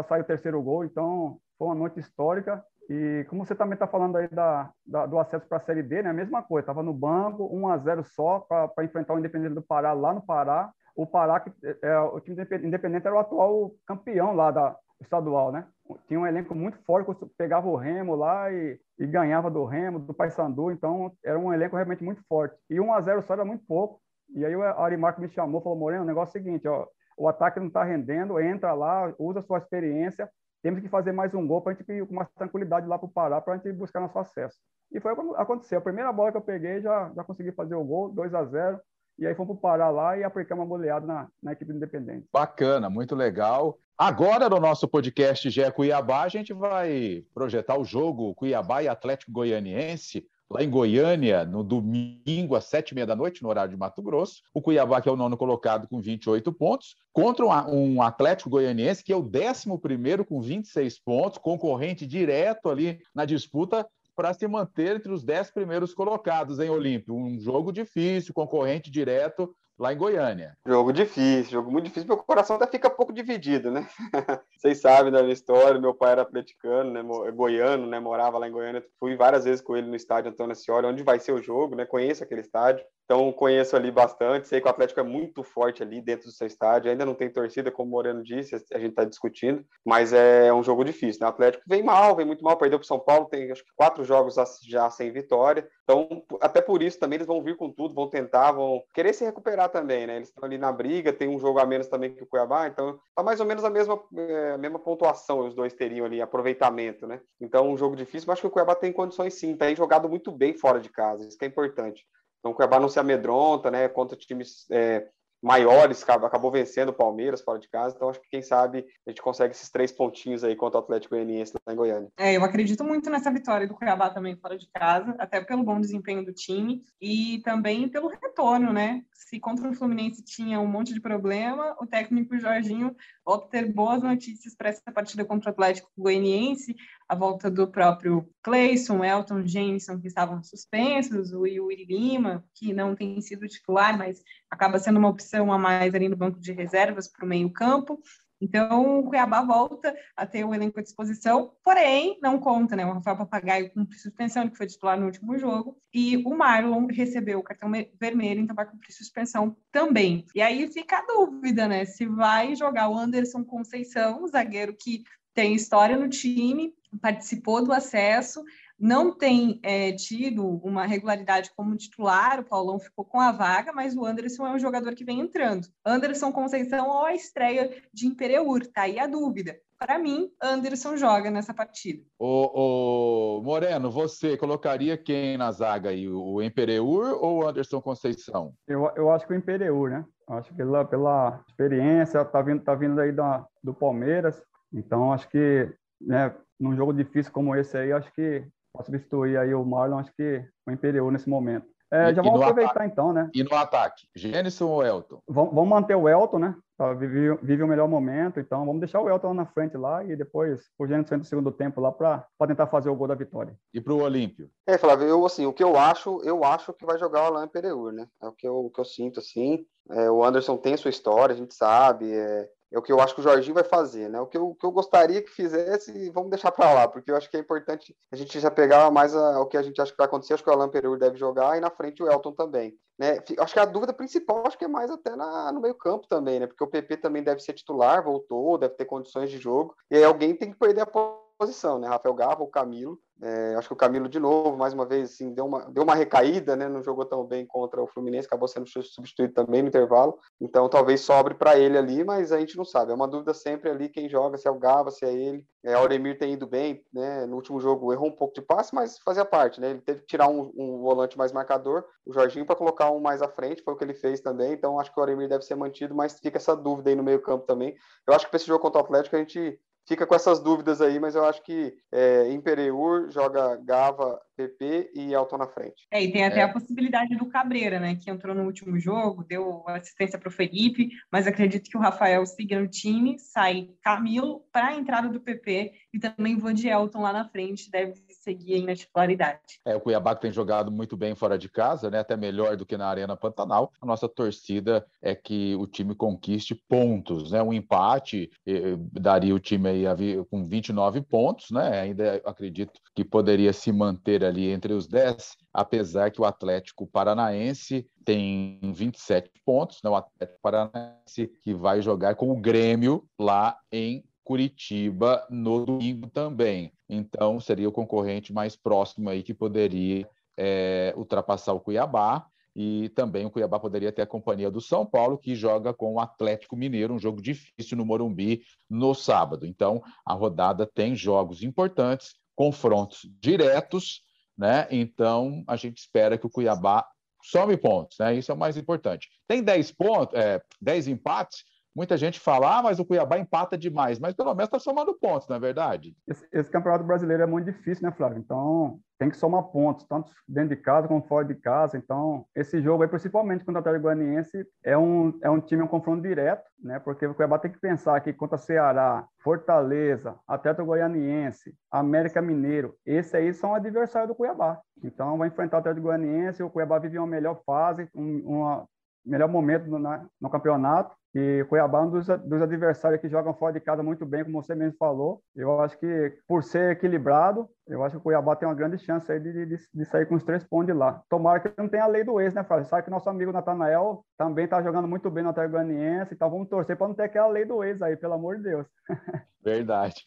sair 0.08 0.22
o 0.22 0.26
terceiro 0.26 0.62
gol, 0.62 0.84
então 0.84 1.38
foi 1.58 1.68
uma 1.68 1.76
noite 1.76 2.00
histórica. 2.00 2.64
E 2.90 3.24
como 3.30 3.46
você 3.46 3.54
também 3.54 3.76
está 3.76 3.88
falando 3.88 4.18
aí 4.18 4.28
da, 4.30 4.72
da, 4.86 5.06
do 5.06 5.20
acesso 5.20 5.48
para 5.48 5.60
a 5.60 5.62
Série 5.62 5.84
D, 5.84 6.02
né, 6.02 6.10
a 6.10 6.14
mesma 6.14 6.42
coisa, 6.42 6.64
estava 6.64 6.82
no 6.82 6.94
banco, 6.94 7.48
1 7.56 7.68
a 7.68 7.78
0 7.78 8.04
só 8.04 8.40
para 8.40 8.84
enfrentar 8.84 9.14
o 9.14 9.20
Independente 9.20 9.54
do 9.54 9.62
Pará 9.62 9.94
lá 9.94 10.14
no 10.14 10.26
Pará. 10.26 10.72
O 10.96 11.06
Pará, 11.06 11.40
que 11.40 11.52
é, 11.64 11.78
é 11.84 12.00
o 12.00 12.20
time 12.20 12.42
Independente 12.64 13.06
era 13.06 13.16
o 13.16 13.20
atual 13.20 13.72
campeão 13.86 14.34
lá 14.34 14.50
da 14.50 14.76
estadual, 15.02 15.52
né? 15.52 15.66
Tinha 16.08 16.20
um 16.20 16.28
elenco 16.28 16.54
muito 16.54 16.78
forte, 16.80 17.14
pegava 17.38 17.68
o 17.68 17.76
Remo 17.76 18.16
lá 18.16 18.52
e, 18.52 18.80
e 18.98 19.08
ganhava 19.08 19.50
do 19.50 19.64
Remo, 19.64 20.00
do 20.00 20.14
Paysandu, 20.14 20.72
então 20.72 21.12
era 21.24 21.40
um 21.40 21.54
elenco 21.54 21.76
realmente 21.76 22.04
muito 22.04 22.22
forte. 22.28 22.56
E 22.70 22.80
1 22.80 22.94
a 22.94 23.02
0 23.02 23.24
só 23.24 23.34
era 23.34 23.46
muito 23.46 23.66
pouco. 23.66 24.02
E 24.36 24.46
aí 24.46 24.56
o 24.56 24.62
Arimarco 24.62 25.22
me 25.22 25.30
chamou, 25.30 25.62
falou: 25.62 25.78
"Moreno, 25.78 26.04
o 26.04 26.08
negócio 26.08 26.38
é 26.38 26.42
o 26.42 26.44
seguinte, 26.44 26.68
ó, 26.68 26.88
o 27.18 27.28
ataque 27.28 27.60
não 27.60 27.68
está 27.68 27.84
rendendo, 27.84 28.40
entra 28.40 28.74
lá, 28.74 29.14
usa 29.18 29.40
a 29.40 29.44
sua 29.44 29.58
experiência, 29.58 30.30
temos 30.62 30.82
que 30.82 30.90
fazer 30.90 31.12
mais 31.12 31.34
um 31.34 31.46
gol 31.48 31.62
para 31.62 31.72
a 31.72 31.76
gente 31.76 31.92
ir 31.92 32.06
com 32.06 32.14
mais 32.14 32.30
tranquilidade 32.32 32.88
lá 32.88 33.00
para 33.00 33.10
Pará, 33.10 33.42
para 33.42 33.54
a 33.54 33.58
gente 33.58 33.72
buscar 33.74 34.00
nosso 34.00 34.20
acesso. 34.20 34.58
E 34.92 35.00
foi 35.00 35.14
o 35.14 35.16
que 35.16 35.42
aconteceu. 35.42 35.80
A 35.80 35.82
primeira 35.82 36.12
bola 36.12 36.32
que 36.32 36.38
eu 36.38 36.42
peguei, 36.42 36.82
já, 36.82 37.12
já 37.16 37.24
consegui 37.24 37.52
fazer 37.52 37.76
o 37.76 37.84
gol, 37.84 38.10
2 38.10 38.34
a 38.34 38.44
0 38.46 38.80
e 39.20 39.28
aí 39.28 39.36
fomos 39.36 39.60
parar 39.60 39.90
lá 39.90 40.18
e 40.18 40.24
aplicamos 40.24 40.64
uma 40.64 40.70
goleada 40.70 41.06
na, 41.06 41.28
na 41.44 41.52
equipe 41.52 41.72
independente. 41.72 42.26
Bacana, 42.32 42.90
muito 42.90 43.16
legal. 43.16 43.78
Agora, 43.98 44.48
no 44.48 44.62
nosso 44.62 44.88
podcast 44.88 45.50
GE 45.50 45.72
Cuiabá, 45.72 46.24
a 46.24 46.30
gente 46.30 46.54
vai 46.54 47.26
projetar 47.34 47.78
o 47.78 47.84
jogo 47.84 48.34
Cuiabá 48.34 48.82
e 48.82 48.88
Atlético 48.88 49.34
Goianiense, 49.34 50.26
lá 50.50 50.64
em 50.64 50.70
Goiânia, 50.70 51.44
no 51.44 51.66
domingo, 51.66 52.56
às 52.56 52.64
sete 52.64 52.92
e 52.92 52.96
meia 52.96 53.06
da 53.06 53.14
noite, 53.14 53.44
no 53.44 53.50
horário 53.50 53.72
de 53.72 53.78
Mato 53.78 54.02
Grosso. 54.02 54.42
O 54.54 54.62
Cuiabá, 54.62 55.02
que 55.02 55.10
é 55.10 55.12
o 55.12 55.18
nono 55.18 55.36
colocado, 55.36 55.86
com 55.90 56.00
28 56.00 56.52
pontos, 56.54 56.96
contra 57.12 57.46
um 57.46 58.02
Atlético 58.02 58.50
Goianiense, 58.50 59.04
que 59.04 59.12
é 59.12 59.16
o 59.18 59.22
décimo 59.22 59.78
primeiro, 59.78 60.24
com 60.24 60.42
26 60.42 60.98
pontos, 61.02 61.38
concorrente 61.38 62.08
direto 62.08 62.70
ali 62.70 63.00
na 63.14 63.26
disputa 63.26 63.86
para 64.20 64.34
se 64.34 64.46
manter 64.50 64.98
entre 64.98 65.14
os 65.14 65.24
dez 65.24 65.50
primeiros 65.50 65.94
colocados 65.94 66.60
em 66.60 66.70
Olímpio. 66.70 67.16
Um 67.16 67.40
jogo 67.40 67.72
difícil, 67.72 68.34
concorrente 68.34 68.92
direto 68.92 69.56
lá 69.80 69.94
em 69.94 69.98
Goiânia. 69.98 70.58
Jogo 70.68 70.92
difícil, 70.92 71.54
jogo 71.54 71.72
muito 71.72 71.86
difícil. 71.86 72.06
Meu 72.06 72.18
coração 72.18 72.58
até 72.58 72.68
fica 72.68 72.90
um 72.90 72.98
pouco 72.98 73.14
dividido, 73.14 73.72
né? 73.72 73.88
Vocês 74.60 74.82
sabem 74.82 75.10
da 75.10 75.22
minha 75.22 75.32
história, 75.32 75.80
meu 75.80 75.94
pai 75.94 76.12
era 76.12 76.24
atleticano, 76.24 76.92
né? 76.92 77.32
goiano, 77.32 77.88
né? 77.88 77.98
Morava 78.02 78.38
lá 78.38 78.46
em 78.46 78.52
Goiânia. 78.52 78.84
Fui 79.00 79.16
várias 79.16 79.46
vezes 79.46 79.62
com 79.62 79.78
ele 79.78 79.88
no 79.88 79.96
estádio 79.96 80.32
Antônio 80.32 80.52
Ascioli, 80.52 80.86
onde 80.86 81.02
vai 81.02 81.18
ser 81.18 81.32
o 81.32 81.42
jogo, 81.42 81.74
né? 81.78 81.86
Conheço 81.86 82.22
aquele 82.22 82.42
estádio. 82.42 82.84
Então, 83.10 83.32
conheço 83.34 83.76
ali 83.76 83.90
bastante. 83.90 84.48
Sei 84.48 84.62
que 84.62 84.68
o 84.68 84.70
Atlético 84.70 85.00
é 85.00 85.04
muito 85.04 85.42
forte 85.42 85.82
ali 85.82 86.00
dentro 86.00 86.28
do 86.28 86.32
seu 86.32 86.46
estádio. 86.46 86.92
Ainda 86.92 87.08
não 87.08 87.16
tem 87.16 87.28
torcida, 87.28 87.72
como 87.72 87.90
o 87.90 87.92
Moreno 87.92 88.22
disse, 88.22 88.54
a 88.72 88.78
gente 88.78 88.92
está 88.92 89.04
discutindo, 89.04 89.66
mas 89.84 90.14
é 90.14 90.54
um 90.54 90.62
jogo 90.62 90.84
difícil. 90.84 91.22
Né? 91.22 91.26
O 91.26 91.32
Atlético 91.32 91.64
vem 91.68 91.82
mal, 91.82 92.16
vem 92.16 92.24
muito 92.24 92.44
mal, 92.44 92.56
perdeu 92.56 92.78
para 92.78 92.84
o 92.84 92.88
São 92.88 93.00
Paulo, 93.00 93.26
tem 93.26 93.52
acho 93.52 93.66
que 93.66 93.72
quatro 93.76 94.04
jogos 94.04 94.36
já 94.64 94.92
sem 94.92 95.12
vitória. 95.12 95.68
Então, 95.84 96.24
até 96.40 96.62
por 96.62 96.84
isso 96.84 97.00
também 97.00 97.18
eles 97.18 97.26
vão 97.26 97.42
vir 97.42 97.58
com 97.58 97.72
tudo, 97.72 97.96
vão 97.96 98.08
tentar, 98.08 98.52
vão 98.52 98.84
querer 98.94 99.12
se 99.12 99.26
recuperar 99.26 99.70
também, 99.70 100.06
né? 100.06 100.18
Eles 100.18 100.28
estão 100.28 100.44
ali 100.44 100.60
na 100.60 100.72
briga, 100.72 101.12
tem 101.12 101.28
um 101.28 101.40
jogo 101.40 101.58
a 101.58 101.66
menos 101.66 101.88
também 101.88 102.14
que 102.14 102.22
o 102.22 102.28
Cuiabá, 102.28 102.68
então 102.68 103.00
tá 103.16 103.24
mais 103.24 103.40
ou 103.40 103.46
menos 103.48 103.64
a 103.64 103.72
mesma, 103.72 104.00
é, 104.16 104.52
a 104.52 104.58
mesma 104.60 104.78
pontuação 104.78 105.48
os 105.48 105.56
dois 105.56 105.74
teriam 105.74 106.06
ali, 106.06 106.22
aproveitamento, 106.22 107.08
né? 107.08 107.20
Então, 107.42 107.72
um 107.72 107.76
jogo 107.76 107.96
difícil, 107.96 108.28
mas 108.28 108.34
acho 108.34 108.42
que 108.44 108.48
o 108.48 108.52
Cuiabá 108.52 108.76
tem 108.76 108.94
condições 108.94 109.34
sim, 109.34 109.58
tem 109.58 109.76
jogado 109.76 110.08
muito 110.08 110.32
bem 110.32 110.54
fora 110.54 110.80
de 110.80 110.90
casa, 110.90 111.28
isso 111.28 111.40
que 111.40 111.46
é 111.46 111.48
importante. 111.48 112.06
Então 112.40 112.52
o 112.52 112.56
Cuiabá 112.56 112.80
não 112.80 112.90
se 112.90 113.00
amedronta, 113.00 113.70
né? 113.70 113.88
Contra 113.88 114.18
times 114.18 114.66
é, 114.72 115.08
maiores, 115.42 116.08
acabou 116.08 116.52
vencendo 116.52 116.90
o 116.90 116.94
Palmeiras 116.94 117.42
fora 117.42 117.60
de 117.60 117.70
casa, 117.70 117.96
então 117.96 118.10
acho 118.10 118.22
que 118.22 118.30
quem 118.30 118.42
sabe 118.42 118.86
a 119.06 119.10
gente 119.10 119.22
consegue 119.22 119.54
esses 119.54 119.70
três 119.70 119.92
pontinhos 119.92 120.44
aí 120.44 120.56
contra 120.56 120.80
o 120.80 120.84
Atlético 120.84 121.16
Goianiense 121.16 121.54
lá 121.66 121.74
em 121.74 121.78
Goiânia. 121.78 122.10
É, 122.18 122.36
eu 122.36 122.44
acredito 122.44 122.84
muito 122.84 123.10
nessa 123.10 123.32
vitória 123.32 123.68
do 123.68 123.74
Cuiabá 123.74 124.10
também 124.10 124.36
fora 124.36 124.58
de 124.58 124.70
casa, 124.72 125.16
até 125.18 125.42
pelo 125.42 125.64
bom 125.64 125.80
desempenho 125.80 126.26
do 126.26 126.34
time 126.34 126.84
e 127.02 127.42
também 127.44 127.88
pelo 127.88 128.10
retorno, 128.10 128.74
né? 128.74 129.02
Se 129.14 129.40
contra 129.40 129.70
o 129.70 129.74
Fluminense 129.74 130.24
tinha 130.24 130.60
um 130.60 130.68
monte 130.68 130.94
de 130.94 131.02
problema, 131.02 131.76
o 131.80 131.86
técnico 131.86 132.38
Jorginho 132.38 132.96
obter 133.30 133.72
boas 133.72 134.02
notícias 134.02 134.56
para 134.56 134.70
essa 134.70 134.92
partida 134.92 135.24
contra 135.24 135.50
o 135.50 135.54
Atlético 135.54 135.92
Goianiense, 135.96 136.76
a 137.08 137.16
volta 137.16 137.50
do 137.50 137.68
próprio 137.68 138.28
Cleison, 138.42 139.04
Elton, 139.04 139.46
Jameson, 139.46 140.00
que 140.00 140.08
estavam 140.08 140.44
suspensos, 140.44 141.32
o 141.32 141.46
Yuri 141.46 141.86
Lima, 141.86 142.44
que 142.56 142.74
não 142.74 142.96
tem 142.96 143.22
sido 143.22 143.48
titular, 143.48 143.96
mas 143.98 144.24
acaba 144.50 144.80
sendo 144.80 144.98
uma 144.98 145.10
opção 145.10 145.54
a 145.54 145.60
mais 145.60 145.94
ali 145.94 146.10
no 146.10 146.16
banco 146.16 146.40
de 146.40 146.52
reservas 146.52 147.08
para 147.08 147.24
o 147.24 147.30
meio 147.30 147.52
campo, 147.52 148.02
Então, 148.42 149.00
o 149.00 149.04
Cuiabá 149.04 149.42
volta 149.42 149.96
a 150.16 150.26
ter 150.26 150.44
o 150.44 150.54
elenco 150.54 150.80
à 150.80 150.84
disposição, 150.84 151.54
porém, 151.64 152.18
não 152.22 152.40
conta, 152.40 152.76
né? 152.76 152.86
O 152.86 152.94
Rafael 152.94 153.18
Papagaio 153.18 153.72
cumpre 153.72 153.98
suspensão, 153.98 154.50
que 154.50 154.58
foi 154.58 154.68
titular 154.68 155.00
no 155.00 155.06
último 155.06 155.38
jogo, 155.38 155.78
e 155.94 156.18
o 156.18 156.36
Marlon 156.36 156.88
recebeu 156.88 157.40
o 157.40 157.44
cartão 157.44 157.72
vermelho, 158.00 158.42
então 158.42 158.56
vai 158.56 158.66
cumprir 158.66 158.94
suspensão 158.94 159.56
também. 159.72 160.26
E 160.34 160.42
aí 160.42 160.68
fica 160.72 161.00
a 161.00 161.06
dúvida, 161.06 161.68
né? 161.68 161.86
Se 161.86 162.06
vai 162.06 162.56
jogar 162.56 162.90
o 162.90 162.98
Anderson 162.98 163.44
Conceição, 163.44 164.28
zagueiro 164.28 164.74
que 164.74 165.04
tem 165.34 165.54
história 165.54 165.98
no 165.98 166.10
time, 166.10 166.74
participou 167.02 167.64
do 167.64 167.72
acesso, 167.72 168.44
não 168.80 169.12
tem 169.12 169.60
é, 169.62 169.92
tido 169.92 170.48
uma 170.64 170.86
regularidade 170.86 171.52
como 171.56 171.76
titular, 171.76 172.40
o 172.40 172.46
Paulão 172.46 172.80
ficou 172.80 173.04
com 173.04 173.20
a 173.20 173.32
vaga, 173.32 173.74
mas 173.74 173.96
o 173.96 174.06
Anderson 174.06 174.48
é 174.48 174.52
um 174.52 174.60
jogador 174.60 174.96
que 174.96 175.04
vem 175.04 175.20
entrando. 175.20 175.68
Anderson 175.86 176.32
Conceição 176.32 176.88
ou 176.88 177.06
a 177.06 177.14
estreia 177.14 177.70
de 177.94 178.08
Imperiur, 178.08 178.66
tá 178.68 178.84
aí 178.84 178.98
a 179.00 179.08
dúvida. 179.08 179.58
Para 179.78 179.98
mim, 179.98 180.30
Anderson 180.42 180.98
joga 180.98 181.32
nessa 181.32 181.54
partida. 181.54 182.04
O, 182.20 183.38
o, 183.38 183.42
Moreno, 183.42 183.90
você 183.90 184.36
colocaria 184.36 184.98
quem 184.98 185.38
na 185.38 185.52
zaga 185.52 185.90
aí? 185.90 186.08
O 186.10 186.42
Imperiur 186.42 187.18
ou 187.22 187.40
o 187.40 187.48
Anderson 187.48 187.82
Conceição? 187.82 188.54
Eu, 188.68 188.92
eu 188.96 189.10
acho 189.10 189.26
que 189.26 189.34
o 189.34 189.38
Imperiur, 189.38 189.90
né? 189.90 190.06
Acho 190.28 190.50
que 190.50 190.56
pela, 190.56 190.86
pela 190.86 191.44
experiência, 191.48 192.24
tá 192.26 192.42
vindo, 192.42 192.62
tá 192.62 192.76
vindo 192.76 193.00
aí 193.00 193.12
da, 193.12 193.46
do 193.64 193.74
Palmeiras, 193.74 194.44
então 194.72 195.12
acho 195.12 195.28
que 195.30 195.74
né, 196.00 196.36
num 196.60 196.76
jogo 196.76 196.94
difícil 196.94 197.32
como 197.32 197.56
esse 197.56 197.78
aí, 197.78 197.92
acho 197.92 198.12
que 198.14 198.46
para 198.74 198.86
substituir 198.86 199.38
aí 199.38 199.54
o 199.54 199.66
Marlon, 199.66 200.00
acho 200.00 200.14
que 200.14 200.44
o 200.68 200.72
Imperial 200.72 201.12
nesse 201.12 201.30
momento. 201.30 201.68
É, 201.92 202.14
já 202.14 202.22
vamos 202.22 202.42
aproveitar 202.42 202.72
ataque. 202.72 202.92
então, 202.92 203.12
né? 203.12 203.30
E 203.34 203.44
no 203.44 203.56
ataque, 203.56 204.08
Gênison 204.16 204.68
ou 204.68 204.86
Elton? 204.86 205.20
Vamos, 205.28 205.56
vamos 205.56 205.70
manter 205.70 205.96
o 205.96 206.08
Elton, 206.08 206.38
né? 206.38 206.56
Vive, 206.98 207.36
vive 207.42 207.64
o 207.64 207.68
melhor 207.68 207.90
momento, 207.90 208.40
então 208.40 208.66
vamos 208.66 208.80
deixar 208.80 209.02
o 209.02 209.10
Elton 209.10 209.30
lá 209.30 209.34
na 209.34 209.46
frente 209.48 209.76
lá 209.76 210.04
e 210.04 210.16
depois 210.16 210.62
o 210.78 210.88
Gênison 210.88 211.18
no 211.18 211.26
segundo 211.26 211.52
tempo 211.52 211.82
lá 211.82 211.92
para 211.92 212.28
tentar 212.48 212.68
fazer 212.68 212.90
o 212.90 212.96
gol 212.96 213.08
da 213.08 213.16
vitória. 213.16 213.58
E 213.74 213.82
para 213.82 213.92
o 213.92 214.02
Olímpio? 214.02 214.50
É, 214.68 214.78
Flávio, 214.78 215.08
eu, 215.08 215.26
assim, 215.26 215.46
o 215.46 215.52
que 215.52 215.64
eu 215.64 215.78
acho, 215.78 216.22
eu 216.24 216.44
acho 216.44 216.72
que 216.74 216.86
vai 216.86 216.98
jogar 216.98 217.24
o 217.24 217.36
Alain 217.36 217.48
Pereur, 217.48 217.92
né? 217.92 218.08
É 218.22 218.28
o 218.28 218.32
que 218.32 218.48
eu, 218.48 218.66
o 218.66 218.70
que 218.70 218.80
eu 218.80 218.86
sinto, 218.86 219.20
assim. 219.20 219.66
É, 219.90 220.12
o 220.12 220.24
Anderson 220.24 220.58
tem 220.58 220.78
sua 220.78 220.92
história, 220.92 221.34
a 221.34 221.38
gente 221.38 221.56
sabe, 221.56 222.14
é, 222.14 222.48
é 222.72 222.78
o 222.78 222.82
que 222.82 222.92
eu 222.92 223.00
acho 223.00 223.16
que 223.16 223.22
o 223.22 223.24
Jorginho 223.24 223.56
vai 223.56 223.64
fazer, 223.64 224.10
né? 224.10 224.22
O 224.22 224.28
que 224.28 224.38
eu, 224.38 224.50
o 224.50 224.56
que 224.56 224.66
eu 224.66 224.72
gostaria 224.72 225.22
que 225.22 225.32
fizesse, 225.32 226.10
vamos 226.12 226.30
deixar 226.30 226.52
para 226.52 226.72
lá, 226.74 226.88
porque 226.88 227.10
eu 227.10 227.16
acho 227.16 227.30
que 227.30 227.36
é 227.36 227.40
importante 227.40 227.96
a 228.12 228.16
gente 228.16 228.40
já 228.40 228.52
pegar 228.52 228.92
mais 228.92 229.16
a, 229.16 229.40
o 229.40 229.48
que 229.48 229.58
a 229.58 229.62
gente 229.62 229.82
acha 229.82 229.92
que 229.92 229.98
vai 229.98 230.06
acontecer. 230.06 230.34
Acho 230.36 230.44
que 230.44 230.50
o 230.50 230.54
Alan 230.54 230.70
Pereira 230.70 230.98
deve 230.98 231.18
jogar 231.18 231.58
e 231.58 231.62
na 231.62 231.72
frente 231.72 232.04
o 232.04 232.12
Elton 232.12 232.32
também. 232.34 232.78
Né? 232.98 233.18
Acho 233.40 233.54
que 233.54 233.60
a 233.60 233.66
dúvida 233.66 233.94
principal 233.94 234.44
acho 234.46 234.58
que 234.58 234.66
é 234.66 234.68
mais 234.68 234.92
até 234.92 235.16
na, 235.16 235.52
no 235.52 235.62
meio 235.62 235.74
campo 235.74 236.06
também, 236.08 236.40
né? 236.40 236.48
Porque 236.48 236.64
o 236.64 236.68
PP 236.68 236.98
também 236.98 237.24
deve 237.24 237.42
ser 237.42 237.54
titular, 237.54 238.04
voltou, 238.04 238.58
deve 238.58 238.76
ter 238.76 238.86
condições 238.86 239.32
de 239.32 239.38
jogo, 239.40 239.74
e 239.90 239.96
aí 239.96 240.04
alguém 240.04 240.36
tem 240.36 240.52
que 240.52 240.60
perder 240.60 240.82
a 240.82 241.20
posição, 241.40 241.80
né? 241.80 241.88
Rafael 241.88 242.14
Gava 242.14 242.42
ou 242.42 242.48
Camilo. 242.48 243.00
É, 243.22 243.56
acho 243.56 243.68
que 243.68 243.74
o 243.74 243.78
Camilo, 243.78 244.08
de 244.08 244.20
novo, 244.20 244.56
mais 244.56 244.74
uma 244.74 244.86
vez, 244.86 245.12
assim, 245.12 245.34
deu, 245.34 245.46
uma, 245.46 245.70
deu 245.70 245.84
uma 245.84 245.94
recaída, 245.94 246.56
né? 246.56 246.70
Não 246.70 246.82
jogou 246.82 247.04
tão 247.04 247.26
bem 247.26 247.46
contra 247.46 247.82
o 247.82 247.88
Fluminense, 247.88 248.28
acabou 248.28 248.48
sendo 248.48 248.68
substituído 248.68 249.34
também 249.34 249.62
no 249.62 249.68
intervalo. 249.68 250.18
Então, 250.40 250.70
talvez 250.70 251.02
sobre 251.02 251.34
para 251.34 251.58
ele 251.58 251.78
ali, 251.78 252.04
mas 252.04 252.32
a 252.32 252.40
gente 252.40 252.56
não 252.56 252.64
sabe. 252.64 252.92
É 252.92 252.96
uma 252.96 253.08
dúvida 253.08 253.34
sempre 253.34 253.70
ali 253.70 253.90
quem 253.90 254.08
joga, 254.08 254.38
se 254.38 254.48
é 254.48 254.52
o 254.52 254.58
Gava, 254.58 254.90
se 254.90 255.06
é 255.06 255.14
ele. 255.14 255.46
É, 255.62 255.76
o 255.76 255.80
Auremir 255.80 256.18
tem 256.18 256.34
ido 256.34 256.48
bem, 256.48 256.82
né? 256.94 257.26
No 257.26 257.36
último 257.36 257.60
jogo 257.60 257.92
errou 257.92 258.08
um 258.08 258.16
pouco 258.16 258.34
de 258.34 258.42
passe, 258.42 258.74
mas 258.74 258.98
fazia 259.00 259.26
parte, 259.26 259.60
né? 259.60 259.72
Ele 259.72 259.82
teve 259.82 260.00
que 260.02 260.08
tirar 260.08 260.30
um, 260.30 260.54
um 260.56 260.80
volante 260.80 261.18
mais 261.18 261.34
marcador, 261.34 261.84
o 262.06 262.14
Jorginho, 262.14 262.46
para 262.46 262.56
colocar 262.56 262.90
um 262.92 263.02
mais 263.02 263.22
à 263.22 263.28
frente, 263.28 263.62
foi 263.62 263.74
o 263.74 263.78
que 263.78 263.84
ele 263.84 263.94
fez 263.94 264.22
também. 264.22 264.54
Então, 264.54 264.80
acho 264.80 264.94
que 264.94 265.00
o 265.00 265.02
Auremir 265.02 265.28
deve 265.28 265.44
ser 265.44 265.56
mantido, 265.56 265.94
mas 265.94 266.18
fica 266.20 266.38
essa 266.38 266.56
dúvida 266.56 266.90
aí 266.90 266.96
no 266.96 267.04
meio-campo 267.04 267.46
também. 267.46 267.76
Eu 268.08 268.14
acho 268.14 268.26
que 268.26 268.32
para 268.32 268.38
esse 268.38 268.48
jogo 268.48 268.62
contra 268.62 268.82
o 268.82 268.86
Atlético 268.86 269.18
a 269.18 269.20
gente 269.20 269.60
fica 269.90 270.06
com 270.06 270.14
essas 270.14 270.40
dúvidas 270.40 270.82
aí, 270.82 271.00
mas 271.00 271.16
eu 271.16 271.26
acho 271.26 271.42
que 271.42 271.76
é, 271.92 272.32
Imperiur 272.32 273.10
joga 273.10 273.58
Gava, 273.66 274.22
PP 274.38 274.92
e 274.94 275.14
Elton 275.14 275.38
na 275.38 275.48
frente. 275.48 275.88
É, 275.92 276.02
e 276.02 276.12
tem 276.12 276.24
até 276.24 276.40
é. 276.40 276.44
a 276.44 276.54
possibilidade 276.54 277.16
do 277.18 277.26
Cabreira, 277.26 277.80
né, 277.80 277.96
que 277.96 278.10
entrou 278.10 278.36
no 278.36 278.44
último 278.44 278.80
jogo, 278.80 279.24
deu 279.24 279.64
assistência 279.68 280.20
para 280.20 280.30
o 280.30 280.32
Felipe, 280.32 280.90
mas 281.12 281.26
acredito 281.26 281.70
que 281.70 281.76
o 281.76 281.82
Rafael 281.82 282.24
siga 282.26 282.60
no 282.60 282.68
time, 282.68 283.18
sai 283.18 283.70
Camilo 283.84 284.46
para 284.54 284.68
a 284.68 284.76
entrada 284.76 285.10
do 285.10 285.20
PP 285.20 285.74
e 285.92 286.00
também 286.00 286.36
o 286.36 286.54
de 286.54 286.70
Elton 286.70 287.02
lá 287.02 287.12
na 287.12 287.28
frente, 287.28 287.70
deve 287.72 287.94
seguir 288.20 288.64
na 288.64 288.76
titularidade. 288.76 289.40
É, 289.66 289.76
o 289.76 289.80
Cuiabá 289.80 290.16
que 290.16 290.22
tem 290.22 290.32
jogado 290.32 290.72
muito 290.72 290.96
bem 290.98 291.16
fora 291.16 291.38
de 291.38 291.50
casa, 291.50 291.90
né, 291.90 292.00
até 292.00 292.16
melhor 292.16 292.56
do 292.56 292.66
que 292.66 292.78
na 292.78 292.88
Arena 292.88 293.16
Pantanal. 293.16 293.72
A 293.82 293.86
nossa 293.86 294.08
torcida 294.08 294.86
é 295.02 295.16
que 295.16 295.56
o 295.56 295.66
time 295.66 295.96
conquiste 295.96 296.56
pontos, 296.68 297.32
né, 297.32 297.42
um 297.42 297.54
empate 297.54 298.30
eh, 298.46 298.76
daria 298.92 299.34
o 299.34 299.40
time 299.40 299.70
aí 299.70 300.24
com 300.30 300.44
29 300.44 301.02
pontos, 301.02 301.50
né, 301.52 301.80
ainda 301.80 302.22
acredito 302.26 302.80
que 302.94 303.06
poderia 303.06 303.54
se 303.54 303.72
manter 303.72 304.24
ali 304.24 304.50
entre 304.50 304.74
os 304.74 304.88
10, 304.88 305.38
apesar 305.54 306.12
que 306.12 306.22
o 306.22 306.26
Atlético 306.26 306.86
Paranaense 306.86 307.88
tem 308.06 308.60
27 308.64 309.30
pontos, 309.46 309.80
né? 309.84 309.90
o 309.90 309.96
Atlético 309.96 310.40
Paranaense 310.42 311.32
que 311.42 311.54
vai 311.54 311.82
jogar 311.82 312.16
com 312.16 312.32
o 312.32 312.40
Grêmio 312.42 313.08
lá 313.20 313.56
em 313.72 314.04
Curitiba 314.30 315.26
no 315.28 315.66
domingo 315.66 316.08
também. 316.08 316.72
Então, 316.88 317.40
seria 317.40 317.68
o 317.68 317.72
concorrente 317.72 318.32
mais 318.32 318.56
próximo 318.56 319.10
aí 319.10 319.24
que 319.24 319.34
poderia 319.34 320.08
é, 320.38 320.94
ultrapassar 320.96 321.52
o 321.54 321.60
Cuiabá. 321.60 322.28
E 322.56 322.90
também 322.90 323.26
o 323.26 323.32
Cuiabá 323.32 323.60
poderia 323.60 323.92
ter 323.92 324.04
a 324.04 324.06
companhia 324.06 324.52
do 324.52 324.62
São 324.62 324.86
Paulo, 324.86 325.18
que 325.18 325.34
joga 325.34 325.74
com 325.74 325.96
o 325.96 326.00
Atlético 326.00 326.56
Mineiro, 326.56 326.94
um 326.94 327.00
jogo 327.00 327.20
difícil 327.24 327.76
no 327.76 327.84
Morumbi 327.84 328.44
no 328.70 328.94
sábado. 328.94 329.48
Então, 329.48 329.82
a 330.06 330.14
rodada 330.14 330.64
tem 330.68 330.96
jogos 330.96 331.42
importantes, 331.42 332.14
confrontos 332.36 333.10
diretos, 333.20 334.04
né? 334.38 334.68
Então, 334.70 335.44
a 335.48 335.56
gente 335.56 335.80
espera 335.80 336.20
que 336.20 336.28
o 336.28 336.30
Cuiabá 336.30 336.86
some 337.24 337.58
pontos, 337.58 337.98
né? 338.00 338.14
Isso 338.14 338.32
é 338.32 338.36
o 338.36 338.38
mais 338.38 338.58
importante. 338.58 339.10
Tem 339.28 339.42
10 339.42 339.72
pontos, 339.72 340.14
é, 340.14 340.40
10 340.62 340.88
empates, 340.88 341.46
Muita 341.76 341.96
gente 341.98 342.20
fala, 342.20 342.58
ah, 342.58 342.64
mas 342.64 342.80
o 342.80 342.86
Cuiabá 342.86 343.18
empata 343.18 343.58
demais, 343.58 344.00
mas 344.00 344.14
pelo 344.14 344.34
menos 344.34 344.48
está 344.48 344.60
somando 344.60 344.98
pontos, 344.98 345.28
não 345.28 345.36
é 345.36 345.40
verdade? 345.40 345.96
Esse, 346.08 346.28
esse, 346.32 346.50
campeonato 346.50 346.84
brasileiro 346.84 347.24
é 347.24 347.26
muito 347.26 347.46
difícil, 347.46 347.88
né, 347.88 347.92
Flávio? 347.96 348.18
Então, 348.18 348.80
tem 348.98 349.10
que 349.10 349.16
somar 349.16 349.44
pontos, 349.44 349.86
tanto 349.88 350.12
dentro 350.28 350.50
de 350.50 350.62
casa 350.62 350.88
como 350.88 351.02
fora 351.02 351.26
de 351.26 351.36
casa. 351.36 351.78
Então, 351.78 352.26
esse 352.36 352.62
jogo 352.62 352.84
aí, 352.84 352.90
principalmente 352.90 353.46
contra 353.46 353.60
o 353.60 353.62
Atlético 353.62 353.84
Goianiense, 353.84 354.46
é 354.64 354.78
um, 354.78 355.18
é 355.24 355.30
um 355.30 355.40
time, 355.40 355.62
um 355.62 355.68
confronto 355.68 356.02
direto, 356.02 356.44
né? 356.62 356.80
Porque 356.80 357.06
o 357.06 357.16
Cuiabá 357.16 357.40
tem 357.40 357.52
que 357.52 357.60
pensar 357.60 358.00
que 358.02 358.12
contra 358.12 358.38
Ceará, 358.38 359.08
Fortaleza, 359.20 360.16
Atlético 360.28 360.66
Goianiense, 360.66 361.56
América 361.72 362.22
Mineiro, 362.22 362.76
esses 362.86 363.14
aí 363.16 363.34
são 363.34 363.56
adversários 363.56 364.10
do 364.10 364.16
Cuiabá. 364.16 364.60
Então, 364.84 365.18
vai 365.18 365.30
enfrentar 365.30 365.58
o 365.58 365.60
Atlético 365.62 365.88
Goianiense, 365.88 366.44
o 366.44 366.50
Cuiabá 366.50 366.78
vive 366.80 366.98
uma 366.98 367.08
melhor 367.08 367.40
fase, 367.46 367.88
um, 367.96 368.18
uma 368.26 368.68
melhor 369.06 369.30
momento 369.30 369.68
no, 369.68 369.80
no 370.22 370.30
campeonato. 370.30 370.96
E 371.14 371.44
Cuiabá 371.50 371.80
é 371.80 371.82
um 371.82 371.90
dos, 371.90 372.06
dos, 372.06 372.42
adversários 372.42 373.02
que 373.02 373.10
jogam 373.10 373.34
fora 373.34 373.54
de 373.54 373.60
casa 373.60 373.82
muito 373.82 374.06
bem, 374.06 374.24
como 374.24 374.42
você 374.44 374.54
mesmo 374.54 374.78
falou. 374.78 375.24
Eu 375.36 375.60
acho 375.60 375.78
que, 375.80 376.14
por 376.28 376.44
ser 376.44 376.74
equilibrado, 376.74 377.50
eu 377.68 377.84
acho 377.84 377.96
que 377.96 378.00
o 378.00 378.04
Cuiabá 378.04 378.36
tem 378.36 378.48
uma 378.48 378.54
grande 378.54 378.78
chance 378.78 379.12
aí 379.12 379.20
de, 379.20 379.46
de, 379.46 379.58
de 379.74 379.86
sair 379.86 380.06
com 380.06 380.14
os 380.14 380.24
três 380.24 380.44
pontos 380.44 380.68
de 380.68 380.74
lá. 380.74 381.02
Tomara 381.10 381.40
que 381.40 381.52
não 381.58 381.68
tenha 381.68 381.84
a 381.84 381.88
lei 381.88 382.04
do 382.04 382.22
ex, 382.22 382.36
né, 382.36 382.44
Flávio? 382.44 382.66
Sabe 382.68 382.84
que 382.84 382.92
nosso 382.92 383.10
amigo 383.10 383.32
Natanael 383.32 384.06
também 384.16 384.46
está 384.46 384.62
jogando 384.62 384.88
muito 384.88 385.10
bem 385.10 385.24
no 385.24 385.32
Atlético 385.32 385.58
Goianiense, 385.58 386.14
então 386.14 386.30
vamos 386.30 386.48
torcer 386.48 386.78
para 386.78 386.88
não 386.88 386.94
ter 386.94 387.04
aquela 387.04 387.28
lei 387.28 387.44
do 387.44 387.64
ex 387.64 387.82
aí, 387.82 387.98
pelo 387.98 388.14
amor 388.14 388.38
de 388.38 388.44
Deus. 388.44 388.68
Verdade. 389.42 390.06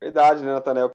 Verdade, 0.00 0.42
né, 0.42 0.52
Natanel? 0.52 0.90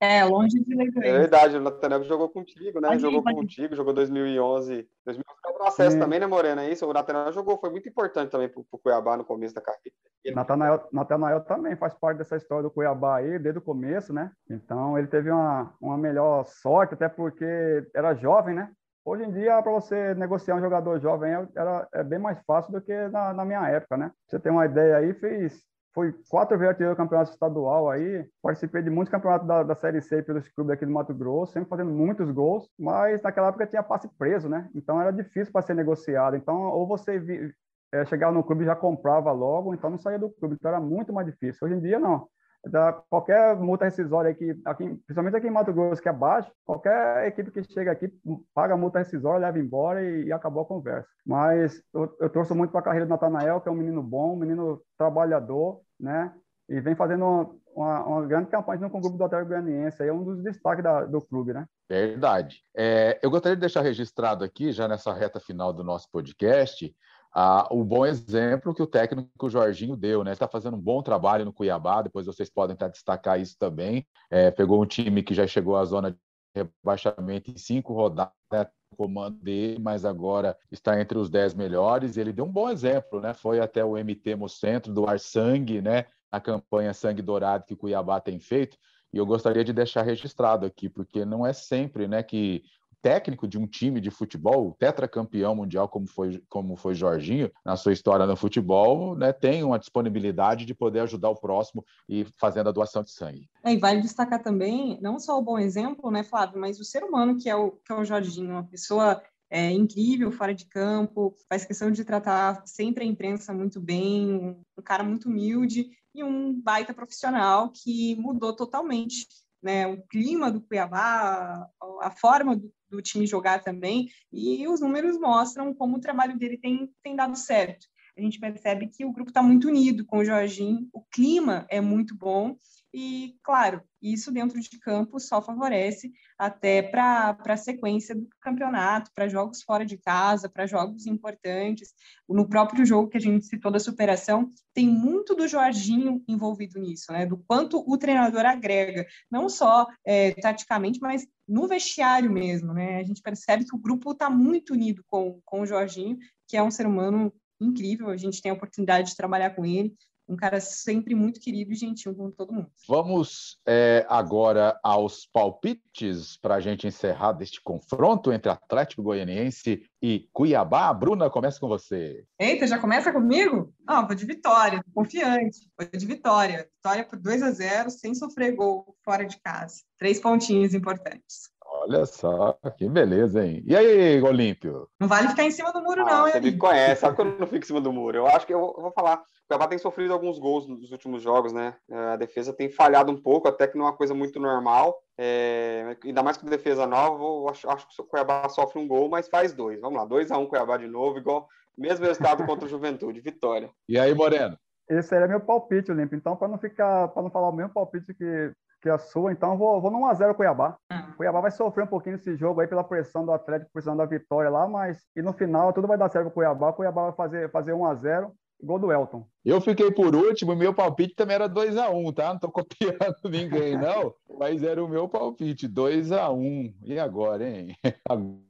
É, 0.00 0.24
longe 0.24 0.58
de 0.62 0.74
lei 0.74 0.90
do 0.90 1.02
ex. 1.02 1.14
É 1.14 1.18
verdade, 1.18 1.56
o 1.56 1.60
Natanel 1.60 2.04
jogou 2.04 2.28
contigo, 2.28 2.78
né? 2.78 2.98
jogou 2.98 3.22
contigo, 3.22 3.74
jogou 3.74 3.94
2011. 3.94 4.86
2011 5.06 5.47
o 5.62 5.66
acesso 5.66 5.98
também, 5.98 6.20
né, 6.20 6.26
Morena? 6.26 6.64
É 6.64 6.72
isso, 6.72 6.86
o 6.86 6.92
Natanel 6.92 7.32
jogou, 7.32 7.58
foi 7.58 7.70
muito 7.70 7.88
importante 7.88 8.30
também 8.30 8.48
para 8.48 8.60
o 8.60 8.78
Cuiabá 8.78 9.16
no 9.16 9.24
começo 9.24 9.54
da 9.54 9.60
carreira. 9.60 9.96
Natanael, 10.34 10.88
Natanael 10.92 11.40
também 11.44 11.76
faz 11.76 11.94
parte 11.94 12.18
dessa 12.18 12.36
história 12.36 12.62
do 12.62 12.70
Cuiabá 12.70 13.16
aí, 13.16 13.38
desde 13.38 13.58
o 13.58 13.62
começo, 13.62 14.12
né? 14.12 14.30
Então 14.50 14.98
ele 14.98 15.06
teve 15.06 15.30
uma, 15.30 15.74
uma 15.80 15.96
melhor 15.96 16.44
sorte, 16.44 16.94
até 16.94 17.08
porque 17.08 17.86
era 17.94 18.14
jovem, 18.14 18.54
né? 18.54 18.70
Hoje 19.04 19.24
em 19.24 19.32
dia, 19.32 19.62
para 19.62 19.72
você 19.72 20.14
negociar 20.14 20.56
um 20.56 20.60
jogador 20.60 21.00
jovem, 21.00 21.32
é, 21.32 21.48
era, 21.56 21.88
é 21.94 22.04
bem 22.04 22.18
mais 22.18 22.38
fácil 22.46 22.72
do 22.72 22.80
que 22.80 22.92
na, 23.08 23.32
na 23.32 23.44
minha 23.44 23.66
época, 23.68 23.96
né? 23.96 24.12
Você 24.26 24.38
tem 24.38 24.52
uma 24.52 24.66
ideia 24.66 24.98
aí, 24.98 25.14
fez 25.14 25.62
foi 25.94 26.14
quatro 26.28 26.56
vezes 26.56 26.70
artilheiro 26.70 26.94
do 26.94 26.98
campeonato 26.98 27.30
estadual 27.30 27.90
aí, 27.90 28.28
participei 28.42 28.82
de 28.82 28.90
muitos 28.90 29.10
campeonatos 29.10 29.46
da, 29.46 29.62
da 29.62 29.74
Série 29.74 30.00
C 30.00 30.22
pelos 30.22 30.48
clubes 30.48 30.72
aqui 30.72 30.86
do 30.86 30.92
Mato 30.92 31.14
Grosso, 31.14 31.52
sempre 31.52 31.68
fazendo 31.68 31.90
muitos 31.90 32.30
gols, 32.30 32.68
mas 32.78 33.22
naquela 33.22 33.48
época 33.48 33.66
tinha 33.66 33.82
passe 33.82 34.08
preso, 34.16 34.48
né? 34.48 34.68
Então 34.74 35.00
era 35.00 35.10
difícil 35.10 35.52
para 35.52 35.62
ser 35.62 35.74
negociado. 35.74 36.36
Então, 36.36 36.56
ou 36.56 36.86
você 36.86 37.18
vi, 37.18 37.52
é, 37.92 38.04
chegava 38.04 38.32
no 38.32 38.44
clube 38.44 38.62
e 38.62 38.66
já 38.66 38.76
comprava 38.76 39.32
logo, 39.32 39.74
então 39.74 39.90
não 39.90 39.98
saía 39.98 40.18
do 40.18 40.30
clube, 40.30 40.54
então 40.54 40.70
era 40.70 40.80
muito 40.80 41.12
mais 41.12 41.26
difícil. 41.26 41.66
Hoje 41.66 41.76
em 41.76 41.80
dia, 41.80 41.98
não. 41.98 42.28
Da, 42.64 42.92
qualquer 42.92 43.56
multa 43.56 43.84
rescisória 43.84 44.30
aqui, 44.30 44.60
aqui, 44.64 44.84
principalmente 45.06 45.36
aqui 45.36 45.46
em 45.46 45.50
Mato 45.50 45.72
Grosso, 45.72 46.02
que 46.02 46.08
é 46.08 46.12
baixo, 46.12 46.50
qualquer 46.64 47.26
equipe 47.26 47.50
que 47.50 47.62
chega 47.64 47.92
aqui 47.92 48.12
paga 48.54 48.74
a 48.74 48.76
multa 48.76 48.98
rescisória, 48.98 49.46
leva 49.46 49.58
embora 49.58 50.02
e, 50.02 50.26
e 50.26 50.32
acabou 50.32 50.62
a 50.62 50.66
conversa. 50.66 51.08
Mas 51.24 51.82
eu, 51.94 52.14
eu 52.20 52.30
torço 52.30 52.54
muito 52.54 52.70
para 52.70 52.80
a 52.80 52.84
carreira 52.84 53.06
do 53.06 53.10
Natanael, 53.10 53.60
que 53.60 53.68
é 53.68 53.72
um 53.72 53.76
menino 53.76 54.02
bom, 54.02 54.34
um 54.34 54.38
menino 54.38 54.82
trabalhador, 54.96 55.80
né? 55.98 56.32
E 56.68 56.80
vem 56.80 56.94
fazendo 56.94 57.58
uma, 57.74 58.04
uma, 58.04 58.26
grande 58.26 58.50
campanha 58.50 58.90
com 58.90 58.98
o 58.98 59.00
grupo 59.00 59.16
do 59.16 59.24
Atlético 59.24 59.48
Goianiense. 59.50 60.02
É 60.02 60.12
um 60.12 60.22
dos 60.22 60.42
destaques 60.42 60.84
da, 60.84 61.04
do 61.04 61.20
clube, 61.20 61.54
né? 61.54 61.64
Verdade. 61.88 62.62
É, 62.76 63.18
eu 63.22 63.30
gostaria 63.30 63.56
de 63.56 63.60
deixar 63.60 63.80
registrado 63.80 64.44
aqui, 64.44 64.70
já 64.70 64.86
nessa 64.86 65.14
reta 65.14 65.40
final 65.40 65.72
do 65.72 65.82
nosso 65.82 66.10
podcast, 66.10 66.94
ah, 67.34 67.68
o 67.70 67.84
bom 67.84 68.06
exemplo 68.06 68.74
que 68.74 68.82
o 68.82 68.86
técnico 68.86 69.50
Jorginho 69.50 69.96
deu, 69.96 70.24
né? 70.24 70.32
Está 70.32 70.48
fazendo 70.48 70.76
um 70.76 70.80
bom 70.80 71.02
trabalho 71.02 71.44
no 71.44 71.52
Cuiabá, 71.52 72.02
depois 72.02 72.26
vocês 72.26 72.48
podem 72.50 72.74
até 72.74 72.88
destacar 72.88 73.40
isso 73.40 73.56
também. 73.58 74.06
É, 74.30 74.50
pegou 74.50 74.82
um 74.82 74.86
time 74.86 75.22
que 75.22 75.34
já 75.34 75.46
chegou 75.46 75.76
à 75.76 75.84
zona 75.84 76.10
de 76.10 76.18
rebaixamento 76.54 77.50
em 77.50 77.56
cinco 77.56 77.92
rodadas, 77.92 78.32
né? 78.52 78.66
comando 78.96 79.38
dele, 79.38 79.78
mas 79.78 80.04
agora 80.04 80.56
está 80.72 81.00
entre 81.00 81.18
os 81.18 81.28
dez 81.28 81.54
melhores. 81.54 82.16
Ele 82.16 82.32
deu 82.32 82.44
um 82.44 82.52
bom 82.52 82.68
exemplo, 82.70 83.20
né? 83.20 83.34
Foi 83.34 83.60
até 83.60 83.84
o 83.84 83.96
MT 83.96 84.36
Centro 84.48 84.92
do 84.92 85.06
Ar 85.06 85.20
Sangue, 85.20 85.80
né? 85.80 86.06
A 86.32 86.40
campanha 86.40 86.92
Sangue 86.92 87.22
Dourado 87.22 87.64
que 87.64 87.74
o 87.74 87.76
Cuiabá 87.76 88.20
tem 88.20 88.40
feito. 88.40 88.76
E 89.12 89.16
eu 89.16 89.24
gostaria 89.24 89.64
de 89.64 89.72
deixar 89.72 90.02
registrado 90.02 90.66
aqui, 90.66 90.88
porque 90.88 91.24
não 91.24 91.46
é 91.46 91.52
sempre 91.52 92.06
né, 92.06 92.22
que 92.22 92.62
técnico 93.02 93.46
de 93.46 93.58
um 93.58 93.66
time 93.66 94.00
de 94.00 94.10
futebol, 94.10 94.76
tetracampeão 94.78 95.54
mundial 95.54 95.88
como 95.88 96.06
foi, 96.06 96.42
como 96.48 96.76
foi 96.76 96.94
Jorginho, 96.94 97.50
na 97.64 97.76
sua 97.76 97.92
história 97.92 98.26
no 98.26 98.36
futebol, 98.36 99.16
né, 99.16 99.32
tem 99.32 99.62
uma 99.62 99.78
disponibilidade 99.78 100.64
de 100.64 100.74
poder 100.74 101.00
ajudar 101.00 101.30
o 101.30 101.40
próximo 101.40 101.84
e 102.08 102.26
fazendo 102.36 102.68
a 102.68 102.72
doação 102.72 103.02
de 103.02 103.10
sangue. 103.10 103.48
É, 103.64 103.72
e 103.72 103.78
vale 103.78 104.00
destacar 104.00 104.42
também, 104.42 104.98
não 105.00 105.18
só 105.18 105.38
o 105.38 105.42
bom 105.42 105.58
exemplo, 105.58 106.10
né, 106.10 106.22
Flávio, 106.22 106.60
mas 106.60 106.80
o 106.80 106.84
ser 106.84 107.02
humano 107.04 107.36
que 107.36 107.48
é 107.48 107.56
o, 107.56 107.72
que 107.72 107.92
é 107.92 107.94
o 107.94 108.04
Jorginho, 108.04 108.50
uma 108.50 108.64
pessoa 108.64 109.22
é, 109.50 109.70
incrível 109.70 110.30
fora 110.30 110.54
de 110.54 110.66
campo, 110.66 111.34
faz 111.48 111.64
questão 111.64 111.90
de 111.90 112.04
tratar 112.04 112.62
sempre 112.66 113.04
a 113.04 113.06
imprensa 113.06 113.52
muito 113.52 113.80
bem, 113.80 114.56
um 114.76 114.82
cara 114.82 115.02
muito 115.02 115.28
humilde 115.28 115.90
e 116.14 116.22
um 116.22 116.60
baita 116.60 116.92
profissional 116.92 117.70
que 117.70 118.14
mudou 118.16 118.54
totalmente 118.54 119.26
né, 119.62 119.86
o 119.86 120.00
clima 120.06 120.50
do 120.50 120.60
Cuiabá, 120.60 121.66
a 122.00 122.10
forma 122.10 122.56
do, 122.56 122.72
do, 122.88 123.02
time 123.02 123.26
jogar 123.26 123.62
também, 123.62 124.08
e 124.32 124.66
os 124.68 124.80
números 124.80 125.18
mostram 125.18 125.74
como 125.74 125.96
o 125.96 126.00
trabalho 126.00 126.38
dele 126.38 126.58
tem, 126.58 126.90
tem 127.02 127.16
dado 127.16 127.36
certo. 127.36 127.86
A 128.16 128.20
gente 128.20 128.40
percebe 128.40 128.88
que 128.88 129.04
o 129.04 129.12
grupo 129.12 129.30
está 129.30 129.42
muito 129.42 129.68
unido 129.68 130.04
com 130.04 130.18
o 130.18 130.24
Jorginho, 130.24 130.88
o 130.92 131.02
clima 131.02 131.66
é 131.70 131.80
muito 131.80 132.16
bom, 132.16 132.56
e, 133.00 133.38
claro, 133.44 133.80
isso 134.02 134.32
dentro 134.32 134.58
de 134.58 134.76
campo 134.80 135.20
só 135.20 135.40
favorece 135.40 136.10
até 136.36 136.82
para 136.82 137.38
a 137.46 137.56
sequência 137.56 138.12
do 138.12 138.26
campeonato, 138.40 139.12
para 139.14 139.28
jogos 139.28 139.62
fora 139.62 139.86
de 139.86 139.96
casa, 139.96 140.48
para 140.48 140.66
jogos 140.66 141.06
importantes. 141.06 141.94
No 142.28 142.48
próprio 142.48 142.84
jogo 142.84 143.08
que 143.08 143.16
a 143.16 143.20
gente 143.20 143.46
citou 143.46 143.70
da 143.70 143.78
superação, 143.78 144.52
tem 144.74 144.88
muito 144.88 145.36
do 145.36 145.46
Jorginho 145.46 146.24
envolvido 146.26 146.80
nisso, 146.80 147.12
né? 147.12 147.24
Do 147.24 147.36
quanto 147.36 147.84
o 147.86 147.96
treinador 147.96 148.44
agrega, 148.44 149.06
não 149.30 149.48
só 149.48 149.86
é, 150.04 150.32
taticamente, 150.32 150.98
mas 151.00 151.24
no 151.46 151.68
vestiário 151.68 152.32
mesmo, 152.32 152.74
né? 152.74 152.96
A 152.98 153.04
gente 153.04 153.22
percebe 153.22 153.64
que 153.64 153.76
o 153.76 153.80
grupo 153.80 154.10
está 154.10 154.28
muito 154.28 154.72
unido 154.72 155.04
com, 155.06 155.40
com 155.44 155.60
o 155.60 155.66
Jorginho, 155.66 156.18
que 156.48 156.56
é 156.56 156.62
um 156.64 156.70
ser 156.70 156.84
humano 156.84 157.32
incrível, 157.60 158.08
a 158.08 158.16
gente 158.16 158.42
tem 158.42 158.50
a 158.50 158.54
oportunidade 158.54 159.10
de 159.10 159.16
trabalhar 159.16 159.50
com 159.50 159.64
ele, 159.64 159.94
um 160.28 160.36
cara 160.36 160.60
sempre 160.60 161.14
muito 161.14 161.40
querido 161.40 161.72
e 161.72 161.76
gentil 161.76 162.14
com 162.14 162.30
todo 162.30 162.52
mundo. 162.52 162.70
Vamos 162.86 163.58
é, 163.66 164.04
agora 164.08 164.78
aos 164.82 165.26
palpites 165.26 166.36
para 166.36 166.56
a 166.56 166.60
gente 166.60 166.86
encerrar 166.86 167.32
deste 167.32 167.62
confronto 167.62 168.32
entre 168.32 168.50
Atlético 168.50 169.02
Goianiense 169.02 169.82
e 170.02 170.28
Cuiabá. 170.32 170.92
Bruna, 170.92 171.30
começa 171.30 171.58
com 171.58 171.68
você. 171.68 172.24
Eita, 172.38 172.66
já 172.66 172.78
começa 172.78 173.12
comigo? 173.12 173.72
Não, 173.86 174.06
vou 174.06 174.14
de 174.14 174.26
vitória, 174.26 174.82
confiante. 174.94 175.70
Vou 175.78 175.88
de 175.88 176.06
vitória. 176.06 176.68
Vitória 176.76 177.04
por 177.04 177.18
2 177.18 177.42
a 177.42 177.50
0 177.50 177.90
sem 177.90 178.14
sofrer 178.14 178.54
gol 178.54 178.96
fora 179.04 179.24
de 179.24 179.40
casa. 179.40 179.82
Três 179.98 180.20
pontinhos 180.20 180.74
importantes. 180.74 181.50
Olha 181.80 182.04
só, 182.06 182.58
que 182.76 182.88
beleza, 182.88 183.44
hein? 183.44 183.62
E 183.66 183.76
aí, 183.76 184.20
Olímpio? 184.22 184.88
Não 185.00 185.08
vale 185.08 185.28
ficar 185.28 185.44
em 185.44 185.50
cima 185.50 185.72
do 185.72 185.80
muro, 185.80 186.02
ah, 186.02 186.04
não, 186.04 186.26
hein? 186.26 186.32
Você 186.32 186.40
me 186.40 186.56
conhece, 186.56 187.00
sabe 187.00 187.14
que 187.14 187.22
eu 187.22 187.38
não 187.38 187.46
fico 187.46 187.64
em 187.64 187.66
cima 187.66 187.80
do 187.80 187.92
muro. 187.92 188.18
Eu 188.18 188.26
acho 188.26 188.46
que 188.46 188.52
eu 188.52 188.60
vou, 188.60 188.74
eu 188.76 188.82
vou 188.82 188.92
falar. 188.92 189.16
O 189.18 189.48
Cuiabá 189.48 189.66
tem 189.68 189.78
sofrido 189.78 190.12
alguns 190.12 190.38
gols 190.38 190.66
nos 190.66 190.90
últimos 190.90 191.22
jogos, 191.22 191.52
né? 191.52 191.74
A 191.90 192.16
defesa 192.16 192.52
tem 192.52 192.68
falhado 192.68 193.10
um 193.10 193.16
pouco, 193.16 193.48
até 193.48 193.66
que 193.66 193.78
não 193.78 193.86
é 193.86 193.88
uma 193.88 193.96
coisa 193.96 194.12
muito 194.12 194.38
normal. 194.38 194.98
É, 195.16 195.96
ainda 196.04 196.22
mais 196.22 196.36
com 196.36 196.46
defesa 196.46 196.86
nova, 196.86 197.22
eu 197.22 197.48
acho, 197.48 197.70
acho 197.70 197.88
que 197.88 198.02
o 198.02 198.04
Cuiabá 198.04 198.48
sofre 198.48 198.78
um 198.78 198.86
gol, 198.86 199.08
mas 199.08 199.28
faz 199.28 199.52
dois. 199.52 199.80
Vamos 199.80 199.98
lá, 199.98 200.04
2 200.04 200.30
a 200.30 200.38
1 200.38 200.42
um, 200.42 200.46
Cuiabá 200.46 200.76
de 200.76 200.86
novo, 200.86 201.18
igual 201.18 201.48
mesmo 201.78 202.04
resultado 202.04 202.44
contra 202.44 202.66
o 202.66 202.68
Juventude, 202.68 203.20
vitória. 203.20 203.70
E 203.88 203.98
aí, 203.98 204.12
Moreno? 204.12 204.58
Esse 204.90 205.14
era 205.14 205.28
meu 205.28 205.40
palpite, 205.40 205.92
Olímpio. 205.92 206.16
Então, 206.16 206.34
para 206.34 206.48
não 206.48 206.58
ficar, 206.58 207.08
para 207.08 207.22
não 207.22 207.30
falar 207.30 207.50
o 207.50 207.54
mesmo 207.54 207.72
palpite 207.72 208.12
que 208.14 208.52
que 208.80 208.88
a 208.88 208.98
sua, 208.98 209.32
então 209.32 209.56
vou, 209.56 209.80
vou 209.80 209.90
no 209.90 209.98
1x0 210.00 210.34
Cuiabá. 210.34 210.76
Uhum. 210.90 211.12
Cuiabá 211.16 211.40
vai 211.40 211.50
sofrer 211.50 211.84
um 211.84 211.88
pouquinho 211.88 212.16
nesse 212.16 212.36
jogo 212.36 212.60
aí 212.60 212.66
pela 212.66 212.84
pressão 212.84 213.24
do 213.24 213.32
Atlético, 213.32 213.70
precisando 213.72 213.98
da 213.98 214.06
vitória 214.06 214.50
lá, 214.50 214.68
mas 214.68 214.98
e 215.16 215.22
no 215.22 215.32
final 215.32 215.72
tudo 215.72 215.88
vai 215.88 215.98
dar 215.98 216.10
certo 216.10 216.26
pro 216.26 216.34
Cuiabá. 216.34 216.70
O 216.70 216.74
Cuiabá 216.74 217.02
vai 217.04 217.12
fazer, 217.12 217.50
fazer 217.50 217.72
1x0, 217.72 218.30
gol 218.62 218.78
do 218.78 218.92
Elton. 218.92 219.26
Eu 219.44 219.60
fiquei 219.60 219.90
por 219.90 220.14
último, 220.14 220.54
meu 220.54 220.74
palpite 220.74 221.14
também 221.14 221.34
era 221.34 221.48
2x1, 221.48 222.14
tá? 222.14 222.32
Não 222.32 222.38
tô 222.38 222.50
copiando 222.52 223.30
ninguém, 223.30 223.76
não, 223.76 224.14
mas 224.38 224.62
era 224.62 224.82
o 224.82 224.88
meu 224.88 225.08
palpite, 225.08 225.68
2x1. 225.68 226.74
E 226.84 226.98
agora, 226.98 227.48
hein? 227.48 227.74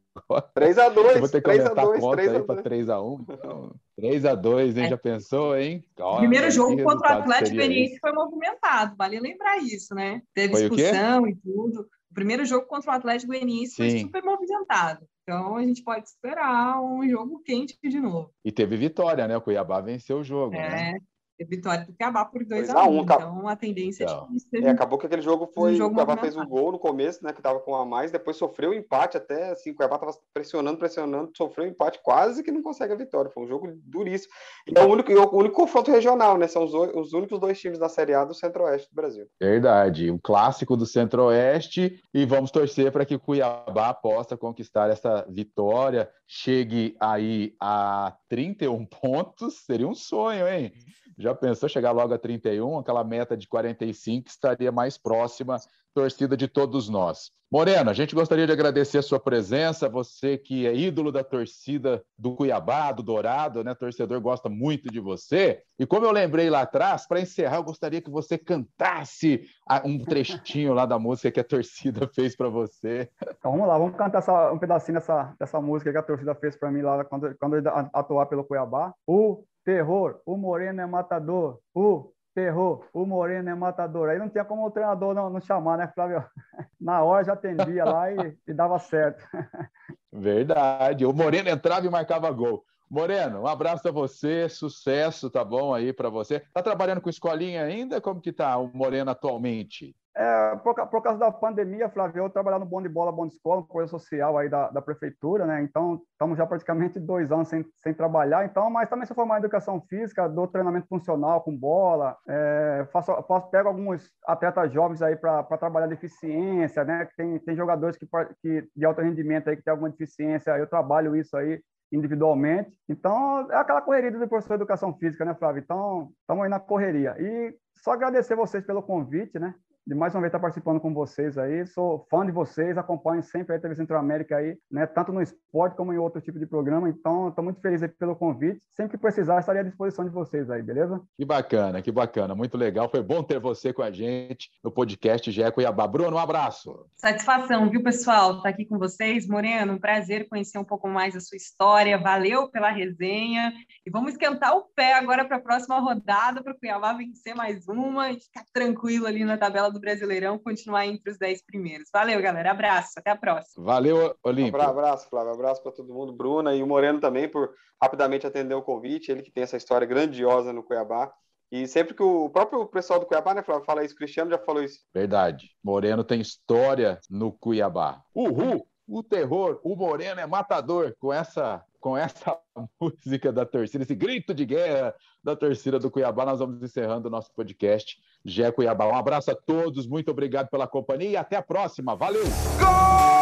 3x2. 0.57 1.21
Vou 1.21 1.29
ter 1.29 1.41
que 1.41 1.51
aumentar 1.51 1.83
a 1.83 2.01
conta 2.01 2.21
aí 2.21 2.43
para 2.43 2.63
3x1. 2.63 3.25
Então, 3.29 3.58
3x2, 3.99 4.77
hein? 4.77 4.85
É. 4.85 4.89
Já 4.91 4.99
pensou, 4.99 5.57
hein? 5.57 5.85
Olha, 5.99 6.19
Primeiro 6.21 6.51
jogo 6.51 6.83
contra 6.83 7.17
o 7.17 7.21
Atlético 7.21 7.57
Goianiense 7.57 7.99
foi 7.99 8.13
movimentado, 8.13 8.95
vale 8.97 9.19
lembrar 9.19 9.59
isso, 9.59 9.95
né? 9.95 10.23
Teve 10.33 10.53
foi 10.53 10.63
expulsão 10.63 11.27
e 11.27 11.35
tudo. 11.37 11.81
O 12.11 12.15
primeiro 12.15 12.45
jogo 12.45 12.67
contra 12.67 12.93
o 12.93 12.95
Atlético 12.95 13.33
Goianiense 13.33 13.77
foi 13.77 13.99
super 13.99 14.23
movimentado. 14.23 15.05
Então 15.23 15.57
a 15.57 15.63
gente 15.63 15.83
pode 15.83 16.09
esperar 16.09 16.81
um 16.81 17.07
jogo 17.09 17.43
quente 17.45 17.77
de 17.83 18.01
novo. 18.01 18.33
E 18.45 18.51
teve 18.51 18.77
vitória, 18.77 19.29
né? 19.29 19.37
O 19.37 19.43
Cuiabá 19.43 19.81
venceu 19.81 20.21
o 20.21 20.25
jogo. 20.25 20.55
É, 20.55 20.71
né? 20.71 20.99
Vitória 21.45 21.85
do 21.85 21.93
Cuiabá 21.93 22.25
por 22.25 22.45
2 22.45 22.71
a 22.71 22.85
1 22.85 22.91
um, 22.91 23.03
Então, 23.03 23.49
a 23.49 23.57
tendência 23.57 24.05
então. 24.05 24.29
é 24.53 24.61
que 24.61 24.67
é, 24.67 24.71
Acabou 24.71 24.99
que 24.99 25.07
aquele 25.07 25.23
jogo 25.23 25.51
foi. 25.55 25.73
Um 25.73 25.77
jogo 25.77 25.93
o 25.93 25.95
Cuiabá 25.95 26.17
fez 26.17 26.37
o 26.37 26.41
um 26.41 26.47
gol 26.47 26.73
no 26.73 26.79
começo, 26.79 27.25
né? 27.25 27.33
Que 27.33 27.43
tava 27.43 27.61
com 27.61 27.75
a 27.75 27.85
mais, 27.85 28.11
depois 28.11 28.37
sofreu 28.37 28.71
o 28.71 28.75
empate 28.75 29.17
até. 29.17 29.51
Assim, 29.51 29.71
o 29.71 29.75
Cuiabá 29.75 29.99
tava 29.99 30.13
pressionando, 30.33 30.79
pressionando, 30.79 31.31
sofreu 31.37 31.67
o 31.67 31.69
empate, 31.69 32.01
quase 32.03 32.43
que 32.43 32.51
não 32.51 32.63
consegue 32.63 32.93
a 32.93 32.97
vitória. 32.97 33.31
Foi 33.31 33.45
um 33.45 33.49
jogo 33.49 33.73
duríssimo. 33.85 34.33
E 34.67 34.79
é 34.79 34.83
o 34.83 34.89
único, 34.89 35.13
o 35.13 35.39
único 35.39 35.57
confronto 35.57 35.91
regional, 35.91 36.37
né? 36.37 36.47
São 36.47 36.65
os, 36.65 36.73
os 36.73 37.13
únicos 37.13 37.39
dois 37.39 37.59
times 37.61 37.79
da 37.79 37.89
Série 37.89 38.15
A 38.15 38.25
do 38.25 38.35
Centro-Oeste 38.35 38.89
do 38.91 38.95
Brasil. 38.95 39.27
Verdade. 39.41 40.11
O 40.11 40.19
clássico 40.19 40.77
do 40.77 40.87
Centro-Oeste. 40.87 42.01
E 42.13 42.25
vamos 42.25 42.51
torcer 42.51 42.91
para 42.93 43.05
que 43.05 43.15
o 43.15 43.21
Cuiabá 43.21 43.95
possa 43.95 44.37
conquistar 44.37 44.91
essa 44.91 45.27
vitória. 45.29 46.11
Chegue 46.27 46.97
aí 47.01 47.55
a 47.61 48.17
31 48.29 48.85
pontos. 48.87 49.65
Seria 49.65 49.87
um 49.87 49.95
sonho, 49.95 50.47
hein? 50.49 50.73
Já 51.19 51.35
pensou 51.35 51.69
chegar 51.69 51.91
logo 51.91 52.15
a 52.15 52.19
31? 52.19 52.79
Aquela 52.79 53.03
meta 53.03 53.37
de 53.37 53.49
45 53.49 54.29
estaria 54.29 54.71
mais 54.71 54.97
próxima, 54.97 55.57
torcida 55.95 56.37
de 56.37 56.49
todos 56.49 56.89
nós. 56.89 57.31
Moreno, 57.51 57.89
a 57.89 57.95
gente 57.95 58.15
gostaria 58.15 58.47
de 58.47 58.53
agradecer 58.53 58.99
a 58.99 59.03
sua 59.03 59.19
presença, 59.19 59.89
você 59.89 60.37
que 60.37 60.67
é 60.67 60.75
ídolo 60.75 61.11
da 61.11 61.25
torcida 61.25 62.05
do 62.19 62.35
Cuiabá, 62.37 62.93
do 62.93 63.03
Dourado, 63.03 63.65
né? 63.65 63.75
Torcedor 63.75 64.21
gosta 64.21 64.51
muito 64.51 64.93
de 64.93 65.01
você. 65.01 65.63
E 65.79 65.87
como 65.87 66.05
eu 66.05 66.13
lembrei 66.13 66.51
lá 66.51 66.61
atrás, 66.61 67.09
para 67.09 67.23
encerrar, 67.23 67.57
eu 67.57 67.65
gostaria 67.65 68.03
que 68.03 68.11
você 68.11 68.37
cantasse 68.37 69.49
um 69.83 69.99
trechinho 69.99 70.75
lá 70.75 70.85
da 70.85 70.99
música 70.99 71.33
que 71.33 71.41
a 71.41 71.45
torcida 71.45 72.07
fez 72.15 72.37
para 72.37 72.51
você. 72.51 73.09
Então 73.23 73.53
vamos 73.53 73.67
lá, 73.67 73.79
vamos 73.79 73.97
cantar 73.97 74.19
essa, 74.19 74.53
um 74.53 74.59
pedacinho 74.59 74.99
dessa, 74.99 75.35
dessa 75.41 75.59
música 75.59 75.91
que 75.91 75.97
a 75.97 76.03
torcida 76.03 76.35
fez 76.35 76.55
para 76.55 76.71
mim 76.71 76.83
lá 76.83 77.03
quando, 77.07 77.35
quando 77.39 77.57
eu 77.57 77.63
atuar 77.95 78.27
pelo 78.27 78.45
Cuiabá. 78.45 78.93
O 79.07 79.43
terror, 79.65 80.21
o 80.27 80.37
Moreno 80.37 80.83
é 80.83 80.87
matador, 80.87 81.59
o 81.75 82.13
terror, 82.39 82.85
o 82.93 83.05
Moreno 83.05 83.51
é 83.51 83.55
matador. 83.55 84.09
Aí 84.09 84.19
não 84.19 84.29
tinha 84.29 84.45
como 84.45 84.65
o 84.65 84.71
treinador 84.71 85.13
não, 85.13 85.29
não 85.29 85.41
chamar, 85.41 85.77
né, 85.77 85.91
Flávio? 85.93 86.25
Na 86.81 87.03
hora 87.03 87.25
já 87.25 87.33
atendia 87.33 87.85
lá 87.85 88.13
e, 88.13 88.39
e 88.47 88.55
dava 88.55 88.79
certo. 88.79 89.25
Verdade. 90.13 91.05
O 91.05 91.13
Moreno 91.13 91.49
entrava 91.49 91.85
e 91.85 91.91
marcava 91.91 92.31
gol. 92.31 92.65
Moreno, 92.89 93.43
um 93.43 93.47
abraço 93.47 93.89
a 93.89 93.91
você, 93.91 94.49
sucesso, 94.49 95.29
tá 95.29 95.45
bom 95.45 95.75
aí 95.75 95.93
para 95.93 96.09
você. 96.09 96.41
Tá 96.55 96.63
trabalhando 96.63 97.01
com 97.01 97.11
escolinha 97.11 97.65
ainda? 97.65 98.01
Como 98.01 98.21
que 98.21 98.33
tá 98.33 98.57
o 98.57 98.71
Moreno 98.73 99.11
atualmente? 99.11 99.95
É, 100.19 100.57
por, 100.57 100.75
por, 100.89 101.01
causa 101.01 101.17
da 101.17 101.31
pandemia, 101.31 101.89
Flávio, 101.89 102.25
eu 102.25 102.29
trabalhar 102.29 102.59
no 102.59 102.67
Bom 102.67 102.83
de 102.83 102.89
Bola, 102.89 103.13
Bom 103.13 103.25
de 103.25 103.35
Escola, 103.35 103.63
coisa 103.63 103.89
social 103.89 104.37
aí 104.37 104.49
da, 104.49 104.69
da 104.69 104.83
prefeitura, 104.83 105.47
né? 105.47 105.63
Então, 105.63 106.03
estamos 106.11 106.37
já 106.37 106.45
praticamente 106.45 106.99
dois 106.99 107.31
anos 107.31 107.47
sem, 107.47 107.65
sem 107.77 107.95
trabalhar, 107.95 108.45
então, 108.45 108.69
mas 108.69 108.89
também 108.89 109.07
sou 109.07 109.15
formado 109.15 109.37
em 109.37 109.45
educação 109.45 109.81
física, 109.83 110.29
dou 110.29 110.49
treinamento 110.49 110.89
funcional 110.89 111.41
com 111.43 111.57
bola, 111.57 112.17
é, 112.29 112.85
faço, 112.93 113.15
faço, 113.29 113.49
pego 113.49 113.69
alguns 113.69 114.11
atletas 114.27 114.73
jovens 114.73 115.03
aí 115.03 115.15
para 115.15 115.45
trabalhar 115.57 115.87
deficiência, 115.87 116.83
né? 116.83 117.09
Tem, 117.17 117.39
tem 117.39 117.55
jogadores 117.55 117.97
que, 117.97 118.05
que 118.43 118.69
de 118.75 118.85
alto 118.85 119.01
rendimento 119.01 119.49
aí 119.49 119.57
que 119.57 119.63
tem 119.63 119.71
alguma 119.71 119.89
deficiência, 119.89 120.51
eu 120.59 120.67
trabalho 120.67 121.15
isso 121.15 121.37
aí 121.37 121.61
individualmente. 121.93 122.77
Então, 122.89 123.49
é 123.53 123.57
aquela 123.57 123.81
correria 123.81 124.11
do 124.11 124.27
professor 124.27 124.57
de 124.57 124.63
educação 124.63 124.93
física, 124.99 125.25
né, 125.25 125.33
Flávio? 125.37 125.63
Então, 125.63 126.11
estamos 126.21 126.43
aí 126.43 126.51
na 126.51 126.59
correria. 126.59 127.15
E 127.21 127.55
só 127.77 127.93
agradecer 127.93 128.35
vocês 128.35 128.65
pelo 128.65 128.83
convite, 128.83 129.39
né? 129.39 129.55
De 129.89 129.95
mais 129.95 130.15
uma 130.15 130.21
vez 130.21 130.29
estar 130.29 130.39
participando 130.39 130.79
com 130.79 130.93
vocês 130.93 131.39
aí. 131.39 131.67
Sou 131.67 132.07
fã 132.11 132.27
de 132.27 132.31
vocês, 132.31 132.77
acompanho 132.77 133.23
sempre 133.23 133.57
a 133.57 133.59
TV 133.59 133.75
Centro-América 133.75 134.37
aí, 134.37 134.55
né? 134.71 134.87
Tanto 134.87 135.15
no 135.15 135.23
esporte 135.23 135.77
como 135.77 135.95
em 135.95 135.97
outro 135.97 136.21
tipo 136.21 136.39
de 136.39 136.45
programa. 136.45 136.91
Então, 136.91 137.31
estou 137.31 137.43
muito 137.43 137.59
feliz 137.63 137.81
pelo 137.99 138.15
convite. 138.15 138.61
Sempre 138.71 138.93
que 138.93 138.99
precisar, 138.99 139.41
estarei 139.41 139.63
à 139.63 139.65
disposição 139.65 140.05
de 140.05 140.11
vocês 140.11 140.51
aí, 140.51 140.63
beleza? 140.63 141.01
Que 141.17 141.25
bacana, 141.25 141.81
que 141.81 141.91
bacana. 141.91 142.35
Muito 142.35 142.59
legal. 142.59 142.91
Foi 142.91 143.03
bom 143.03 143.23
ter 143.23 143.41
você 143.41 143.73
com 143.73 143.81
a 143.81 143.91
gente 143.91 144.51
no 144.63 144.71
podcast 144.71 145.33
Jeco 145.33 145.63
Iabá. 145.63 145.87
Bruno, 145.87 146.17
um 146.17 146.21
abraço. 146.21 146.87
Satisfação, 146.95 147.71
viu, 147.71 147.83
pessoal? 147.83 148.33
Estar 148.33 148.43
tá 148.43 148.49
aqui 148.51 148.67
com 148.67 148.77
vocês. 148.77 149.27
Moreno, 149.27 149.73
um 149.73 149.79
prazer 149.79 150.29
conhecer 150.29 150.59
um 150.59 150.65
pouco 150.65 150.87
mais 150.87 151.17
a 151.17 151.21
sua 151.21 151.37
história. 151.37 151.97
Valeu 151.97 152.51
pela 152.51 152.69
resenha. 152.69 153.55
E 153.87 153.91
vamos 153.91 154.13
esquentar 154.13 154.55
o 154.55 154.65
pé 154.77 154.93
agora 154.93 155.25
para 155.25 155.39
a 155.39 155.43
próxima 155.43 155.81
rodada, 155.81 156.43
para 156.43 156.53
o 156.53 156.59
Cuiabá 156.59 156.93
vencer 156.93 157.35
mais 157.35 157.67
uma 157.67 158.11
e 158.11 158.21
ficar 158.21 158.45
tranquilo 158.53 159.07
ali 159.07 159.25
na 159.25 159.39
tabela 159.39 159.71
do 159.71 159.78
do 159.79 159.81
Brasileirão 159.81 160.39
continuar 160.39 160.87
entre 160.87 161.11
os 161.11 161.17
10 161.17 161.45
primeiros. 161.47 161.89
Valeu, 161.93 162.21
galera. 162.21 162.51
Abraço. 162.51 162.93
Até 162.97 163.11
a 163.11 163.17
próxima. 163.17 163.65
Valeu, 163.65 164.15
Olímpio. 164.23 164.61
Um 164.61 164.63
abraço, 164.63 165.09
Flávio. 165.09 165.33
Abraço 165.33 165.63
para 165.63 165.73
todo 165.73 165.95
mundo. 165.95 166.13
Bruna 166.13 166.55
e 166.55 166.63
o 166.63 166.67
Moreno 166.67 167.01
também 167.01 167.29
por 167.29 167.55
rapidamente 167.81 168.27
atender 168.27 168.55
o 168.55 168.63
convite. 168.63 169.11
Ele 169.11 169.23
que 169.23 169.31
tem 169.31 169.45
essa 169.45 169.57
história 169.57 169.87
grandiosa 169.87 170.53
no 170.53 170.63
Cuiabá. 170.63 171.13
E 171.51 171.67
sempre 171.67 171.95
que 171.95 172.03
o 172.03 172.29
próprio 172.29 172.67
pessoal 172.67 173.01
do 173.01 173.07
Cuiabá, 173.07 173.33
né, 173.33 173.43
Flávio, 173.43 173.65
fala 173.65 173.83
isso, 173.83 173.95
Cristiano 173.95 174.31
já 174.31 174.39
falou 174.39 174.63
isso. 174.63 174.81
Verdade. 174.93 175.51
Moreno 175.65 176.05
tem 176.05 176.21
história 176.21 176.99
no 177.09 177.33
Cuiabá. 177.33 178.03
Uhul! 178.15 178.67
O 178.89 179.03
terror, 179.03 179.61
o 179.63 179.77
Moreno 179.77 180.19
é 180.19 180.27
matador 180.27 180.97
com 180.99 181.13
essa 181.13 181.63
com 181.79 181.97
essa 181.97 182.37
música 182.81 183.31
da 183.31 183.47
torcida, 183.47 183.85
esse 183.85 183.95
grito 183.95 184.35
de 184.35 184.45
guerra 184.45 184.95
da 185.23 185.37
torcida 185.37 185.79
do 185.79 185.91
Cuiabá, 185.91 186.25
nós 186.25 186.41
vamos 186.41 186.61
encerrando 186.61 187.07
o 187.07 187.11
nosso 187.11 187.33
podcast 187.33 188.01
Gé 188.25 188.51
Cuiabá. 188.51 188.87
Um 188.87 188.97
abraço 188.97 189.31
a 189.31 189.35
todos, 189.35 189.87
muito 189.87 190.11
obrigado 190.11 190.49
pela 190.49 190.67
companhia 190.67 191.11
e 191.11 191.17
até 191.17 191.37
a 191.37 191.43
próxima. 191.43 191.95
Valeu! 191.95 192.25
Gol! 192.59 193.18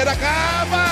Primeira 0.00 0.16
cava! 0.16 0.90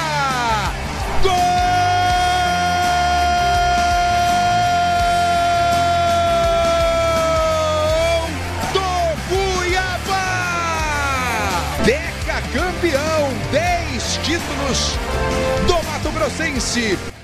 campeão, 12.52 13.28
10 13.52 14.20
títulos 14.22 14.96
do 15.66 15.82
Mato 15.84 16.10
Grossense. 16.12 17.17